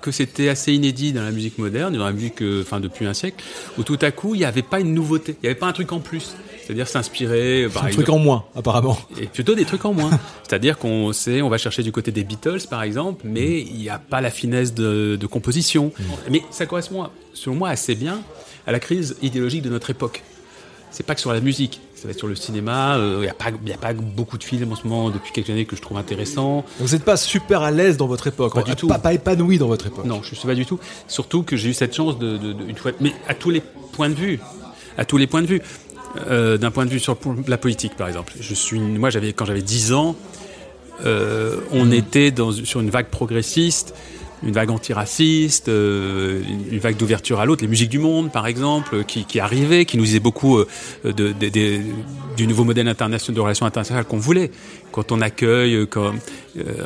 que 0.00 0.10
c'était 0.10 0.48
assez 0.48 0.72
inédit 0.72 1.12
dans 1.12 1.22
la 1.22 1.30
musique 1.30 1.58
moderne, 1.58 1.96
dans 1.96 2.04
la 2.04 2.12
musique, 2.12 2.42
euh, 2.42 2.62
enfin 2.62 2.80
depuis 2.80 3.06
un 3.06 3.14
siècle, 3.14 3.44
où 3.78 3.82
tout 3.82 3.98
à 4.00 4.10
coup 4.10 4.34
il 4.34 4.38
n'y 4.38 4.44
avait 4.44 4.62
pas 4.62 4.80
une 4.80 4.94
nouveauté, 4.94 5.36
il 5.38 5.44
n'y 5.44 5.48
avait 5.48 5.58
pas 5.58 5.66
un 5.66 5.72
truc 5.72 5.92
en 5.92 6.00
plus. 6.00 6.34
C'est-à-dire 6.70 6.86
s'inspirer. 6.86 7.66
Par 7.74 7.84
un 7.84 7.90
truc 7.90 8.08
en 8.10 8.18
moins, 8.18 8.44
apparemment. 8.54 8.96
Et 9.20 9.26
plutôt 9.26 9.56
des 9.56 9.64
trucs 9.64 9.84
en 9.84 9.92
moins. 9.92 10.10
C'est-à-dire 10.46 10.78
qu'on 10.78 11.12
sait, 11.12 11.42
on 11.42 11.48
va 11.48 11.58
chercher 11.58 11.82
du 11.82 11.90
côté 11.90 12.12
des 12.12 12.22
Beatles, 12.22 12.60
par 12.70 12.84
exemple, 12.84 13.22
mais 13.24 13.60
il 13.60 13.74
n'y 13.74 13.88
a 13.88 13.98
pas 13.98 14.20
la 14.20 14.30
finesse 14.30 14.72
de, 14.72 15.18
composition. 15.28 15.92
Mm. 15.98 16.02
Mais 16.30 16.42
ça 16.50 16.66
correspond, 16.66 17.08
selon 17.34 17.56
moi, 17.56 17.70
assez 17.70 17.96
bien 17.96 18.20
à 18.68 18.72
la 18.72 18.78
crise 18.78 19.16
idéologique 19.20 19.62
de 19.62 19.68
notre 19.68 19.90
époque. 19.90 20.22
C'est 20.92 21.04
pas 21.04 21.16
que 21.16 21.20
sur 21.20 21.32
la 21.32 21.40
musique, 21.40 21.80
ça 21.96 22.04
va 22.04 22.12
être 22.12 22.18
sur 22.18 22.28
le 22.28 22.36
cinéma. 22.36 22.94
Il 22.96 23.00
euh, 23.00 23.20
n'y 23.22 23.28
a, 23.28 23.34
pas, 23.34 23.46
a 23.46 23.78
pas 23.78 23.92
beaucoup 23.92 24.38
de 24.38 24.44
films 24.44 24.70
en 24.70 24.76
ce 24.76 24.86
moment 24.86 25.10
depuis 25.10 25.32
quelques 25.32 25.50
années 25.50 25.64
que 25.64 25.74
je 25.74 25.82
trouve 25.82 25.98
intéressants. 25.98 26.64
Vous 26.78 26.94
n'êtes 26.94 27.04
pas 27.04 27.16
super 27.16 27.62
à 27.62 27.72
l'aise 27.72 27.96
dans 27.96 28.06
votre 28.06 28.28
époque, 28.28 28.54
pas 28.54 28.62
du 28.62 28.76
tout. 28.76 28.86
Pas, 28.86 29.12
épanoui 29.12 29.58
dans 29.58 29.66
votre 29.66 29.88
époque. 29.88 30.04
Non, 30.04 30.20
je 30.22 30.30
ne 30.30 30.36
suis 30.36 30.46
pas 30.46 30.54
du 30.54 30.66
tout. 30.66 30.78
Surtout 31.08 31.42
que 31.42 31.56
j'ai 31.56 31.70
eu 31.70 31.74
cette 31.74 31.96
chance 31.96 32.16
de, 32.16 32.38
une 32.68 32.76
fois, 32.76 32.92
mais 33.00 33.12
à 33.26 33.34
tous 33.34 33.50
les 33.50 33.60
points 33.92 34.08
de 34.08 34.14
vue, 34.14 34.38
à 34.98 35.04
tous 35.04 35.16
les 35.16 35.26
points 35.26 35.42
de 35.42 35.46
vue. 35.46 35.62
Euh, 36.28 36.58
d'un 36.58 36.72
point 36.72 36.86
de 36.86 36.90
vue 36.90 36.98
sur 36.98 37.16
la 37.46 37.56
politique, 37.56 37.96
par 37.96 38.08
exemple. 38.08 38.32
Je 38.40 38.54
suis, 38.54 38.80
moi, 38.80 39.10
j'avais 39.10 39.32
quand 39.32 39.44
j'avais 39.44 39.62
10 39.62 39.92
ans, 39.92 40.16
euh, 41.04 41.56
on 41.70 41.86
mmh. 41.86 41.92
était 41.92 42.30
dans, 42.32 42.50
sur 42.52 42.80
une 42.80 42.90
vague 42.90 43.06
progressiste 43.06 43.94
une 44.42 44.52
vague 44.52 44.70
antiraciste, 44.70 45.68
euh, 45.68 46.42
une 46.70 46.78
vague 46.78 46.96
d'ouverture 46.96 47.40
à 47.40 47.46
l'autre, 47.46 47.62
les 47.62 47.68
musiques 47.68 47.90
du 47.90 47.98
monde 47.98 48.32
par 48.32 48.46
exemple, 48.46 49.04
qui, 49.04 49.24
qui 49.24 49.40
arrivaient, 49.40 49.84
qui 49.84 49.98
nous 49.98 50.04
disaient 50.04 50.20
beaucoup 50.20 50.58
euh, 50.58 50.66
de, 51.04 51.34
du 52.36 52.46
nouveau 52.46 52.64
modèle 52.64 52.88
international 52.88 53.36
de 53.36 53.40
relations 53.40 53.66
internationales 53.66 54.04
qu'on 54.04 54.18
voulait. 54.18 54.50
Quand 54.92 55.12
on 55.12 55.20
accueille, 55.20 55.74
euh, 55.74 55.86
comme 55.86 56.18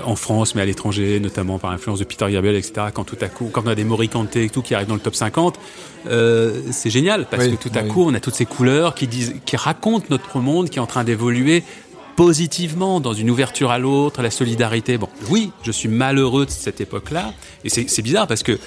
en 0.05 0.17
France 0.17 0.55
mais 0.55 0.63
à 0.63 0.65
l'étranger, 0.65 1.21
notamment 1.21 1.59
par 1.59 1.71
l'influence 1.71 1.99
de 1.99 2.05
Peter 2.05 2.27
Gabriel, 2.31 2.57
etc. 2.57 2.89
Quand 2.93 3.05
tout 3.05 3.17
à 3.21 3.29
coup, 3.29 3.49
quand 3.51 3.63
on 3.65 3.69
a 3.69 3.75
des 3.75 3.85
Morikante 3.85 4.37
et 4.37 4.51
tout 4.51 4.61
qui 4.61 4.75
arrivent 4.75 4.89
dans 4.89 4.95
le 4.95 5.01
top 5.01 5.15
50, 5.15 5.59
c'est 6.07 6.91
génial 6.91 7.27
parce 7.31 7.49
que 7.49 7.57
tout 7.57 7.73
à 7.75 7.83
coup 7.83 8.05
on 8.05 8.13
a 8.13 8.21
toutes 8.21 8.35
ces 8.35 8.45
couleurs 8.45 8.95
qui 8.95 9.07
disent, 9.07 9.37
qui 9.47 9.57
racontent 9.57 10.07
notre 10.11 10.39
monde 10.41 10.69
qui 10.69 10.79
est 10.79 10.83
en 10.83 10.87
train 10.87 11.03
d'évoluer 11.05 11.63
positivement 12.17 13.01
dans 13.01 13.13
une 13.13 13.31
ouverture 13.31 13.71
à 13.71 13.79
l'autre, 13.79 14.23
la 14.23 14.31
solidarité. 14.31 14.99
Bon, 14.99 15.09
oui, 15.31 15.51
je 15.63 15.71
suis 15.73 15.89
malheureux 15.89 16.47
de 16.47 16.51
cette 16.51 16.81
époque-là, 16.81 17.33
et 17.65 17.69
c'est 17.69 18.03
bizarre 18.03 18.27
parce 18.27 18.43
que 18.43 18.59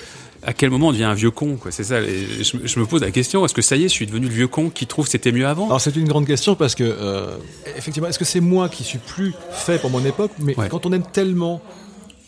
à 0.43 0.53
quel 0.53 0.69
moment 0.69 0.89
on 0.89 0.91
devient 0.91 1.03
un 1.05 1.15
vieux 1.15 1.31
con 1.31 1.57
quoi 1.59 1.71
C'est 1.71 1.83
ça. 1.83 1.99
et 1.99 2.43
je, 2.43 2.57
je 2.63 2.79
me 2.79 2.85
pose 2.85 3.01
la 3.01 3.09
question 3.11 3.43
est-ce 3.43 3.55
que 3.55 3.63
ça 3.63 3.75
y 3.75 3.81
est, 3.85 3.87
je 3.89 3.93
suis 3.93 4.05
devenu 4.05 4.27
le 4.27 4.33
vieux 4.33 4.47
con 4.47 4.69
qui 4.69 4.85
trouve 4.85 5.05
que 5.05 5.11
c'était 5.11 5.31
mieux 5.31 5.47
avant? 5.47 5.65
Alors 5.65 5.81
c'est 5.81 5.95
une 5.95 6.07
grande 6.07 6.27
question 6.27 6.55
parce 6.55 6.75
que 6.75 6.83
euh, 6.83 7.35
effectivement, 7.75 8.07
est-ce 8.07 8.19
que 8.19 8.23
c'est 8.25 8.39
moi 8.39 8.69
qui 8.69 8.83
suis 8.83 8.99
plus 8.99 9.33
fait 9.51 9.79
pour 9.81 9.89
mon 9.89 10.05
époque? 10.05 10.31
Mais 10.39 10.55
Ouais. 10.57 10.69
quand 10.69 10.85
on 10.85 10.93
aime 10.93 11.03
tellement 11.11 11.59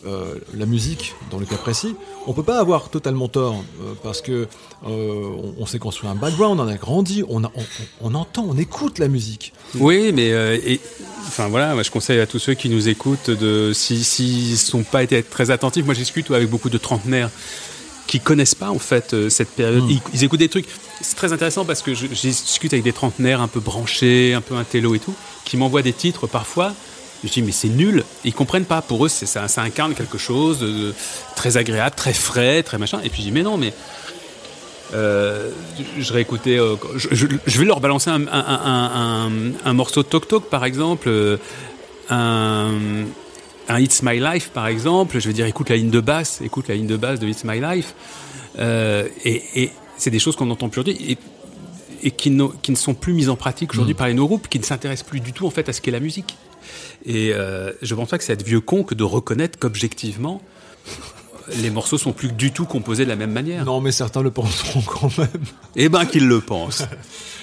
euh, 0.06 0.34
la 0.54 0.66
musique, 0.66 1.14
dans 1.30 1.38
le 1.38 1.46
cas 1.46 1.56
précis, 1.56 1.94
on 2.26 2.32
peut 2.32 2.42
pas 2.42 2.58
avoir 2.58 2.88
totalement 2.88 3.28
tort 3.28 3.62
euh, 3.82 3.92
parce 4.02 4.20
que 4.22 4.32
euh, 4.32 4.46
on, 4.88 5.54
on 5.58 5.66
s'est 5.66 5.78
construit 5.78 6.08
un 6.08 6.14
background, 6.14 6.58
on 6.60 6.66
a 6.68 6.74
grandi, 6.76 7.22
on, 7.28 7.44
a- 7.44 7.52
on, 7.54 7.60
on- 7.60 8.12
on 8.12 8.14
entend, 8.14 8.46
on 8.48 8.56
écoute 8.56 8.98
la 8.98 9.08
musique. 9.08 9.52
Oui, 9.74 10.12
mais 10.12 10.28
et, 10.30 10.80
enfin 11.26 11.48
voilà, 11.48 11.74
moi, 11.74 11.82
je 11.82 11.90
conseille 11.90 12.18
à 12.20 12.26
tous 12.26 12.38
ceux 12.38 12.54
qui 12.54 12.68
nous 12.70 12.88
écoutent 12.88 13.30
de 13.30 13.72
si 13.74 14.02
s'ils 14.04 14.56
sont 14.58 14.82
pas 14.84 15.02
été 15.02 15.22
très 15.22 15.50
attentifs. 15.50 15.84
Moi, 15.84 15.94
je 15.94 16.00
discute 16.00 16.30
avec 16.30 16.48
beaucoup 16.48 16.70
de 16.70 16.78
trentenaires 16.78 17.30
qui 18.06 18.18
connaissent 18.20 18.56
pas 18.56 18.70
en 18.70 18.78
fait 18.78 19.28
cette 19.28 19.50
période. 19.50 19.84
Ils, 19.88 20.00
ils 20.14 20.24
écoutent 20.24 20.40
des 20.40 20.48
trucs. 20.48 20.66
C'est 21.02 21.14
très 21.16 21.32
intéressant 21.32 21.64
parce 21.64 21.80
que 21.82 21.94
je, 21.94 22.06
je 22.06 22.20
discute 22.22 22.72
avec 22.72 22.82
des 22.84 22.92
trentenaires 22.92 23.40
un 23.40 23.48
peu 23.48 23.60
branchés, 23.60 24.34
un 24.34 24.40
peu 24.40 24.54
intello 24.56 24.94
et 24.94 24.98
tout, 24.98 25.14
qui 25.44 25.56
m'envoient 25.56 25.82
des 25.82 25.92
titres 25.92 26.26
parfois. 26.26 26.72
Je 27.24 27.28
dis 27.30 27.42
mais 27.42 27.52
c'est 27.52 27.68
nul. 27.68 28.04
Ils 28.24 28.32
comprennent 28.34 28.64
pas. 28.64 28.80
Pour 28.82 29.04
eux, 29.04 29.08
ça, 29.08 29.46
ça 29.48 29.62
incarne 29.62 29.94
quelque 29.94 30.16
chose 30.18 30.60
de 30.60 30.94
très 31.36 31.56
agréable, 31.56 31.94
très 31.96 32.14
frais, 32.14 32.62
très 32.62 32.78
machin. 32.78 33.00
Et 33.04 33.10
puis 33.10 33.20
je 33.22 33.26
dis 33.28 33.32
mais 33.32 33.42
non, 33.42 33.56
mais 33.58 33.74
euh, 34.94 35.50
je- 35.98 36.02
je 36.02 36.12
réécoutais. 36.12 36.58
euh, 36.58 36.76
je, 36.96 37.08
je- 37.12 37.26
je 37.46 37.58
vais 37.58 37.64
leur 37.64 37.80
balancer 37.80 38.10
un, 38.10 38.26
un- 38.26 38.28
un- 38.32 39.26
un- 39.28 39.52
un 39.64 39.72
morceau 39.72 40.02
de 40.02 40.08
Tok 40.08 40.26
Tok, 40.28 40.44
par 40.50 40.64
exemple, 40.64 41.08
euh, 41.08 41.36
un, 42.08 42.70
un 43.68 43.78
It's 43.80 44.02
My 44.02 44.18
Life, 44.18 44.50
par 44.50 44.66
exemple. 44.66 45.20
Je 45.20 45.28
vais 45.28 45.34
dire, 45.34 45.46
écoute 45.46 45.68
la 45.70 45.76
ligne 45.76 45.90
de 45.90 46.00
basse, 46.00 46.40
écoute 46.42 46.68
la 46.68 46.74
ligne 46.74 46.86
de 46.88 46.96
basse 46.96 47.20
de 47.20 47.28
It's 47.28 47.44
My 47.44 47.60
Life. 47.60 47.94
Euh, 48.58 49.06
et 49.24 49.42
et 49.62 49.70
c'est 49.96 50.10
des 50.10 50.18
choses 50.18 50.34
qu'on 50.34 50.50
entend 50.50 50.68
plus 50.70 50.80
aujourd'hui 50.80 51.12
et, 51.12 51.18
et 52.02 52.10
qui, 52.10 52.30
ne- 52.30 52.48
qui 52.62 52.72
ne 52.72 52.76
sont 52.76 52.94
plus 52.94 53.12
mises 53.12 53.28
en 53.28 53.36
pratique 53.36 53.72
aujourd'hui 53.72 53.94
par 53.94 54.08
les 54.08 54.14
nos 54.14 54.26
groupes, 54.26 54.48
qui 54.48 54.58
ne 54.58 54.64
s'intéressent 54.64 55.06
plus 55.08 55.20
du 55.20 55.32
tout 55.32 55.46
en 55.46 55.50
fait 55.50 55.68
à 55.68 55.72
ce 55.74 55.80
qu'est 55.80 55.90
la 55.92 56.00
musique. 56.00 56.34
Et 57.04 57.32
euh, 57.34 57.72
je 57.82 57.94
pense 57.94 58.08
pas 58.08 58.18
que 58.18 58.24
c'est 58.24 58.32
être 58.32 58.44
vieux 58.44 58.60
con 58.60 58.82
que 58.82 58.94
de 58.94 59.04
reconnaître 59.04 59.58
qu'objectivement, 59.58 60.42
les 61.62 61.70
morceaux 61.70 61.98
sont 61.98 62.12
plus 62.12 62.32
du 62.32 62.52
tout 62.52 62.64
composés 62.64 63.04
de 63.04 63.08
la 63.08 63.16
même 63.16 63.32
manière. 63.32 63.64
Non, 63.64 63.80
mais 63.80 63.92
certains 63.92 64.22
le 64.22 64.30
penseront 64.30 64.82
quand 64.82 65.16
même. 65.18 65.28
Eh 65.76 65.88
ben 65.88 66.04
qu'ils 66.04 66.26
le 66.26 66.40
pensent. 66.40 66.84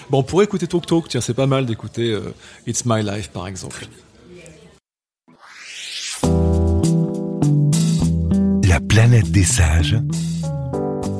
Bon, 0.09 0.23
pour 0.23 0.41
écouter 0.41 0.67
Talk 0.67 0.85
Talk, 0.85 1.09
tiens, 1.09 1.19
c'est 1.19 1.33
pas 1.33 1.47
mal 1.47 1.65
d'écouter 1.65 2.13
euh, 2.13 2.33
It's 2.65 2.85
My 2.85 3.03
Life 3.03 3.27
par 3.27 3.45
exemple. 3.45 3.85
La 8.63 8.79
planète 8.79 9.29
des 9.31 9.43
sages. 9.43 9.97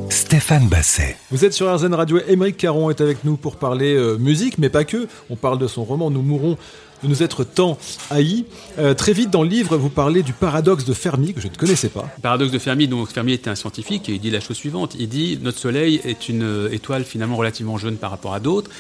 Stéphane 0.10 0.68
Basset. 0.68 1.18
Vous 1.32 1.44
êtes 1.46 1.54
sur 1.54 1.74
RZN 1.74 1.94
Radio, 1.94 2.20
Émeric 2.28 2.58
Caron 2.58 2.90
est 2.90 3.02
avec 3.02 3.24
nous 3.26 3.38
pour 3.38 3.58
parler 3.58 3.94
euh, 3.94 4.18
musique, 4.18 4.58
mais 4.58 4.70
pas 4.70 4.84
que. 4.84 5.08
On 5.30 5.36
parle 5.36 5.58
de 5.58 5.68
son 5.68 5.84
roman 5.84 6.10
Nous 6.10 6.22
mourrons 6.22 6.58
de 7.04 7.08
nous 7.08 7.24
être 7.24 7.44
tant 7.44 7.78
haïs. 8.10 8.46
Euh, 8.80 8.94
très 8.94 9.14
vite 9.14 9.30
dans 9.30 9.44
le 9.44 9.50
livre, 9.50 9.78
vous 9.78 9.90
parlez 9.90 10.24
du 10.24 10.34
paradoxe 10.34 10.86
de 10.86 10.94
Fermi, 10.94 11.34
que 11.34 11.42
je 11.42 11.48
ne 11.48 11.56
connaissais 11.56 11.90
pas. 11.90 12.10
Paradoxe 12.22 12.52
de 12.52 12.60
Fermi, 12.60 12.88
donc 12.88 13.10
Fermi 13.10 13.34
était 13.34 13.50
un 13.50 13.56
scientifique 13.56 14.10
et 14.10 14.14
il 14.14 14.20
dit 14.20 14.32
la 14.32 14.40
chose 14.40 14.58
suivante. 14.58 14.96
Il 15.00 15.10
dit 15.10 15.38
notre 15.42 15.60
Soleil 15.60 16.02
est 16.04 16.30
une 16.30 16.44
euh, 16.44 16.72
étoile 16.72 17.04
finalement 17.04 17.36
relativement 17.36 17.78
jeune 17.78 17.98
par 17.98 18.12
rapport 18.12 18.34
à 18.34 18.40
d'autres. 18.40 18.72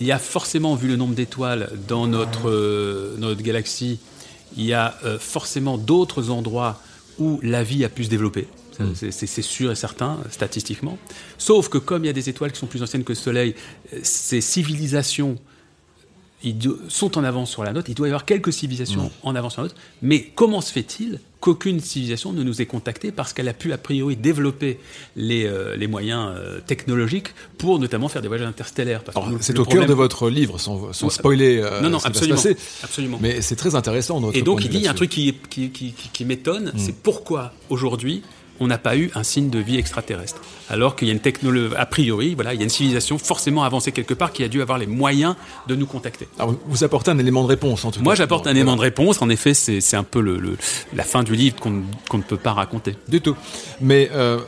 Il 0.00 0.06
y 0.06 0.12
a 0.12 0.18
forcément, 0.18 0.74
vu 0.76 0.88
le 0.88 0.96
nombre 0.96 1.14
d'étoiles 1.14 1.70
dans 1.88 2.06
notre, 2.06 2.48
euh, 2.48 3.16
notre 3.18 3.42
galaxie, 3.42 3.98
il 4.56 4.64
y 4.64 4.72
a 4.72 4.94
euh, 5.04 5.18
forcément 5.18 5.78
d'autres 5.78 6.30
endroits 6.30 6.80
où 7.18 7.38
la 7.42 7.62
vie 7.62 7.84
a 7.84 7.88
pu 7.88 8.04
se 8.04 8.10
développer. 8.10 8.48
Ça, 8.76 8.84
c'est- 9.10 9.42
sûr 9.42 9.70
et 9.70 9.74
certain, 9.74 10.18
statistiquement. 10.30 10.96
Sauf 11.36 11.68
que 11.68 11.76
comme 11.76 12.04
il 12.04 12.06
y 12.06 12.10
a 12.10 12.14
des 12.14 12.30
étoiles 12.30 12.50
qui 12.50 12.58
sont 12.58 12.66
plus 12.66 12.82
anciennes 12.82 13.04
que 13.04 13.12
le 13.12 13.16
Soleil, 13.16 13.54
ces 14.02 14.40
civilisations 14.40 15.36
ils 16.42 16.56
sont 16.88 17.18
en 17.18 17.24
avance 17.24 17.50
sur 17.50 17.64
la 17.64 17.72
nôtre. 17.72 17.90
Il 17.90 17.94
doit 17.94 18.06
y 18.08 18.10
avoir 18.10 18.24
quelques 18.24 18.52
civilisations 18.52 19.10
en 19.22 19.34
avance 19.34 19.52
sur 19.54 19.62
la 19.62 19.68
nôtre. 19.68 19.80
Mais 20.02 20.30
comment 20.34 20.60
se 20.60 20.72
fait-il 20.72 21.18
qu'aucune 21.40 21.80
civilisation 21.80 22.32
ne 22.32 22.42
nous 22.42 22.60
ait 22.62 22.66
contactés 22.66 23.12
parce 23.12 23.32
qu'elle 23.32 23.48
a 23.48 23.52
pu 23.54 23.72
a 23.72 23.78
priori 23.78 24.16
développer 24.16 24.78
les, 25.16 25.46
euh, 25.46 25.76
les 25.76 25.86
moyens 25.86 26.32
euh, 26.36 26.60
technologiques 26.60 27.28
pour 27.58 27.78
notamment 27.78 28.08
faire 28.08 28.22
des 28.22 28.28
voyages 28.28 28.46
interstellaires? 28.46 29.02
C'est 29.40 29.58
au 29.58 29.64
cœur 29.64 29.86
de 29.86 29.94
votre 29.94 30.28
livre, 30.30 30.58
sans, 30.58 30.92
spoiler 31.10 31.58
euh, 31.62 31.80
Non, 31.82 31.90
non, 31.90 31.98
ce 31.98 32.08
qui 32.08 32.12
va 32.12 32.14
se 32.14 32.18
absolument, 32.18 32.36
passer. 32.36 32.56
absolument. 32.82 33.18
Mais 33.20 33.40
c'est 33.42 33.56
très 33.56 33.74
intéressant. 33.74 34.20
Notre 34.20 34.36
Et 34.36 34.42
donc 34.42 34.64
il 34.64 34.70
dit 34.70 34.78
il 34.78 34.84
y 34.84 34.88
a 34.88 34.90
un 34.90 34.94
truc 34.94 35.10
qui, 35.10 35.34
qui, 35.50 35.70
qui, 35.70 35.92
qui- 35.92 36.08
qui 36.10 36.24
m'étonne, 36.24 36.72
c'est 36.76 36.94
pourquoi 36.96 37.52
aujourd'hui 37.70 38.22
on 38.60 38.66
n'a 38.66 38.78
pas 38.78 38.96
eu 38.96 39.10
un 39.14 39.22
signe 39.22 39.48
de 39.50 39.58
vie 39.58 39.78
extraterrestre, 39.78 40.40
alors 40.68 40.94
qu'il 40.94 41.08
y 41.08 41.10
a 41.10 41.14
une 41.14 41.20
technologie 41.20 41.74
a 41.76 41.86
priori, 41.86 42.34
voilà, 42.34 42.52
il 42.54 42.58
y 42.58 42.60
a 42.60 42.64
une 42.64 42.70
civilisation 42.70 43.18
forcément 43.18 43.64
avancée 43.64 43.90
quelque 43.92 44.14
part 44.14 44.32
qui 44.32 44.44
a 44.44 44.48
dû 44.48 44.60
avoir 44.62 44.78
les 44.78 44.86
moyens 44.86 45.34
de 45.66 45.74
nous 45.74 45.86
contacter. 45.86 46.28
Alors, 46.38 46.54
vous 46.66 46.84
apportez 46.84 47.10
un 47.10 47.18
élément 47.18 47.42
de 47.42 47.48
réponse 47.48 47.84
en 47.84 47.90
tout 47.90 47.98
cas. 48.00 48.04
Moi, 48.04 48.14
j'apporte 48.14 48.46
un 48.46 48.50
élément 48.52 48.76
de 48.76 48.82
réponse. 48.82 49.22
En 49.22 49.28
effet, 49.30 49.54
c'est 49.54 49.96
un 49.96 50.02
peu 50.04 50.20
le, 50.20 50.38
le- 50.38 50.56
la 50.94 51.02
fin 51.04 51.22
du 51.22 51.34
livre 51.34 51.56
qu'on 51.56 51.70
ne 52.18 52.22
peut 52.22 52.36
pas 52.36 52.52
raconter. 52.52 52.96
Du 53.08 53.20
tout. 53.20 53.36
Mais 53.80 54.10
euh, 54.14 54.38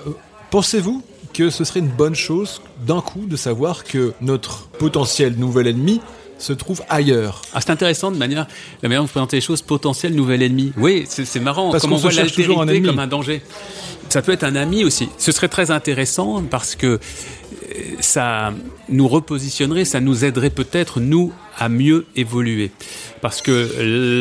pensez-vous 0.50 1.02
que 1.32 1.48
ce 1.48 1.64
serait 1.64 1.80
une 1.80 1.88
bonne 1.88 2.14
chose 2.14 2.60
d'un 2.86 3.00
coup 3.00 3.24
de 3.26 3.36
savoir 3.36 3.84
que 3.84 4.12
notre 4.20 4.68
potentiel 4.78 5.36
nouvel 5.36 5.66
ennemi 5.66 6.00
se 6.38 6.52
trouve 6.52 6.82
ailleurs? 6.88 7.40
Ah, 7.54 7.60
c'est 7.60 7.70
intéressant 7.70 8.10
de 8.10 8.16
manière, 8.18 8.46
la 8.82 8.88
manière 8.88 9.02
de 9.04 9.08
présenter 9.08 9.36
les 9.38 9.40
choses. 9.40 9.62
Potentiel 9.62 10.14
nouvel 10.14 10.42
ennemi. 10.42 10.72
Oui, 10.76 11.04
c'est 11.08 11.40
marrant. 11.40 11.70
Parce 11.70 11.82
Comment 11.82 11.96
qu'on 11.96 12.00
on 12.08 12.10
voit 12.10 12.12
l'altérité 12.12 12.82
comme 12.82 12.98
un 12.98 13.06
danger. 13.06 13.42
Ça 14.12 14.20
peut 14.20 14.32
être 14.32 14.44
un 14.44 14.56
ami 14.56 14.84
aussi. 14.84 15.08
Ce 15.16 15.32
serait 15.32 15.48
très 15.48 15.70
intéressant 15.70 16.42
parce 16.42 16.76
que 16.76 16.86
euh, 16.86 16.98
ça 18.00 18.52
nous 18.90 19.08
repositionnerait, 19.08 19.86
ça 19.86 20.00
nous 20.00 20.26
aiderait 20.26 20.50
peut-être, 20.50 21.00
nous, 21.00 21.32
à 21.56 21.70
mieux 21.70 22.04
évoluer. 22.14 22.72
Parce 23.22 23.40
que 23.40 23.70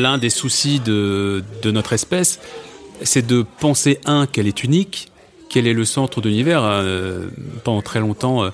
l'un 0.01 0.17
des 0.17 0.29
soucis 0.29 0.79
de, 0.79 1.43
notre 1.65 1.91
espèce, 1.91 2.39
c'est 3.01 3.27
de 3.27 3.45
penser, 3.59 3.99
un, 4.05 4.27
qu'elle 4.27 4.47
est 4.47 4.63
unique, 4.63 5.11
qu'elle 5.49 5.67
est 5.67 5.73
le 5.73 5.83
centre 5.83 6.21
de 6.21 6.29
l'univers. 6.29 6.61
Euh, 6.63 7.27
pendant 7.65 7.81
très 7.81 7.99
longtemps, 7.99 8.45
euh, 8.45 8.49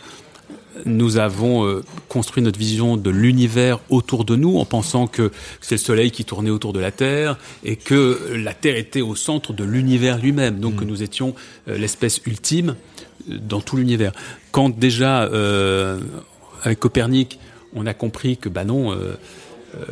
nous 0.85 1.17
avons 1.17 1.65
euh, 1.65 1.83
construit 2.09 2.43
notre 2.43 2.59
vision 2.59 2.97
de 2.97 3.09
l'univers 3.09 3.79
autour 3.89 4.25
de 4.25 4.35
nous 4.35 4.57
en 4.57 4.65
pensant 4.65 5.07
que 5.07 5.31
c'est 5.61 5.75
le 5.75 5.79
Soleil 5.79 6.11
qui 6.11 6.25
tournait 6.25 6.49
autour 6.49 6.73
de 6.73 6.79
la 6.79 6.91
Terre 6.91 7.37
et 7.63 7.75
que 7.75 8.19
la 8.35 8.53
Terre 8.53 8.75
était 8.77 9.01
au 9.01 9.15
centre 9.15 9.53
de 9.53 9.63
l'univers 9.63 10.17
lui-même, 10.17 10.59
donc 10.59 10.77
que 10.77 10.85
nous 10.85 11.03
étions 11.03 11.35
euh, 11.67 11.77
l'espèce 11.77 12.21
ultime 12.25 12.75
euh, 13.29 13.37
dans 13.41 13.61
tout 13.61 13.77
l'univers. 13.77 14.11
Quand 14.51 14.69
déjà, 14.69 15.23
euh, 15.23 15.99
avec 16.63 16.79
Copernic, 16.79 17.39
on 17.75 17.85
a 17.85 17.93
compris 17.93 18.37
que 18.37 18.49
bah 18.49 18.63
non, 18.65 18.95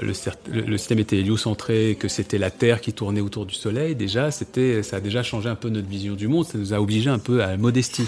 le, 0.02 0.13
cer- 0.13 0.34
le- 0.52 0.62
le 0.62 0.78
système 0.78 0.98
était 1.00 1.17
héliocentré, 1.17 1.98
que 2.00 2.08
c'était 2.08 2.38
la 2.39 2.50
Terre 2.50 2.82
qui 2.82 2.93
tournait 2.93 3.21
autour 3.21 3.45
du 3.45 3.54
Soleil, 3.54 3.93
déjà, 3.95 4.32
c'était, 4.32 4.82
ça 4.82 4.95
a 4.98 5.00
déjà 5.02 5.21
changé 5.21 5.50
un 5.50 5.56
peu 5.56 5.69
notre 5.69 5.88
vision 5.88 6.15
du 6.15 6.28
monde, 6.28 6.45
ça 6.45 6.58
nous 6.58 6.74
a 6.74 6.80
obligé 6.82 7.10
un 7.10 7.19
peu 7.19 7.43
à 7.43 7.48
la 7.48 7.58
modestie. 7.58 8.08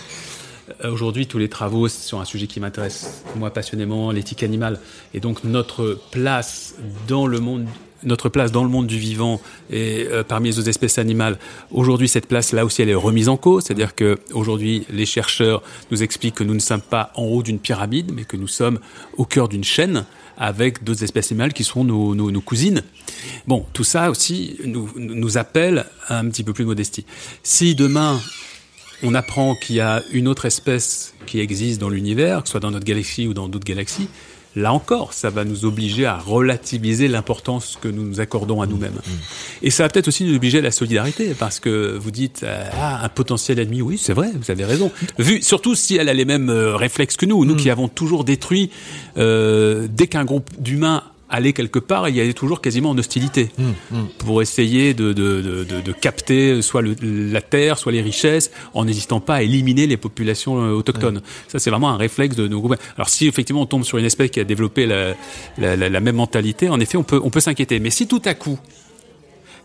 Euh, 0.84 0.92
Aujourd'hui, 0.92 1.28
tous 1.28 1.38
les 1.38 1.50
travaux 1.50 1.88
sur 1.88 2.20
un 2.20 2.26
sujet 2.26 2.48
qui 2.48 2.60
m'intéresse, 2.60 3.24
moi 3.36 3.52
passionnément, 3.52 4.12
l'éthique 4.12 4.44
animale. 4.44 4.80
Et 5.14 5.20
donc, 5.20 5.44
notre 5.44 6.00
place 6.12 6.76
dans 7.08 7.28
le 7.28 7.40
monde, 7.40 7.68
notre 8.04 8.30
place 8.30 8.52
dans 8.52 8.64
le 8.64 8.70
monde 8.70 8.88
du 8.88 8.98
vivant 8.98 9.42
et 9.70 10.08
euh, 10.12 10.24
parmi 10.24 10.50
les 10.50 10.60
autres 10.60 10.70
espèces 10.70 10.98
animales, 10.98 11.38
aujourd'hui, 11.72 12.08
cette 12.08 12.28
place-là 12.28 12.66
aussi, 12.66 12.82
elle 12.82 12.90
est 12.90 12.96
remise 12.96 13.30
en 13.30 13.38
cause. 13.38 13.64
C'est-à-dire 13.64 13.96
que 13.96 14.20
aujourd'hui, 14.34 14.86
les 14.90 15.06
chercheurs 15.06 15.64
nous 15.92 16.04
expliquent 16.04 16.36
que 16.36 16.44
nous 16.44 16.54
ne 16.54 16.60
sommes 16.60 16.82
pas 16.82 17.12
en 17.16 17.24
haut 17.24 17.44
d'une 17.44 17.60
pyramide, 17.60 18.12
mais 18.14 18.24
que 18.24 18.38
nous 18.38 18.48
sommes 18.48 18.80
au 19.18 19.26
cœur 19.26 19.48
d'une 19.48 19.64
chaîne 19.64 20.06
avec 20.38 20.84
d'autres 20.84 21.04
espèces 21.04 21.32
animales 21.32 21.54
qui 21.54 21.64
sont 21.64 21.84
nos 21.84 22.42
cousines. 22.42 22.84
Bon, 23.48 23.66
tout 23.74 23.84
ça 23.84 24.12
aussi 24.12 24.58
nous, 24.66 24.88
nous 24.96 25.38
appelle 25.40 25.88
à 26.08 26.20
un 26.20 26.30
petit 26.30 26.44
peu 26.44 26.54
plus 26.54 26.64
de 26.64 26.70
modestie. 26.70 27.06
Si 27.42 27.74
demain, 27.74 28.20
on 29.04 29.14
apprend 29.14 29.56
qu'il 29.56 29.76
y 29.76 29.80
a 29.80 30.04
une 30.12 30.28
autre 30.28 30.46
espèce 30.46 31.14
qui 31.26 31.40
existe 31.40 31.80
dans 31.80 31.90
l'univers, 31.90 32.42
que 32.42 32.48
ce 32.48 32.52
soit 32.52 32.60
dans 32.60 32.72
notre 32.72 32.86
galaxie 32.86 33.28
ou 33.28 33.34
dans 33.34 33.48
d'autres 33.48 33.66
galaxies, 33.66 34.08
là 34.56 34.74
encore, 34.74 35.14
ça 35.14 35.30
va 35.30 35.46
nous 35.46 35.66
obliger 35.66 36.06
à 36.06 36.18
relativiser 36.18 37.08
l'importance 37.08 37.78
que 37.80 37.88
nous 37.88 38.04
nous 38.04 38.20
accordons 38.20 38.62
à 38.62 38.66
nous-mêmes. 38.66 39.00
Et 39.62 39.70
ça 39.70 39.84
va 39.84 39.90
peut-être 39.90 40.08
aussi 40.08 40.24
nous 40.24 40.36
obliger 40.36 40.60
à 40.60 40.62
la 40.62 40.72
solidarité, 40.72 41.36
parce 41.38 41.60
que 41.60 41.96
vous 41.96 42.12
dites, 42.12 42.42
euh, 42.44 42.70
ah, 42.74 43.04
un 43.04 43.10
potentiel 43.10 43.60
ennemi, 43.60 43.82
oui, 43.82 44.00
c'est 44.02 44.14
vrai, 44.14 44.32
vous 44.34 44.50
avez 44.50 44.66
raison. 44.66 44.92
Vu, 45.20 45.42
surtout 45.44 45.76
si 45.76 45.96
elle 45.96 46.10
a 46.10 46.14
les 46.14 46.26
mêmes 46.26 46.50
euh, 46.50 46.76
réflexes 46.76 47.18
que 47.18 47.26
nous, 47.26 47.46
nous 47.46 47.56
qui 47.56 47.70
avons 47.70 47.88
toujours 47.88 48.24
détruit, 48.24 48.72
euh, 49.18 49.88
dès 49.90 50.08
qu'un 50.08 50.26
groupe 50.26 50.50
d'humains 50.60 51.04
allait 51.30 51.54
quelque 51.54 51.80
part, 51.80 52.10
il 52.10 52.16
y 52.16 52.22
avait 52.22 52.34
toujours 52.34 52.62
quasiment 52.62 52.92
en 52.92 52.98
hostilité 52.98 53.50
pour 54.20 54.42
essayer 54.42 54.94
de, 54.94 55.14
de, 55.14 55.42
de, 55.64 55.92
capter 55.92 56.62
soit 56.62 56.82
le, 56.82 56.96
la 57.02 57.42
terre, 57.42 57.78
soit 57.78 57.92
les 57.92 58.02
richesses, 58.02 58.52
en 58.74 58.86
n'hésitant 58.86 59.20
pas 59.20 59.36
à 59.36 59.42
éliminer 59.42 59.88
les 59.88 59.98
populations 59.98 60.64
euh, 60.64 60.72
autochtones. 60.72 61.22
Ça, 61.48 61.60
c'est 61.60 61.70
vraiment 61.70 61.90
un 61.90 61.98
réflexe 61.98 62.36
de 62.36 62.48
nos 62.48 62.60
groupes. 62.60 62.76
Alors, 62.96 63.10
si 63.10 63.28
effectivement 63.28 63.62
on 63.62 63.66
tombe 63.66 63.84
sur 63.84 63.98
une 63.98 64.06
espèce 64.06 64.32
qui 64.32 64.40
a 64.40 64.44
développé 64.44 64.86
la, 64.86 65.14
la, 65.58 65.76
la, 65.76 65.90
la 65.90 66.00
même 66.00 66.16
mentalité, 66.16 66.70
en 66.70 66.80
effet, 66.80 66.98
on 66.98 67.04
peut, 67.04 67.20
on 67.24 67.30
peut 67.30 67.40
s'inquiéter. 67.40 67.80
Mais 67.80 67.90
si 67.90 68.08
tout 68.08 68.22
à 68.26 68.34
coup, 68.34 68.60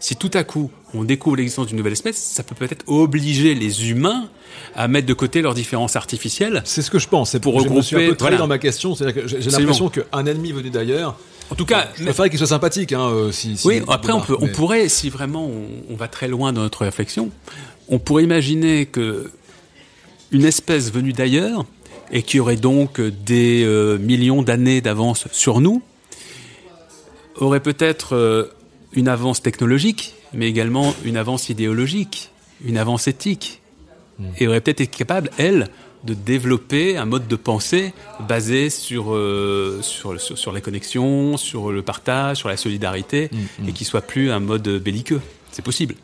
si 0.02 0.16
tout 0.16 0.30
à 0.34 0.42
coup 0.42 0.70
on 0.94 1.04
découvre 1.04 1.36
l'existence 1.36 1.68
d'une 1.68 1.76
nouvelle 1.76 1.92
espèce, 1.92 2.16
ça 2.16 2.42
peut 2.42 2.54
peut-être 2.54 2.84
obliger 2.88 3.54
les 3.54 3.88
humains 3.88 4.28
à 4.74 4.88
mettre 4.88 5.06
de 5.06 5.14
côté 5.14 5.40
leurs 5.42 5.54
différences 5.54 5.96
artificielles. 5.96 6.60
C'est 6.64 6.82
ce 6.82 6.90
que 6.90 6.98
je 6.98 7.08
pense. 7.08 7.30
C'est 7.30 7.40
pour 7.40 7.54
regrouper. 7.54 7.74
Je 7.74 7.76
me 7.76 7.82
suis 7.82 7.96
un 7.96 8.10
peu 8.10 8.16
voilà. 8.18 8.36
dans 8.36 8.48
ma 8.48 8.58
question. 8.58 8.94
C'est-à-dire 8.94 9.22
que 9.22 9.28
j'ai 9.28 9.50
l'impression 9.50 9.88
qu'un 9.88 10.26
ennemi 10.26 10.52
venu 10.52 10.70
d'ailleurs. 10.70 11.16
En 11.52 11.54
tout 11.54 11.66
cas, 11.66 11.88
il 11.98 12.06
faudrait 12.06 12.30
qu'il 12.30 12.38
soit 12.38 12.46
sympathique. 12.46 12.92
Hein, 12.92 13.08
euh, 13.10 13.30
si, 13.30 13.58
si 13.58 13.66
oui. 13.66 13.82
Après, 13.86 14.12
on 14.12 14.22
peut, 14.22 14.36
on 14.40 14.48
pourrait, 14.48 14.88
si 14.88 15.10
vraiment 15.10 15.44
on, 15.44 15.92
on, 15.92 15.96
va 15.96 16.08
très 16.08 16.26
loin 16.26 16.54
dans 16.54 16.62
notre 16.62 16.84
réflexion, 16.84 17.30
on 17.88 17.98
pourrait 17.98 18.24
imaginer 18.24 18.86
que 18.86 19.30
une 20.30 20.46
espèce 20.46 20.90
venue 20.90 21.12
d'ailleurs 21.12 21.66
et 22.10 22.22
qui 22.22 22.40
aurait 22.40 22.56
donc 22.56 23.00
des 23.00 23.64
euh, 23.64 23.98
millions 23.98 24.42
d'années 24.42 24.80
d'avance 24.80 25.28
sur 25.30 25.60
nous 25.60 25.82
aurait 27.36 27.60
peut-être 27.60 28.16
euh, 28.16 28.44
une 28.92 29.08
avance 29.08 29.42
technologique, 29.42 30.14
mais 30.32 30.48
également 30.48 30.94
une 31.04 31.18
avance 31.18 31.50
idéologique, 31.50 32.30
une 32.64 32.78
avance 32.78 33.08
éthique, 33.08 33.60
hmm. 34.18 34.24
et 34.38 34.48
aurait 34.48 34.60
peut-être 34.62 34.80
été 34.80 34.96
capable, 34.96 35.30
elle, 35.36 35.68
de 36.04 36.14
développer 36.14 36.96
un 36.96 37.04
mode 37.04 37.28
de 37.28 37.36
pensée 37.36 37.92
basé 38.28 38.70
sur, 38.70 39.14
euh, 39.14 39.80
sur, 39.82 40.20
sur, 40.20 40.52
la 40.52 40.60
connexion, 40.60 41.36
sur 41.36 41.70
le 41.70 41.82
partage, 41.82 42.38
sur 42.38 42.48
la 42.48 42.56
solidarité, 42.56 43.30
hmm. 43.32 43.68
et 43.68 43.72
qui 43.72 43.84
soit 43.84 44.00
plus 44.00 44.30
un 44.30 44.40
mode 44.40 44.68
belliqueux. 44.68 45.20
C'est 45.52 45.64
possible. 45.64 45.94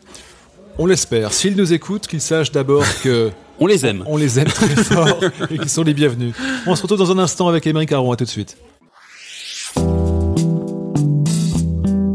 On 0.77 0.85
l'espère. 0.85 1.33
S'ils 1.33 1.57
nous 1.57 1.73
écoutent, 1.73 2.07
qu'ils 2.07 2.21
sachent 2.21 2.51
d'abord 2.51 2.85
que... 3.03 3.31
on 3.59 3.67
les 3.67 3.85
aime. 3.85 4.03
On, 4.07 4.15
les 4.15 4.39
aime 4.39 4.47
très 4.47 4.75
fort 4.75 5.19
et 5.51 5.57
qu'ils 5.57 5.69
sont 5.69 5.83
les 5.83 5.93
bienvenus. 5.93 6.33
On 6.65 6.75
se 6.75 6.81
retrouve 6.81 6.99
dans 6.99 7.11
un 7.11 7.19
instant 7.19 7.49
avec 7.49 7.67
Émeric 7.67 7.89
Caron. 7.89 8.11
À 8.11 8.15
tout 8.15 8.23
de 8.23 8.29
suite. 8.29 8.57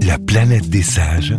La 0.07 0.19
planète 0.19 0.71
des 0.71 0.83
sages. 0.83 1.35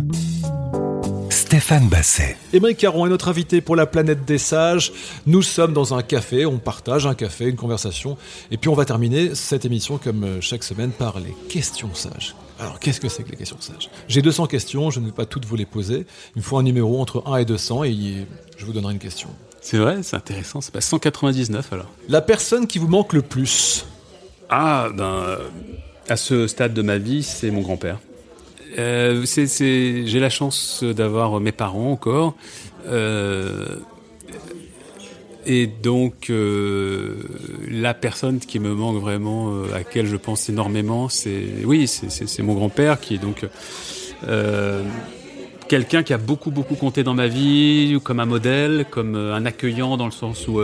Stéphane 1.66 1.88
Basset. 1.88 2.36
Émeric 2.52 2.78
Caron 2.78 3.06
est 3.06 3.08
notre 3.08 3.26
invité 3.26 3.60
pour 3.60 3.74
la 3.74 3.86
planète 3.86 4.24
des 4.24 4.38
sages. 4.38 4.92
Nous 5.26 5.42
sommes 5.42 5.72
dans 5.72 5.94
un 5.94 6.02
café, 6.04 6.46
on 6.46 6.58
partage 6.58 7.08
un 7.08 7.14
café, 7.16 7.46
une 7.46 7.56
conversation. 7.56 8.16
Et 8.52 8.56
puis 8.56 8.70
on 8.70 8.74
va 8.74 8.84
terminer 8.84 9.34
cette 9.34 9.64
émission 9.64 9.98
comme 9.98 10.22
euh, 10.22 10.40
chaque 10.40 10.62
semaine 10.62 10.92
par 10.92 11.18
les 11.18 11.34
questions 11.48 11.92
sages. 11.92 12.36
Alors, 12.60 12.78
qu'est-ce 12.78 13.00
que 13.00 13.08
c'est 13.08 13.24
que 13.24 13.32
les 13.32 13.36
questions 13.36 13.56
sages? 13.58 13.90
J'ai 14.06 14.22
200 14.22 14.46
questions, 14.46 14.90
je 14.90 15.00
ne 15.00 15.06
vais 15.06 15.12
pas 15.12 15.26
toutes 15.26 15.44
vous 15.44 15.56
les 15.56 15.66
poser. 15.66 16.06
Il 16.36 16.38
me 16.38 16.42
faut 16.42 16.56
un 16.56 16.62
numéro 16.62 17.00
entre 17.00 17.24
1 17.26 17.38
et 17.38 17.44
200 17.44 17.82
et 17.82 17.96
je 18.56 18.64
vous 18.64 18.72
donnerai 18.72 18.92
une 18.92 19.00
question. 19.00 19.28
C'est 19.60 19.78
vrai, 19.78 20.04
c'est 20.04 20.14
intéressant. 20.14 20.60
C'est 20.60 20.72
pas 20.72 20.80
199 20.80 21.72
alors. 21.72 21.90
La 22.08 22.20
personne 22.20 22.68
qui 22.68 22.78
vous 22.78 22.86
manque 22.86 23.12
le 23.12 23.22
plus? 23.22 23.86
Ah, 24.50 24.90
ben, 24.94 25.38
à 26.08 26.16
ce 26.16 26.46
stade 26.46 26.74
de 26.74 26.82
ma 26.82 26.98
vie, 26.98 27.24
c'est 27.24 27.50
mon 27.50 27.62
grand-père. 27.62 27.98
Euh, 28.78 29.24
j'ai 29.26 30.20
la 30.20 30.30
chance 30.30 30.82
d'avoir 30.84 31.40
mes 31.40 31.52
parents 31.52 31.92
encore. 31.92 32.34
Euh, 32.86 33.76
et 35.46 35.66
donc, 35.66 36.28
euh, 36.28 37.16
la 37.70 37.94
personne 37.94 38.40
qui 38.40 38.58
me 38.58 38.74
manque 38.74 39.00
vraiment, 39.00 39.62
à 39.72 39.78
laquelle 39.78 40.06
je 40.06 40.16
pense 40.16 40.48
énormément, 40.48 41.08
c'est 41.08 41.44
oui, 41.64 41.86
c'est 41.86 42.42
mon 42.42 42.54
grand-père 42.54 43.00
qui 43.00 43.14
est 43.14 43.18
donc 43.18 43.46
quelqu'un 45.68 46.02
qui 46.02 46.12
a 46.12 46.18
beaucoup 46.18 46.50
beaucoup 46.50 46.74
compté 46.74 47.02
dans 47.02 47.14
ma 47.14 47.28
vie, 47.28 47.98
comme 48.02 48.20
un 48.20 48.26
modèle, 48.26 48.86
comme 48.90 49.14
un 49.14 49.44
accueillant 49.46 49.96
dans 49.96 50.06
le 50.06 50.12
sens 50.12 50.46
où 50.48 50.60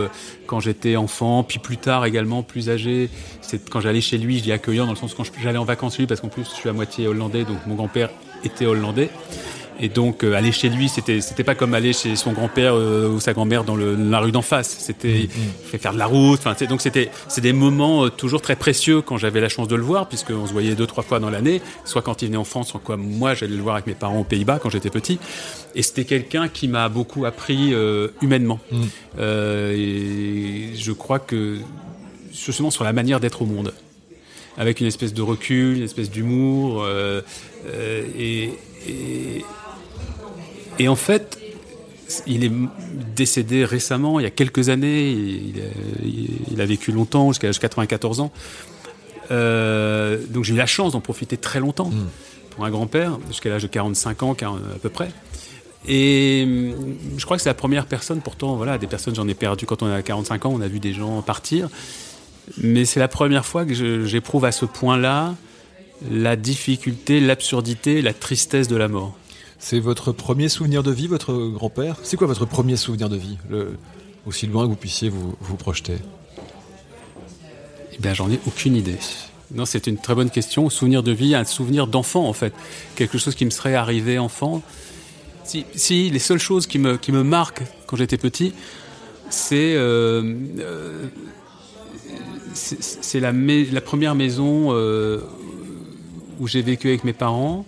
quand 0.47 0.59
j'étais 0.59 0.95
enfant, 0.95 1.43
puis 1.43 1.59
plus 1.59 1.77
tard 1.77 2.05
également 2.05 2.43
plus 2.43 2.69
âgé, 2.69 3.09
c'est 3.41 3.69
quand 3.69 3.81
j'allais 3.81 4.01
chez 4.01 4.17
lui, 4.17 4.37
je 4.37 4.43
dis 4.43 4.51
accueillant 4.51 4.85
dans 4.85 4.91
le 4.91 4.97
sens 4.97 5.13
quand 5.13 5.23
j'allais 5.41 5.57
en 5.57 5.65
vacances 5.65 5.97
lui 5.97 6.07
parce 6.07 6.21
qu'en 6.21 6.29
plus 6.29 6.43
je 6.43 6.55
suis 6.55 6.69
à 6.69 6.73
moitié 6.73 7.07
hollandais, 7.07 7.43
donc 7.43 7.57
mon 7.67 7.75
grand-père 7.75 8.09
était 8.43 8.65
hollandais. 8.65 9.09
Et 9.79 9.89
donc 9.89 10.23
euh, 10.23 10.33
aller 10.33 10.51
chez 10.51 10.69
lui, 10.69 10.89
c'était 10.89 11.21
c'était 11.21 11.43
pas 11.43 11.55
comme 11.55 11.73
aller 11.73 11.93
chez 11.93 12.15
son 12.15 12.31
grand-père 12.31 12.73
euh, 12.75 13.09
ou 13.09 13.19
sa 13.19 13.33
grand-mère 13.33 13.63
dans, 13.63 13.75
la 13.75 14.19
rue 14.19 14.31
d'en 14.31 14.41
face. 14.41 14.75
C'était 14.79 15.27
mmh, 15.27 15.77
faire 15.77 15.93
de 15.93 15.97
la 15.97 16.05
route. 16.05 16.41
Donc 16.69 16.81
c'était 16.81 17.09
c'est 17.27 17.41
des 17.41 17.53
moments 17.53 18.05
euh, 18.05 18.09
toujours 18.09 18.41
très 18.41 18.55
précieux 18.55 19.01
quand 19.01 19.17
j'avais 19.17 19.41
la 19.41 19.49
chance 19.49 19.67
de 19.67 19.75
le 19.75 19.81
voir, 19.81 20.07
puisqu'on 20.07 20.45
se 20.45 20.53
voyait 20.53 20.75
deux 20.75 20.85
trois 20.85 21.03
fois 21.03 21.19
dans 21.19 21.29
l'année, 21.29 21.61
soit 21.85 22.01
quand 22.01 22.21
il 22.21 22.27
venait 22.27 22.37
en 22.37 22.43
France, 22.43 22.69
soit 22.69 22.81
quoi 22.83 22.97
moi 22.97 23.33
j'allais 23.33 23.55
le 23.55 23.61
voir 23.61 23.75
avec 23.75 23.87
mes 23.87 23.95
parents 23.95 24.19
aux 24.19 24.25
Pays-Bas 24.25 24.59
quand 24.61 24.69
j'étais 24.69 24.89
petit. 24.89 25.19
Et 25.75 25.81
c'était 25.81 26.05
quelqu'un 26.05 26.47
qui 26.47 26.67
m'a 26.67 26.87
beaucoup 26.89 27.25
appris 27.25 27.73
humainement. 28.21 28.59
Mmh. 28.71 28.77
et 29.19 30.69
je 30.75 30.91
crois 30.91 31.19
que 31.19 31.57
justement 32.31 32.71
sur 32.71 32.83
la 32.83 32.93
manière 32.93 33.19
d'être 33.19 33.41
au 33.41 33.45
monde 33.45 33.73
avec 34.57 34.81
une 34.81 34.87
espèce 34.87 35.13
de 35.13 35.21
recul, 35.21 35.77
une 35.77 35.83
espèce 35.83 36.11
d'humour. 36.11 36.87
Et, 38.19 38.51
et, 38.87 39.45
et 40.79 40.87
en 40.87 40.95
fait, 40.95 41.39
il 42.27 42.43
est 42.43 42.51
décédé 43.15 43.65
récemment, 43.65 44.19
il 44.19 44.23
y 44.23 44.25
a 44.25 44.31
quelques 44.31 44.69
années. 44.69 45.11
Il, 45.11 46.61
a, 46.61 46.65
vécu 46.65 46.91
longtemps, 46.91 47.29
jusqu'à 47.29 47.47
l'âge 47.47 47.59
94 47.59 48.19
ans. 48.19 48.31
Euh, 49.31 50.19
donc 50.29 50.43
j'ai 50.43 50.53
eu 50.53 50.57
la 50.57 50.65
chance 50.65 50.93
d'en 50.93 50.99
profiter 50.99 51.37
très 51.37 51.59
longtemps 51.59 51.89
hmm. 51.89 52.07
pour 52.51 52.65
un 52.65 52.69
grand-père, 52.69 53.17
jusqu'à 53.27 53.49
l'âge 53.49 53.63
de 53.63 53.67
45 53.67 54.23
ans 54.23 54.35
à 54.43 54.79
peu 54.81 54.89
près. 54.89 55.09
Et 55.87 56.43
hum, 56.45 56.95
je 57.17 57.25
crois 57.25 57.37
que 57.37 57.43
c'est 57.43 57.49
la 57.49 57.55
première 57.55 57.85
personne, 57.85 58.21
pourtant, 58.21 58.55
voilà, 58.55 58.77
des 58.77 58.87
personnes 58.87 59.15
j'en 59.15 59.27
ai 59.27 59.33
perdu 59.33 59.65
quand 59.65 59.83
on 59.83 59.91
a 59.91 60.01
45 60.01 60.45
ans, 60.45 60.53
on 60.53 60.61
a 60.61 60.67
vu 60.67 60.79
des 60.79 60.93
gens 60.93 61.21
partir. 61.21 61.69
Mais 62.57 62.85
c'est 62.85 62.99
la 62.99 63.07
première 63.07 63.45
fois 63.45 63.65
que 63.65 63.73
j'éprouve 64.05 64.45
à 64.45 64.51
ce 64.51 64.65
point-là 64.65 65.35
la 66.11 66.35
difficulté, 66.35 67.21
l'absurdité, 67.21 68.01
la 68.01 68.13
tristesse 68.13 68.67
de 68.67 68.75
la 68.75 68.89
mort. 68.89 69.17
C'est 69.65 69.79
votre 69.79 70.11
premier 70.11 70.49
souvenir 70.49 70.83
de 70.83 70.91
vie, 70.91 71.07
votre 71.07 71.33
grand-père? 71.33 71.95
C'est 72.03 72.17
quoi 72.17 72.27
votre 72.27 72.45
premier 72.45 72.75
souvenir 72.75 73.07
de 73.07 73.15
vie? 73.15 73.37
Aussi 74.25 74.45
loin 74.45 74.65
que 74.65 74.69
vous 74.69 74.75
puissiez 74.75 75.07
vous, 75.07 75.35
vous 75.39 75.55
projeter 75.55 75.95
Eh 77.93 77.97
bien, 77.97 78.13
j'en 78.13 78.29
ai 78.29 78.41
aucune 78.45 78.75
idée. 78.75 78.97
Non, 79.55 79.63
c'est 79.63 79.87
une 79.87 79.97
très 79.97 80.15
bonne 80.15 80.29
question. 80.29 80.69
Souvenir 80.69 81.01
de 81.01 81.13
vie, 81.13 81.33
un 81.33 81.45
souvenir 81.45 81.87
d'enfant, 81.87 82.27
en 82.27 82.33
fait. 82.33 82.53
Quelque 82.97 83.17
chose 83.17 83.35
qui 83.35 83.45
me 83.45 83.51
serait 83.51 83.73
arrivé 83.73 84.19
enfant. 84.19 84.61
Si, 85.45 85.65
si 85.75 86.09
les 86.09 86.19
seules 86.19 86.39
choses 86.39 86.67
qui 86.67 86.77
me, 86.77 86.97
qui 86.97 87.13
me 87.13 87.23
marquent 87.23 87.63
quand 87.87 87.95
j'étais 87.95 88.17
petit, 88.17 88.51
c'est 89.29 89.75
euh, 89.75 90.35
euh, 90.59 91.07
c'est 92.53 93.21
la, 93.21 93.31
la, 93.31 93.81
première 93.81 94.13
maison 94.13 94.73
euh, 94.73 95.21
où 96.41 96.49
j'ai 96.49 96.61
vécu 96.61 96.89
avec 96.89 97.05
mes 97.05 97.13
parents 97.13 97.65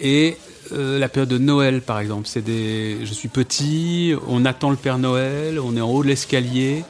et 0.00 0.36
euh, 0.72 0.98
la 0.98 1.08
période 1.08 1.28
de 1.28 1.38
Noël, 1.38 1.80
par 1.80 2.00
exemple. 2.00 2.26
C'est 2.26 2.42
des, 2.42 2.98
je 3.04 3.12
suis 3.12 3.28
petit, 3.28 4.14
on 4.28 4.44
attend 4.44 4.70
le 4.70 4.76
Père 4.76 4.98
Noël, 4.98 5.58
on 5.58 5.76
est 5.76 5.80
en 5.80 5.90
haut 5.90 6.02
de 6.02 6.08
l'escalier, 6.08 6.84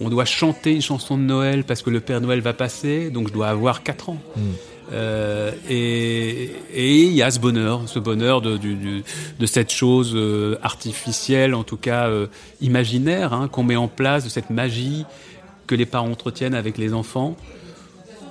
on 0.00 0.08
doit 0.08 0.24
chanter 0.24 0.74
une 0.74 0.82
chanson 0.82 1.16
de 1.16 1.22
Noël 1.22 1.64
parce 1.64 1.82
que 1.82 1.90
le 1.90 2.00
Père 2.00 2.20
Noël 2.20 2.40
va 2.40 2.52
passer, 2.52 3.10
donc 3.10 3.28
je 3.28 3.32
dois 3.32 3.48
avoir 3.48 3.82
4 3.82 4.08
ans. 4.10 4.18
Hmm. 4.36 4.40
Euh, 4.92 5.52
et 5.68 6.50
il 6.76 7.12
y 7.12 7.22
a 7.22 7.30
ce 7.30 7.38
bonheur, 7.38 7.82
ce 7.86 7.98
bonheur 7.98 8.42
de, 8.42 8.58
de 8.58 9.46
cette 9.46 9.72
chose 9.72 10.12
euh, 10.14 10.58
artificielle, 10.62 11.54
en 11.54 11.64
tout 11.64 11.78
cas 11.78 12.10
imaginaire, 12.60 13.32
hein, 13.32 13.48
qu'on 13.48 13.62
met 13.62 13.76
en 13.76 13.88
place, 13.88 14.24
de 14.24 14.28
cette 14.28 14.50
magie 14.50 15.04
que 15.66 15.74
les 15.74 15.86
parents 15.86 16.10
entretiennent 16.10 16.54
avec 16.54 16.76
les 16.76 16.92
enfants. 16.92 17.36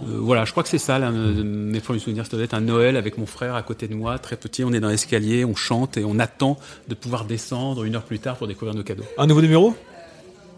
Euh, 0.03 0.17
voilà, 0.19 0.45
je 0.45 0.51
crois 0.51 0.63
que 0.63 0.69
c'est 0.69 0.77
ça, 0.77 0.99
là, 0.99 1.11
mes 1.11 1.79
premiers 1.79 1.99
souvenirs. 1.99 2.25
Ça 2.25 2.35
doit 2.35 2.43
être 2.43 2.53
un 2.53 2.61
Noël 2.61 2.97
avec 2.97 3.17
mon 3.17 3.25
frère 3.25 3.55
à 3.55 3.63
côté 3.63 3.87
de 3.87 3.95
moi, 3.95 4.17
très 4.19 4.35
petit. 4.35 4.63
On 4.63 4.73
est 4.73 4.79
dans 4.79 4.89
l'escalier, 4.89 5.45
on 5.45 5.55
chante 5.55 5.97
et 5.97 6.03
on 6.03 6.19
attend 6.19 6.57
de 6.87 6.95
pouvoir 6.95 7.25
descendre 7.25 7.83
une 7.83 7.95
heure 7.95 8.03
plus 8.03 8.19
tard 8.19 8.37
pour 8.37 8.47
découvrir 8.47 8.75
nos 8.75 8.83
cadeaux. 8.83 9.03
Un 9.17 9.27
nouveau 9.27 9.41
numéro? 9.41 9.75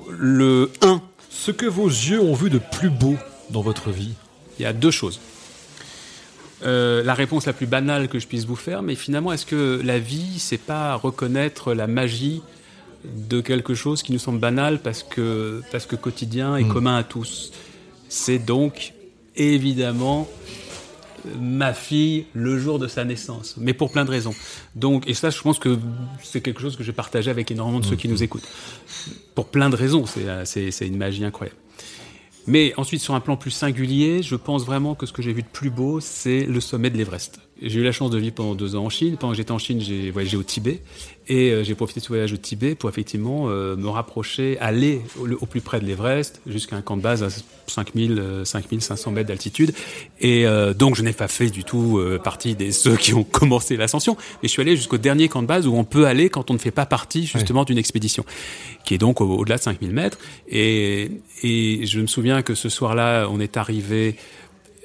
Le 0.09 0.71
1. 0.81 1.01
Ce 1.29 1.51
que 1.51 1.65
vos 1.65 1.87
yeux 1.87 2.21
ont 2.21 2.33
vu 2.33 2.49
de 2.49 2.59
plus 2.59 2.89
beau 2.89 3.15
dans 3.49 3.61
votre 3.61 3.89
vie? 3.89 4.13
Il 4.59 4.63
y 4.63 4.65
a 4.65 4.73
deux 4.73 4.91
choses. 4.91 5.19
Euh, 6.65 7.03
la 7.03 7.13
réponse 7.13 7.45
la 7.45 7.53
plus 7.53 7.65
banale 7.65 8.07
que 8.07 8.19
je 8.19 8.27
puisse 8.27 8.45
vous 8.45 8.55
faire, 8.55 8.83
mais 8.83 8.95
finalement, 8.95 9.33
est-ce 9.33 9.45
que 9.45 9.81
la 9.83 9.99
vie, 9.99 10.39
c'est 10.39 10.57
pas 10.57 10.95
reconnaître 10.95 11.73
la 11.73 11.87
magie 11.87 12.41
de 13.03 13.41
quelque 13.41 13.73
chose 13.73 14.01
qui 14.01 14.13
nous 14.13 14.19
semble 14.19 14.39
banal 14.39 14.79
parce 14.79 15.03
que, 15.03 15.61
parce 15.71 15.85
que 15.85 15.97
quotidien 15.97 16.55
et 16.55 16.63
hmm. 16.63 16.71
commun 16.71 16.95
à 16.95 17.03
tous? 17.03 17.51
C'est 18.07 18.39
donc 18.39 18.93
évidemment 19.35 20.27
ma 21.39 21.73
fille 21.73 22.25
le 22.33 22.59
jour 22.59 22.79
de 22.79 22.87
sa 22.87 23.05
naissance, 23.05 23.55
mais 23.57 23.73
pour 23.73 23.91
plein 23.91 24.03
de 24.03 24.11
raisons. 24.11 24.35
Donc, 24.75 25.07
et 25.07 25.13
ça, 25.13 25.29
je 25.29 25.41
pense 25.41 25.57
que 25.57 25.79
c'est 26.21 26.41
quelque 26.41 26.59
chose 26.59 26.75
que 26.75 26.83
j'ai 26.83 26.91
partagé 26.91 27.31
avec 27.31 27.49
énormément 27.49 27.79
de 27.79 27.85
ceux 27.85 27.95
qui 27.95 28.09
nous 28.09 28.23
écoutent. 28.23 28.47
Pour 29.33 29.47
plein 29.47 29.69
de 29.69 29.75
raisons, 29.75 30.05
c'est 30.05 30.87
une 30.87 30.97
magie 30.97 31.23
incroyable. 31.23 31.57
Mais 32.45 32.73
ensuite, 32.75 32.99
sur 32.99 33.15
un 33.15 33.21
plan 33.21 33.37
plus 33.37 33.51
singulier, 33.51 34.21
je 34.21 34.35
pense 34.35 34.65
vraiment 34.65 34.95
que 34.95 35.05
ce 35.05 35.13
que 35.13 35.21
j'ai 35.21 35.31
vu 35.31 35.43
de 35.43 35.47
plus 35.47 35.69
beau, 35.69 36.01
c'est 36.01 36.43
le 36.43 36.59
sommet 36.59 36.89
de 36.89 36.97
l'Everest. 36.97 37.39
J'ai 37.61 37.79
eu 37.79 37.83
la 37.83 37.93
chance 37.93 38.11
de 38.11 38.17
vivre 38.17 38.35
pendant 38.35 38.53
deux 38.53 38.75
ans 38.75 38.83
en 38.83 38.89
Chine. 38.89 39.15
Pendant 39.15 39.31
que 39.31 39.37
j'étais 39.37 39.53
en 39.53 39.59
Chine, 39.59 39.79
j'ai 39.79 40.11
voyagé 40.11 40.35
au 40.35 40.43
Tibet. 40.43 40.81
Et 41.27 41.51
euh, 41.51 41.63
j'ai 41.63 41.73
profité 41.75 41.99
de 41.99 42.05
ce 42.05 42.09
voyage 42.09 42.33
au 42.33 42.37
Tibet 42.37 42.75
pour 42.75 42.89
effectivement 42.89 43.45
euh, 43.47 43.75
me 43.75 43.87
rapprocher, 43.87 44.57
aller 44.59 45.01
au, 45.17 45.45
plus 45.45 45.61
près 45.61 45.79
de 45.79 45.85
l'Everest, 45.85 46.41
jusqu'à 46.45 46.75
un 46.75 46.81
camp 46.81 46.97
de 46.97 47.01
base 47.01 47.23
à 47.23 47.29
5000, 47.67 48.41
5500 48.43 49.11
mètres 49.11 49.29
d'altitude. 49.29 49.73
Et 50.19 50.45
euh, 50.45 50.73
donc, 50.73 50.95
je 50.95 51.01
n'ai 51.01 51.13
pas 51.13 51.29
fait 51.29 51.49
du 51.49 51.63
tout 51.63 52.01
partie 52.23 52.55
des 52.55 52.71
ceux 52.71 52.97
qui 52.97 53.13
ont 53.13 53.23
commencé 53.31 53.77
l'ascension. 53.77 54.17
Mais 54.41 54.47
je 54.47 54.53
suis 54.53 54.61
allé 54.61 54.75
jusqu'au 54.75 54.97
dernier 54.97 55.29
camp 55.29 55.41
de 55.41 55.47
base 55.47 55.67
où 55.67 55.75
on 55.75 55.85
peut 55.85 56.05
aller 56.05 56.29
quand 56.29 56.51
on 56.51 56.53
ne 56.53 56.59
fait 56.59 56.71
pas 56.71 56.85
partie 56.85 57.25
justement 57.25 57.63
d'une 57.63 57.77
expédition, 57.77 58.25
qui 58.83 58.93
est 58.93 58.97
donc 58.97 59.21
au-delà 59.21 59.57
de 59.57 59.61
5000 59.61 59.91
mètres. 59.91 60.17
Et, 60.49 61.11
et 61.41 61.85
je 61.85 62.01
me 62.01 62.07
souviens 62.07 62.41
que 62.41 62.55
ce 62.55 62.67
soir-là, 62.67 63.27
on 63.29 63.39
est 63.39 63.55
arrivé 63.55 64.17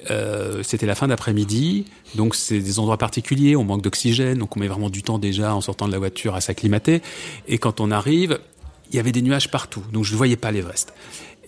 euh, 0.09 0.63
c'était 0.63 0.85
la 0.85 0.95
fin 0.95 1.07
d'après-midi, 1.07 1.85
donc 2.15 2.35
c'est 2.35 2.59
des 2.59 2.79
endroits 2.79 2.97
particuliers, 2.97 3.55
on 3.55 3.63
manque 3.63 3.81
d'oxygène, 3.81 4.37
donc 4.37 4.55
on 4.55 4.59
met 4.59 4.67
vraiment 4.67 4.89
du 4.89 5.03
temps 5.03 5.19
déjà 5.19 5.53
en 5.53 5.61
sortant 5.61 5.87
de 5.87 5.91
la 5.91 5.99
voiture 5.99 6.35
à 6.35 6.41
s'acclimater. 6.41 7.01
Et 7.47 7.57
quand 7.57 7.81
on 7.81 7.91
arrive, 7.91 8.39
il 8.91 8.95
y 8.95 8.99
avait 8.99 9.11
des 9.11 9.21
nuages 9.21 9.51
partout, 9.51 9.83
donc 9.91 10.05
je 10.05 10.13
ne 10.13 10.17
voyais 10.17 10.37
pas 10.37 10.51
l'Everest. 10.51 10.93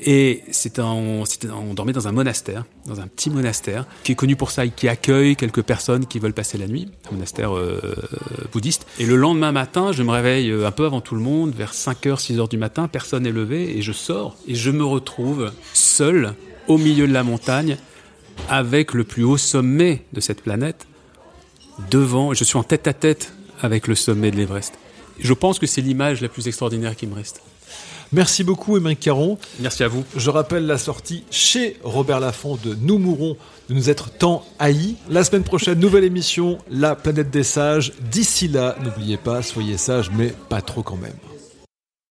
Et 0.03 0.41
c'était 0.49 0.81
on 0.81 1.25
dormait 1.75 1.93
dans 1.93 2.07
un 2.07 2.11
monastère, 2.11 2.65
dans 2.87 2.99
un 2.99 3.07
petit 3.07 3.29
monastère 3.29 3.85
qui 4.03 4.13
est 4.13 4.15
connu 4.15 4.35
pour 4.35 4.49
ça 4.49 4.65
et 4.65 4.71
qui 4.71 4.87
accueille 4.87 5.35
quelques 5.35 5.61
personnes 5.61 6.07
qui 6.07 6.17
veulent 6.17 6.33
passer 6.33 6.57
la 6.57 6.65
nuit, 6.65 6.89
un 7.09 7.13
monastère 7.13 7.55
euh, 7.55 7.79
bouddhiste. 8.51 8.87
Et 8.97 9.05
le 9.05 9.15
lendemain 9.15 9.51
matin, 9.51 9.91
je 9.91 10.01
me 10.01 10.09
réveille 10.09 10.49
euh, 10.49 10.65
un 10.65 10.71
peu 10.71 10.85
avant 10.85 11.01
tout 11.01 11.13
le 11.13 11.21
monde, 11.21 11.53
vers 11.53 11.73
5h, 11.73 12.19
6h 12.19 12.49
du 12.49 12.57
matin, 12.57 12.87
personne 12.87 13.23
n'est 13.23 13.31
levé 13.31 13.77
et 13.77 13.83
je 13.83 13.91
sors 13.91 14.35
et 14.47 14.55
je 14.55 14.71
me 14.71 14.83
retrouve 14.83 15.51
seul 15.73 16.33
au 16.67 16.79
milieu 16.79 17.07
de 17.07 17.13
la 17.13 17.23
montagne 17.23 17.77
avec 18.49 18.93
le 18.93 19.03
plus 19.03 19.23
haut 19.23 19.37
sommet 19.37 20.03
de 20.13 20.19
cette 20.19 20.41
planète, 20.41 20.87
devant, 21.89 22.33
je 22.33 22.43
suis 22.43 22.57
en 22.57 22.63
tête 22.63 22.87
à 22.87 22.93
tête 22.93 23.33
avec 23.61 23.87
le 23.87 23.95
sommet 23.95 24.31
de 24.31 24.37
l'Everest. 24.37 24.73
Je 25.19 25.33
pense 25.33 25.59
que 25.59 25.67
c'est 25.67 25.81
l'image 25.81 26.21
la 26.21 26.29
plus 26.29 26.47
extraordinaire 26.47 26.95
qui 26.95 27.07
me 27.07 27.15
reste. 27.15 27.41
Merci 28.13 28.43
beaucoup, 28.43 28.75
Emmanuel 28.75 28.97
Caron. 28.97 29.37
Merci 29.61 29.83
à 29.83 29.87
vous. 29.87 30.03
Je 30.17 30.29
rappelle 30.29 30.65
la 30.65 30.77
sortie 30.77 31.23
chez 31.31 31.77
Robert 31.83 32.19
Laffont 32.19 32.57
de 32.61 32.75
Nous 32.81 32.97
mourrons 32.97 33.37
de 33.69 33.73
nous 33.73 33.89
être 33.89 34.09
tant 34.11 34.43
haïs. 34.59 34.95
La 35.09 35.23
semaine 35.23 35.43
prochaine, 35.43 35.79
nouvelle 35.79 36.03
émission, 36.03 36.57
La 36.69 36.95
planète 36.95 37.29
des 37.29 37.43
sages. 37.43 37.93
D'ici 38.11 38.49
là, 38.49 38.75
n'oubliez 38.83 39.17
pas, 39.17 39.41
soyez 39.41 39.77
sages, 39.77 40.11
mais 40.11 40.33
pas 40.49 40.61
trop 40.61 40.83
quand 40.83 40.97
même. 40.97 41.15